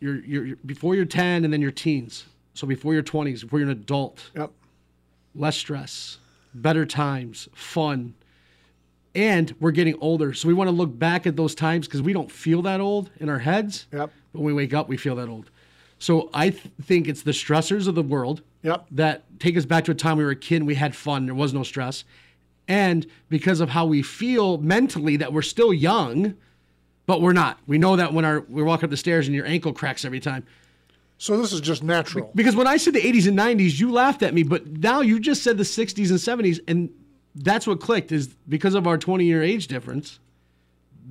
you're, 0.01 0.17
you're, 0.25 0.45
you're 0.47 0.57
before 0.67 0.95
you're 0.95 1.05
10 1.05 1.45
and 1.45 1.53
then 1.53 1.63
your 1.63 1.71
teens. 1.71 2.25
So 2.55 2.67
before 2.67 2.93
your 2.95 3.03
20s, 3.03 3.43
before 3.43 3.61
you're 3.61 3.69
an 3.69 3.73
adult, 3.79 4.31
Yep. 4.37 4.51
less 5.35 5.57
stress, 5.57 6.19
better 6.55 6.85
times, 6.85 7.49
fun. 7.55 8.15
And 9.15 9.55
we're 9.61 9.71
getting 9.71 9.97
older. 10.01 10.33
So 10.35 10.49
we 10.49 10.55
want 10.55 10.69
to 10.69 10.73
look 10.77 10.97
back 10.99 11.27
at 11.27 11.37
those 11.37 11.55
times 11.55 11.87
because 11.87 12.03
we 12.03 12.13
don't 12.13 12.31
feel 12.31 12.63
that 12.63 12.81
old 12.81 13.11
in 13.19 13.29
our 13.29 13.39
heads. 13.39 13.87
Yep. 13.93 14.11
But 14.33 14.41
when 14.41 14.55
we 14.55 14.63
wake 14.63 14.75
up, 14.75 14.89
we 14.89 14.97
feel 14.97 15.17
that 15.17 15.29
old. 15.29 15.51
So 15.99 16.31
I 16.33 16.51
th- 16.51 16.65
think 16.83 17.09
it's 17.09 17.23
the 17.23 17.33
stressors 17.33 17.89
of 17.89 17.95
the 17.95 18.03
world 18.03 18.43
Yep. 18.63 18.87
that 18.93 19.25
take 19.41 19.57
us 19.57 19.65
back 19.65 19.85
to 19.85 19.93
a 19.93 19.95
time 19.95 20.19
we 20.19 20.25
were 20.25 20.31
a 20.31 20.37
kid 20.37 20.57
and 20.57 20.67
we 20.67 20.75
had 20.75 20.95
fun. 20.95 21.27
There 21.27 21.35
was 21.35 21.53
no 21.55 21.63
stress. 21.63 22.05
And 22.67 23.07
because 23.29 23.61
of 23.61 23.71
how 23.71 23.87
we 23.87 24.03
feel 24.03 24.59
mentally 24.59 25.17
that 25.17 25.33
we're 25.33 25.43
still 25.43 25.73
young, 25.73 26.35
but 27.07 27.23
we're 27.23 27.33
not. 27.33 27.59
We 27.67 27.79
know 27.79 27.97
that 27.97 28.13
when 28.13 28.25
our 28.25 28.41
we 28.49 28.63
walk 28.63 28.85
up 28.85 28.91
the 28.91 28.97
stairs 28.97 29.27
and 29.27 29.35
your 29.35 29.47
ankle 29.47 29.73
cracks 29.73 30.05
every 30.05 30.21
time. 30.21 30.45
So 31.17 31.37
this 31.41 31.53
is 31.53 31.61
just 31.61 31.83
natural. 31.83 32.31
Because 32.35 32.55
when 32.55 32.67
I 32.67 32.77
said 32.77 32.93
the 32.95 33.01
80s 33.01 33.27
and 33.27 33.37
90s, 33.37 33.81
you 33.81 33.91
laughed 33.91 34.23
at 34.23 34.35
me, 34.35 34.43
but 34.45 34.67
now 34.69 35.01
you 35.01 35.19
just 35.19 35.43
said 35.43 35.57
the 35.59 35.65
60s 35.65 36.11
and 36.11 36.19
70s, 36.19 36.61
and 36.69 36.91
that's 37.35 37.67
what 37.67 37.81
clicked 37.81 38.13
is 38.13 38.29
because 38.49 38.75
of 38.75 38.87
our 38.87 38.99
20 38.99 39.25
year 39.25 39.43
age 39.43 39.67
difference. 39.67 40.21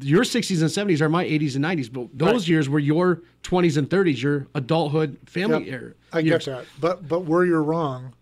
Your 0.01 0.23
60s 0.23 0.61
and 0.61 0.69
70s 0.69 1.01
are 1.01 1.09
my 1.09 1.25
80s 1.25 1.55
and 1.55 1.63
90s, 1.63 1.89
but 1.91 2.07
those 2.13 2.41
Right. 2.43 2.47
years 2.49 2.69
were 2.69 2.79
your 2.79 3.21
20s 3.43 3.77
and 3.77 3.89
30s, 3.89 4.21
your 4.21 4.47
adulthood, 4.53 5.17
family 5.25 5.65
Yep. 5.65 5.73
era. 5.81 5.93
I 6.13 6.19
years. 6.19 6.45
get 6.45 6.53
that, 6.55 6.65
but 6.79 7.07
but 7.07 7.21
where 7.21 7.45
you're 7.45 7.63
wrong, 7.63 8.13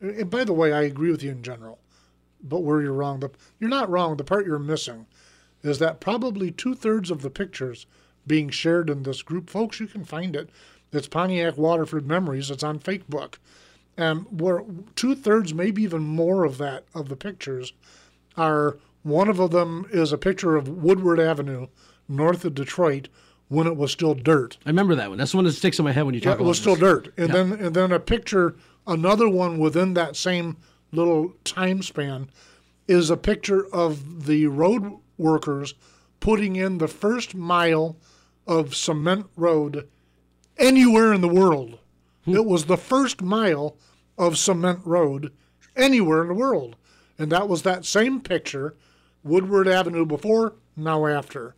and 0.00 0.28
by 0.30 0.44
the 0.44 0.52
way, 0.52 0.72
I 0.72 0.82
agree 0.82 1.10
with 1.10 1.22
you 1.22 1.30
in 1.30 1.42
general. 1.42 1.78
But 2.42 2.60
where 2.64 2.82
you're 2.82 2.92
wrong, 2.92 3.20
the, 3.20 3.30
you're 3.60 3.70
not 3.70 3.88
wrong. 3.88 4.16
The 4.16 4.24
part 4.24 4.46
you're 4.46 4.58
missing 4.58 5.06
is 5.62 5.78
that 5.78 6.00
probably 6.00 6.50
two 6.50 6.74
thirds 6.74 7.08
of 7.10 7.22
the 7.22 7.30
pictures 7.30 7.86
being 8.26 8.50
shared 8.50 8.90
in 8.90 9.04
this 9.04 9.22
group, 9.22 9.48
folks, 9.48 9.78
you 9.80 9.86
can 9.86 10.04
find 10.04 10.34
it. 10.34 10.50
It's 10.92 11.06
Pontiac 11.08 11.56
Waterford 11.56 12.06
Memories. 12.06 12.50
It's 12.50 12.62
on 12.64 12.78
Facebook, 12.80 13.34
and 13.96 14.26
where 14.40 14.64
two 14.96 15.14
thirds, 15.14 15.54
maybe 15.54 15.82
even 15.84 16.02
more 16.02 16.44
of 16.44 16.58
that 16.58 16.84
of 16.94 17.08
the 17.08 17.16
pictures 17.16 17.72
are 18.36 18.76
one 19.02 19.28
of 19.28 19.50
them 19.50 19.86
is 19.90 20.12
a 20.12 20.18
picture 20.18 20.56
of 20.56 20.68
Woodward 20.68 21.18
Avenue 21.20 21.66
north 22.08 22.44
of 22.44 22.54
Detroit 22.54 23.08
when 23.48 23.66
it 23.66 23.76
was 23.76 23.92
still 23.92 24.14
dirt. 24.14 24.58
I 24.64 24.70
remember 24.70 24.94
that 24.94 25.08
one. 25.10 25.18
That's 25.18 25.32
the 25.32 25.36
one 25.38 25.44
that 25.44 25.52
sticks 25.52 25.78
in 25.78 25.84
my 25.84 25.92
head 25.92 26.02
when 26.04 26.14
you 26.14 26.20
Yeah, 26.20 26.30
about 26.30 26.34
it 26.38 26.40
about 26.42 26.48
was 26.48 26.58
still 26.58 26.74
this. 26.74 26.80
dirt, 26.80 27.12
and 27.16 27.32
then 27.32 27.52
and 27.52 27.74
then 27.74 27.92
a 27.92 28.00
picture, 28.00 28.54
another 28.86 29.28
one 29.28 29.58
within 29.58 29.94
that 29.94 30.16
same 30.16 30.56
little 30.92 31.32
time 31.44 31.82
span, 31.82 32.30
is 32.88 33.10
a 33.10 33.16
picture 33.16 33.66
of 33.72 34.26
the 34.26 34.46
road 34.46 34.98
workers 35.18 35.74
putting 36.20 36.56
in 36.56 36.78
the 36.78 36.88
first 36.88 37.34
mile 37.34 37.96
of 38.46 38.74
cement 38.74 39.26
road 39.36 39.88
anywhere 40.56 41.12
in 41.12 41.20
the 41.20 41.28
world. 41.28 41.78
Hmm. 42.24 42.34
It 42.36 42.44
was 42.46 42.66
the 42.66 42.76
first 42.76 43.22
mile 43.22 43.76
of 44.16 44.38
cement 44.38 44.80
road 44.84 45.32
anywhere 45.76 46.22
in 46.22 46.28
the 46.28 46.34
world, 46.34 46.76
and 47.18 47.30
that 47.32 47.48
was 47.48 47.62
that 47.62 47.84
same 47.84 48.20
picture, 48.20 48.76
Woodward 49.24 49.68
Avenue 49.68 50.04
before, 50.06 50.54
now 50.76 51.06
after 51.06 51.54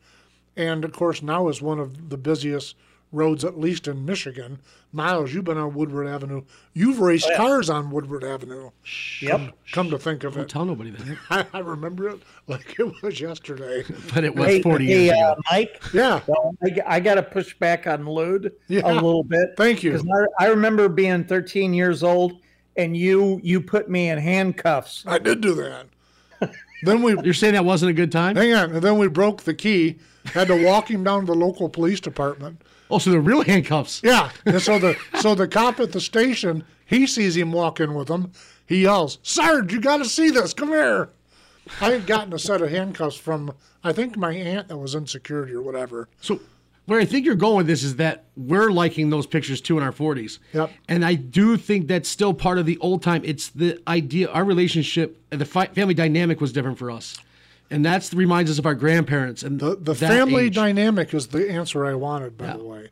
and 0.56 0.84
of 0.84 0.92
course 0.92 1.22
now 1.22 1.48
is 1.48 1.60
one 1.60 1.80
of 1.80 2.10
the 2.10 2.16
busiest 2.16 2.76
roads, 3.10 3.44
at 3.44 3.58
least 3.58 3.86
in 3.88 4.04
Michigan. 4.04 4.58
Miles, 4.92 5.32
you've 5.32 5.44
been 5.44 5.58
on 5.58 5.74
Woodward 5.74 6.06
Avenue. 6.06 6.42
You've 6.72 7.00
raced 7.00 7.28
cars 7.36 7.68
on 7.70 7.90
Woodward 7.90 8.22
Avenue. 8.24 8.70
Yep. 9.20 9.52
Come 9.72 9.90
to 9.90 9.98
think 9.98 10.22
of 10.24 10.34
Don't 10.34 10.42
it, 10.44 10.48
tell 10.48 10.64
nobody 10.64 10.90
that. 10.90 11.18
I, 11.30 11.46
I 11.52 11.58
remember 11.60 12.08
it 12.08 12.20
like 12.48 12.76
it 12.78 13.02
was 13.02 13.20
yesterday. 13.20 13.84
But 14.14 14.24
it 14.24 14.34
was 14.34 14.46
Hey, 14.46 14.62
40 14.62 14.86
hey, 14.86 15.04
years 15.06 15.10
uh, 15.18 15.32
ago. 15.32 15.40
Mike. 15.50 15.82
Yeah, 15.92 16.20
Well, 16.26 16.56
I, 16.64 16.80
I 16.96 17.00
got 17.00 17.14
to 17.16 17.22
push 17.22 17.54
back 17.58 17.86
on 17.88 18.04
Lude 18.08 18.52
Yeah. 18.68 18.82
a 18.84 18.94
little 18.94 19.24
bit. 19.24 19.50
Thank 19.56 19.82
you. 19.82 19.92
Because 19.92 20.28
I, 20.40 20.44
I 20.44 20.48
remember 20.48 20.88
being 20.88 21.24
13 21.24 21.72
years 21.74 22.02
old, 22.04 22.40
and 22.76 22.96
you 22.96 23.40
you 23.44 23.60
put 23.60 23.88
me 23.88 24.08
in 24.10 24.18
handcuffs. 24.18 25.04
I 25.06 25.18
did 25.18 25.40
do 25.40 25.54
that. 25.56 25.86
Then 26.84 27.02
we 27.02 27.16
You're 27.22 27.34
saying 27.34 27.54
that 27.54 27.64
wasn't 27.64 27.90
a 27.90 27.94
good 27.94 28.12
time? 28.12 28.36
hang 28.36 28.52
on, 28.54 28.72
and 28.72 28.82
then 28.82 28.98
we 28.98 29.08
broke 29.08 29.42
the 29.42 29.54
key. 29.54 29.96
Had 30.26 30.48
to 30.48 30.64
walk 30.64 30.90
him 30.90 31.04
down 31.04 31.20
to 31.20 31.26
the 31.26 31.34
local 31.34 31.68
police 31.68 32.00
department. 32.00 32.62
Oh, 32.90 32.98
so 32.98 33.10
they're 33.10 33.20
real 33.20 33.42
handcuffs. 33.42 34.00
Yeah, 34.02 34.30
and 34.46 34.60
so 34.60 34.78
the 34.78 34.96
so 35.20 35.34
the 35.34 35.46
cop 35.48 35.80
at 35.80 35.92
the 35.92 36.00
station 36.00 36.64
he 36.86 37.06
sees 37.06 37.36
him 37.36 37.52
walk 37.52 37.80
in 37.80 37.94
with 37.94 38.08
them. 38.08 38.32
He 38.66 38.82
yells, 38.82 39.18
"Sarge, 39.22 39.72
you 39.72 39.80
got 39.80 39.98
to 39.98 40.04
see 40.04 40.30
this! 40.30 40.54
Come 40.54 40.68
here!" 40.68 41.10
I 41.80 41.90
had 41.90 42.06
gotten 42.06 42.32
a 42.32 42.38
set 42.38 42.60
of 42.62 42.70
handcuffs 42.70 43.16
from 43.16 43.52
I 43.82 43.92
think 43.92 44.16
my 44.16 44.32
aunt 44.32 44.68
that 44.68 44.78
was 44.78 44.94
in 44.94 45.06
security 45.06 45.52
or 45.54 45.62
whatever. 45.62 46.08
So 46.20 46.40
where 46.86 47.00
I 47.00 47.04
think 47.04 47.24
you're 47.24 47.34
going 47.34 47.56
with 47.58 47.66
this 47.66 47.82
is 47.82 47.96
that 47.96 48.24
we're 48.36 48.70
liking 48.70 49.10
those 49.10 49.26
pictures 49.26 49.60
too 49.60 49.76
in 49.78 49.82
our 49.82 49.92
40s. 49.92 50.38
Yep. 50.52 50.70
And 50.88 51.04
I 51.04 51.14
do 51.14 51.56
think 51.56 51.86
that's 51.88 52.08
still 52.08 52.34
part 52.34 52.58
of 52.58 52.66
the 52.66 52.76
old 52.78 53.02
time. 53.02 53.22
It's 53.24 53.48
the 53.48 53.80
idea, 53.88 54.28
our 54.30 54.44
relationship, 54.44 55.20
and 55.30 55.40
the 55.40 55.44
fi- 55.46 55.66
family 55.66 55.94
dynamic 55.94 56.40
was 56.40 56.52
different 56.52 56.78
for 56.78 56.90
us. 56.90 57.16
And 57.70 57.84
that's 57.84 58.12
reminds 58.12 58.50
us 58.50 58.58
of 58.58 58.66
our 58.66 58.74
grandparents 58.74 59.42
and 59.42 59.58
The 59.58 59.74
the 59.76 59.94
family 59.94 60.44
age. 60.46 60.54
dynamic 60.54 61.14
is 61.14 61.28
the 61.28 61.50
answer 61.50 61.86
I 61.86 61.94
wanted, 61.94 62.36
by 62.36 62.56
the 62.56 62.62
way, 62.62 62.90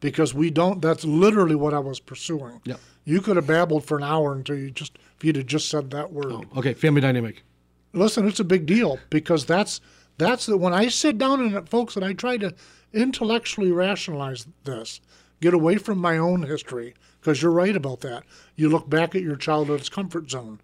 because 0.00 0.34
we 0.34 0.50
don't. 0.50 0.82
That's 0.82 1.04
literally 1.04 1.54
what 1.54 1.72
I 1.72 1.78
was 1.78 2.00
pursuing. 2.00 2.60
Yep. 2.64 2.80
You 3.04 3.20
could 3.20 3.36
have 3.36 3.46
babbled 3.46 3.84
for 3.84 3.96
an 3.96 4.02
hour 4.04 4.34
until 4.34 4.56
you 4.56 4.70
just 4.72 4.98
if 5.16 5.24
you'd 5.24 5.36
have 5.36 5.46
just 5.46 5.68
said 5.70 5.90
that 5.92 6.12
word. 6.12 6.26
Oh, 6.32 6.44
okay, 6.56 6.74
family 6.74 7.00
dynamic. 7.00 7.44
listen, 7.92 8.26
it's 8.26 8.40
a 8.40 8.44
big 8.44 8.66
deal 8.66 8.98
because 9.10 9.46
that's 9.46 9.80
that's 10.18 10.46
the 10.46 10.56
when 10.56 10.74
I 10.74 10.88
sit 10.88 11.16
down 11.16 11.40
and 11.40 11.68
folks 11.68 11.94
and 11.96 12.04
I 12.04 12.12
try 12.12 12.36
to 12.38 12.52
intellectually 12.92 13.72
rationalize 13.72 14.46
this, 14.64 15.00
get 15.40 15.54
away 15.54 15.76
from 15.76 15.98
my 15.98 16.18
own 16.18 16.42
history 16.42 16.94
because 17.20 17.42
you're 17.42 17.50
right 17.50 17.76
about 17.76 18.00
that. 18.00 18.24
You 18.56 18.68
look 18.68 18.88
back 18.88 19.14
at 19.14 19.22
your 19.22 19.36
childhood's 19.36 19.88
comfort 19.88 20.30
zone, 20.30 20.60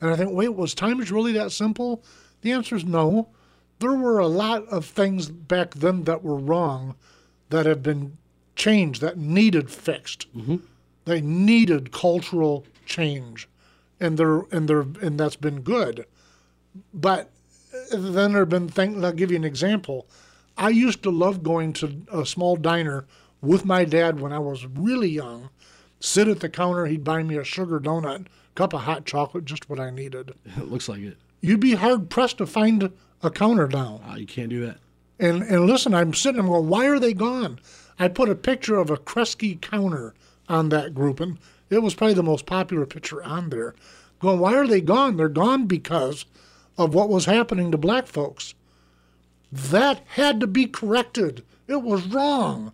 and 0.00 0.10
I 0.10 0.16
think, 0.16 0.32
wait, 0.32 0.54
was 0.54 0.74
times 0.74 1.10
really 1.10 1.32
that 1.32 1.52
simple? 1.52 2.02
The 2.42 2.52
answer 2.52 2.76
is 2.76 2.84
no. 2.84 3.28
There 3.80 3.94
were 3.94 4.18
a 4.18 4.26
lot 4.26 4.66
of 4.66 4.84
things 4.84 5.28
back 5.28 5.74
then 5.74 6.04
that 6.04 6.22
were 6.22 6.36
wrong 6.36 6.96
that 7.50 7.66
have 7.66 7.82
been 7.82 8.18
changed 8.56 9.00
that 9.00 9.16
needed 9.16 9.70
fixed. 9.70 10.26
Mm-hmm. 10.36 10.56
They 11.04 11.20
needed 11.20 11.92
cultural 11.92 12.66
change, 12.84 13.48
and 13.98 14.18
they're 14.18 14.42
and 14.50 14.68
they're 14.68 14.86
and 15.00 15.18
that's 15.18 15.36
been 15.36 15.62
good. 15.62 16.04
But 16.92 17.30
uh, 17.92 17.96
then 17.96 18.32
there 18.32 18.42
have 18.42 18.48
been 18.48 18.68
things. 18.68 19.02
I'll 19.02 19.12
give 19.12 19.30
you 19.30 19.36
an 19.36 19.44
example. 19.44 20.06
I 20.58 20.70
used 20.70 21.04
to 21.04 21.10
love 21.10 21.44
going 21.44 21.72
to 21.74 22.02
a 22.12 22.26
small 22.26 22.56
diner 22.56 23.06
with 23.40 23.64
my 23.64 23.84
dad 23.84 24.20
when 24.20 24.32
I 24.32 24.40
was 24.40 24.66
really 24.66 25.08
young. 25.08 25.50
Sit 26.00 26.26
at 26.26 26.40
the 26.40 26.48
counter, 26.48 26.86
he'd 26.86 27.04
buy 27.04 27.22
me 27.22 27.36
a 27.36 27.44
sugar 27.44 27.78
donut, 27.78 28.26
cup 28.56 28.72
of 28.72 28.82
hot 28.82 29.04
chocolate, 29.04 29.44
just 29.44 29.70
what 29.70 29.78
I 29.78 29.90
needed. 29.90 30.32
It 30.56 30.70
looks 30.70 30.88
like 30.88 31.00
it. 31.00 31.16
You'd 31.40 31.60
be 31.60 31.74
hard 31.74 32.10
pressed 32.10 32.38
to 32.38 32.46
find 32.46 32.90
a 33.22 33.30
counter 33.30 33.68
now. 33.68 34.00
Ah, 34.04 34.16
you 34.16 34.26
can't 34.26 34.50
do 34.50 34.66
that. 34.66 34.78
And 35.20 35.42
and 35.42 35.66
listen, 35.66 35.94
I'm 35.94 36.12
sitting, 36.12 36.40
I'm 36.40 36.48
going, 36.48 36.68
why 36.68 36.86
are 36.86 36.98
they 36.98 37.14
gone? 37.14 37.60
I 37.98 38.08
put 38.08 38.28
a 38.28 38.34
picture 38.34 38.76
of 38.76 38.90
a 38.90 38.96
Kresge 38.96 39.60
counter 39.60 40.14
on 40.48 40.68
that 40.70 40.94
group, 40.94 41.20
and 41.20 41.38
it 41.70 41.82
was 41.82 41.94
probably 41.94 42.14
the 42.14 42.22
most 42.22 42.46
popular 42.46 42.86
picture 42.86 43.22
on 43.22 43.50
there. 43.50 43.74
Going, 44.20 44.40
why 44.40 44.54
are 44.54 44.66
they 44.66 44.80
gone? 44.80 45.16
They're 45.16 45.28
gone 45.28 45.66
because 45.66 46.24
of 46.76 46.94
what 46.94 47.08
was 47.08 47.26
happening 47.26 47.70
to 47.70 47.78
black 47.78 48.06
folks. 48.06 48.54
That 49.50 50.02
had 50.06 50.40
to 50.40 50.46
be 50.46 50.66
corrected. 50.66 51.44
It 51.66 51.82
was 51.82 52.06
wrong. 52.06 52.72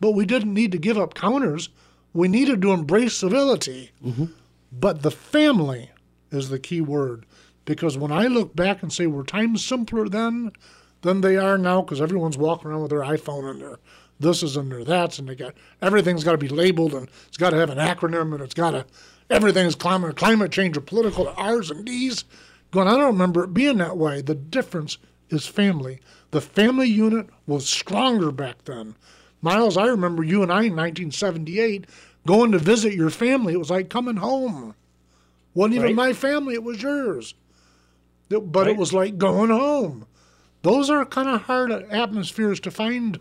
But 0.00 0.12
we 0.12 0.24
didn't 0.24 0.54
need 0.54 0.72
to 0.72 0.78
give 0.78 0.98
up 0.98 1.14
counters. 1.14 1.68
We 2.12 2.28
needed 2.28 2.62
to 2.62 2.72
embrace 2.72 3.14
civility. 3.14 3.92
Mm-hmm. 4.04 4.26
But 4.72 5.02
the 5.02 5.10
family 5.10 5.90
is 6.30 6.48
the 6.48 6.58
key 6.58 6.80
word. 6.80 7.26
Because 7.64 7.98
when 7.98 8.12
I 8.12 8.26
look 8.26 8.56
back 8.56 8.82
and 8.82 8.92
say 8.92 9.06
were 9.06 9.24
times 9.24 9.64
simpler 9.64 10.08
then 10.08 10.52
than 11.02 11.20
they 11.20 11.36
are 11.36 11.56
now, 11.56 11.82
because 11.82 12.00
everyone's 12.00 12.36
walking 12.36 12.70
around 12.70 12.82
with 12.82 12.90
their 12.90 13.00
iPhone 13.00 13.50
and 13.50 13.60
their 13.60 13.78
this 14.18 14.42
is 14.42 14.56
and 14.56 14.70
their 14.70 14.84
that's, 14.84 15.18
and 15.18 15.28
they 15.28 15.34
got 15.34 15.54
everything's 15.80 16.24
got 16.24 16.32
to 16.32 16.38
be 16.38 16.48
labeled 16.48 16.92
and 16.92 17.08
it's 17.28 17.38
got 17.38 17.50
to 17.50 17.56
have 17.56 17.70
an 17.70 17.78
acronym 17.78 18.34
and 18.34 18.42
it's 18.42 18.54
got 18.54 18.72
to 18.72 18.84
everything's 19.30 19.74
climate 19.74 20.16
climate 20.16 20.52
change 20.52 20.76
or 20.76 20.82
political 20.82 21.28
R's 21.36 21.70
and 21.70 21.84
D's. 21.84 22.24
Going, 22.70 22.86
I 22.86 22.92
don't 22.92 23.06
remember 23.06 23.44
it 23.44 23.54
being 23.54 23.78
that 23.78 23.96
way. 23.96 24.20
The 24.20 24.34
difference 24.34 24.98
is 25.32 25.46
family. 25.46 26.00
The 26.30 26.40
family 26.40 26.88
unit 26.88 27.28
was 27.46 27.68
stronger 27.68 28.30
back 28.30 28.64
then. 28.64 28.96
Miles, 29.42 29.76
I 29.76 29.86
remember 29.86 30.22
you 30.22 30.42
and 30.42 30.52
I 30.52 30.64
in 30.64 30.76
1978 30.76 31.86
going 32.26 32.52
to 32.52 32.58
visit 32.58 32.92
your 32.94 33.10
family. 33.10 33.54
It 33.54 33.58
was 33.58 33.70
like 33.70 33.88
coming 33.88 34.16
home. 34.16 34.74
Wasn't 35.54 35.74
even 35.74 35.86
Right. 35.86 35.94
my 35.96 36.12
family, 36.12 36.54
it 36.54 36.62
was 36.62 36.82
yours. 36.82 37.34
It- 38.28 38.52
But 38.52 38.68
it 38.68 38.76
was 38.76 38.92
like 38.92 39.18
going 39.18 39.50
home. 39.50 40.06
Those 40.62 40.90
are 40.90 41.04
kind 41.06 41.28
of 41.28 41.42
hard 41.42 41.72
atmospheres 41.72 42.60
to 42.60 42.70
find 42.70 43.18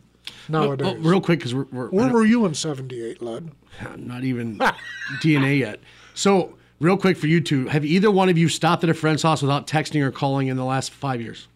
nowadays. 0.49 0.95
Oh, 0.99 1.01
real 1.01 1.21
quick, 1.21 1.39
because 1.39 1.55
we're, 1.55 1.65
we're 1.71 1.87
Where 1.89 2.09
were 2.09 2.25
you 2.25 2.45
in 2.45 2.53
78, 2.53 3.21
Lud? 3.21 3.51
not 3.97 4.23
even 4.23 4.59
DNA 5.21 5.59
yet. 5.59 5.79
So 6.13 6.55
Real 6.81 6.95
quick 6.95 7.17
for 7.17 7.27
you 7.27 7.41
two, 7.41 7.67
have 7.67 7.83
either 7.83 8.09
one 8.09 8.29
of 8.29 8.37
you 8.37 8.47
stopped 8.47 8.85
at 8.85 8.89
a 8.89 8.93
friend's 8.93 9.21
house 9.21 9.41
without 9.41 9.67
texting 9.67 10.01
or 10.01 10.11
calling 10.11 10.47
in 10.47 10.55
the 10.55 10.63
last 10.63 10.91
five 10.91 11.19
years? 11.19 11.49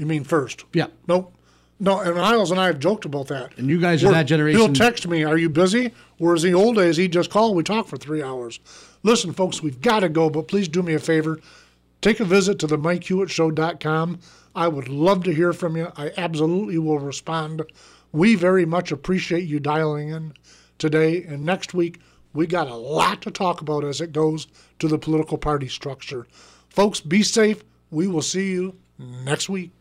You 0.00 0.06
mean 0.06 0.24
first? 0.24 0.64
Yeah. 0.72 0.86
Nope. 1.06 1.34
No, 1.78 2.00
and 2.00 2.14
Miles 2.14 2.50
and 2.50 2.58
I 2.58 2.66
have 2.68 2.78
joked 2.78 3.04
about 3.04 3.28
that. 3.28 3.52
And 3.58 3.68
you 3.68 3.78
guys 3.78 4.02
are 4.02 4.06
We're- 4.06 4.16
that 4.18 4.24
generation. 4.24 4.58
He'll 4.58 4.72
text 4.72 5.06
me, 5.06 5.24
"Are 5.24 5.36
you 5.36 5.50
busy?" 5.50 5.92
Whereas 6.16 6.40
the 6.40 6.54
old 6.54 6.76
days, 6.76 6.96
he'd 6.96 7.12
just 7.12 7.28
call. 7.28 7.54
We 7.54 7.62
talk 7.62 7.86
for 7.86 7.98
three 7.98 8.22
hours. 8.22 8.60
Listen, 9.02 9.32
folks, 9.34 9.62
we've 9.62 9.80
got 9.82 10.00
to 10.00 10.08
go, 10.08 10.30
but 10.30 10.48
please 10.48 10.68
do 10.68 10.82
me 10.82 10.94
a 10.94 10.98
favor. 10.98 11.38
Take 12.00 12.18
a 12.18 12.24
visit 12.24 12.58
to 12.60 12.66
the 12.66 12.78
MikeHewittshow.com. 12.78 14.18
I 14.54 14.68
would 14.68 14.88
love 14.88 15.22
to 15.24 15.34
hear 15.34 15.52
from 15.52 15.76
you. 15.76 15.88
I 15.96 16.12
absolutely 16.16 16.78
will 16.78 16.98
respond. 16.98 17.62
We 18.10 18.36
very 18.36 18.64
much 18.64 18.90
appreciate 18.90 19.44
you 19.44 19.60
dialing 19.60 20.08
in 20.08 20.32
today. 20.78 21.22
And 21.24 21.44
next 21.44 21.74
week, 21.74 22.00
we 22.32 22.46
got 22.46 22.68
a 22.68 22.74
lot 22.74 23.20
to 23.22 23.30
talk 23.30 23.60
about 23.60 23.84
as 23.84 24.00
it 24.00 24.12
goes 24.12 24.46
to 24.78 24.88
the 24.88 24.98
political 24.98 25.36
party 25.36 25.68
structure. 25.68 26.26
Folks, 26.70 27.00
be 27.00 27.22
safe. 27.22 27.62
We 27.90 28.06
will 28.06 28.22
see 28.22 28.50
you 28.50 28.76
next 28.98 29.48
week. 29.50 29.72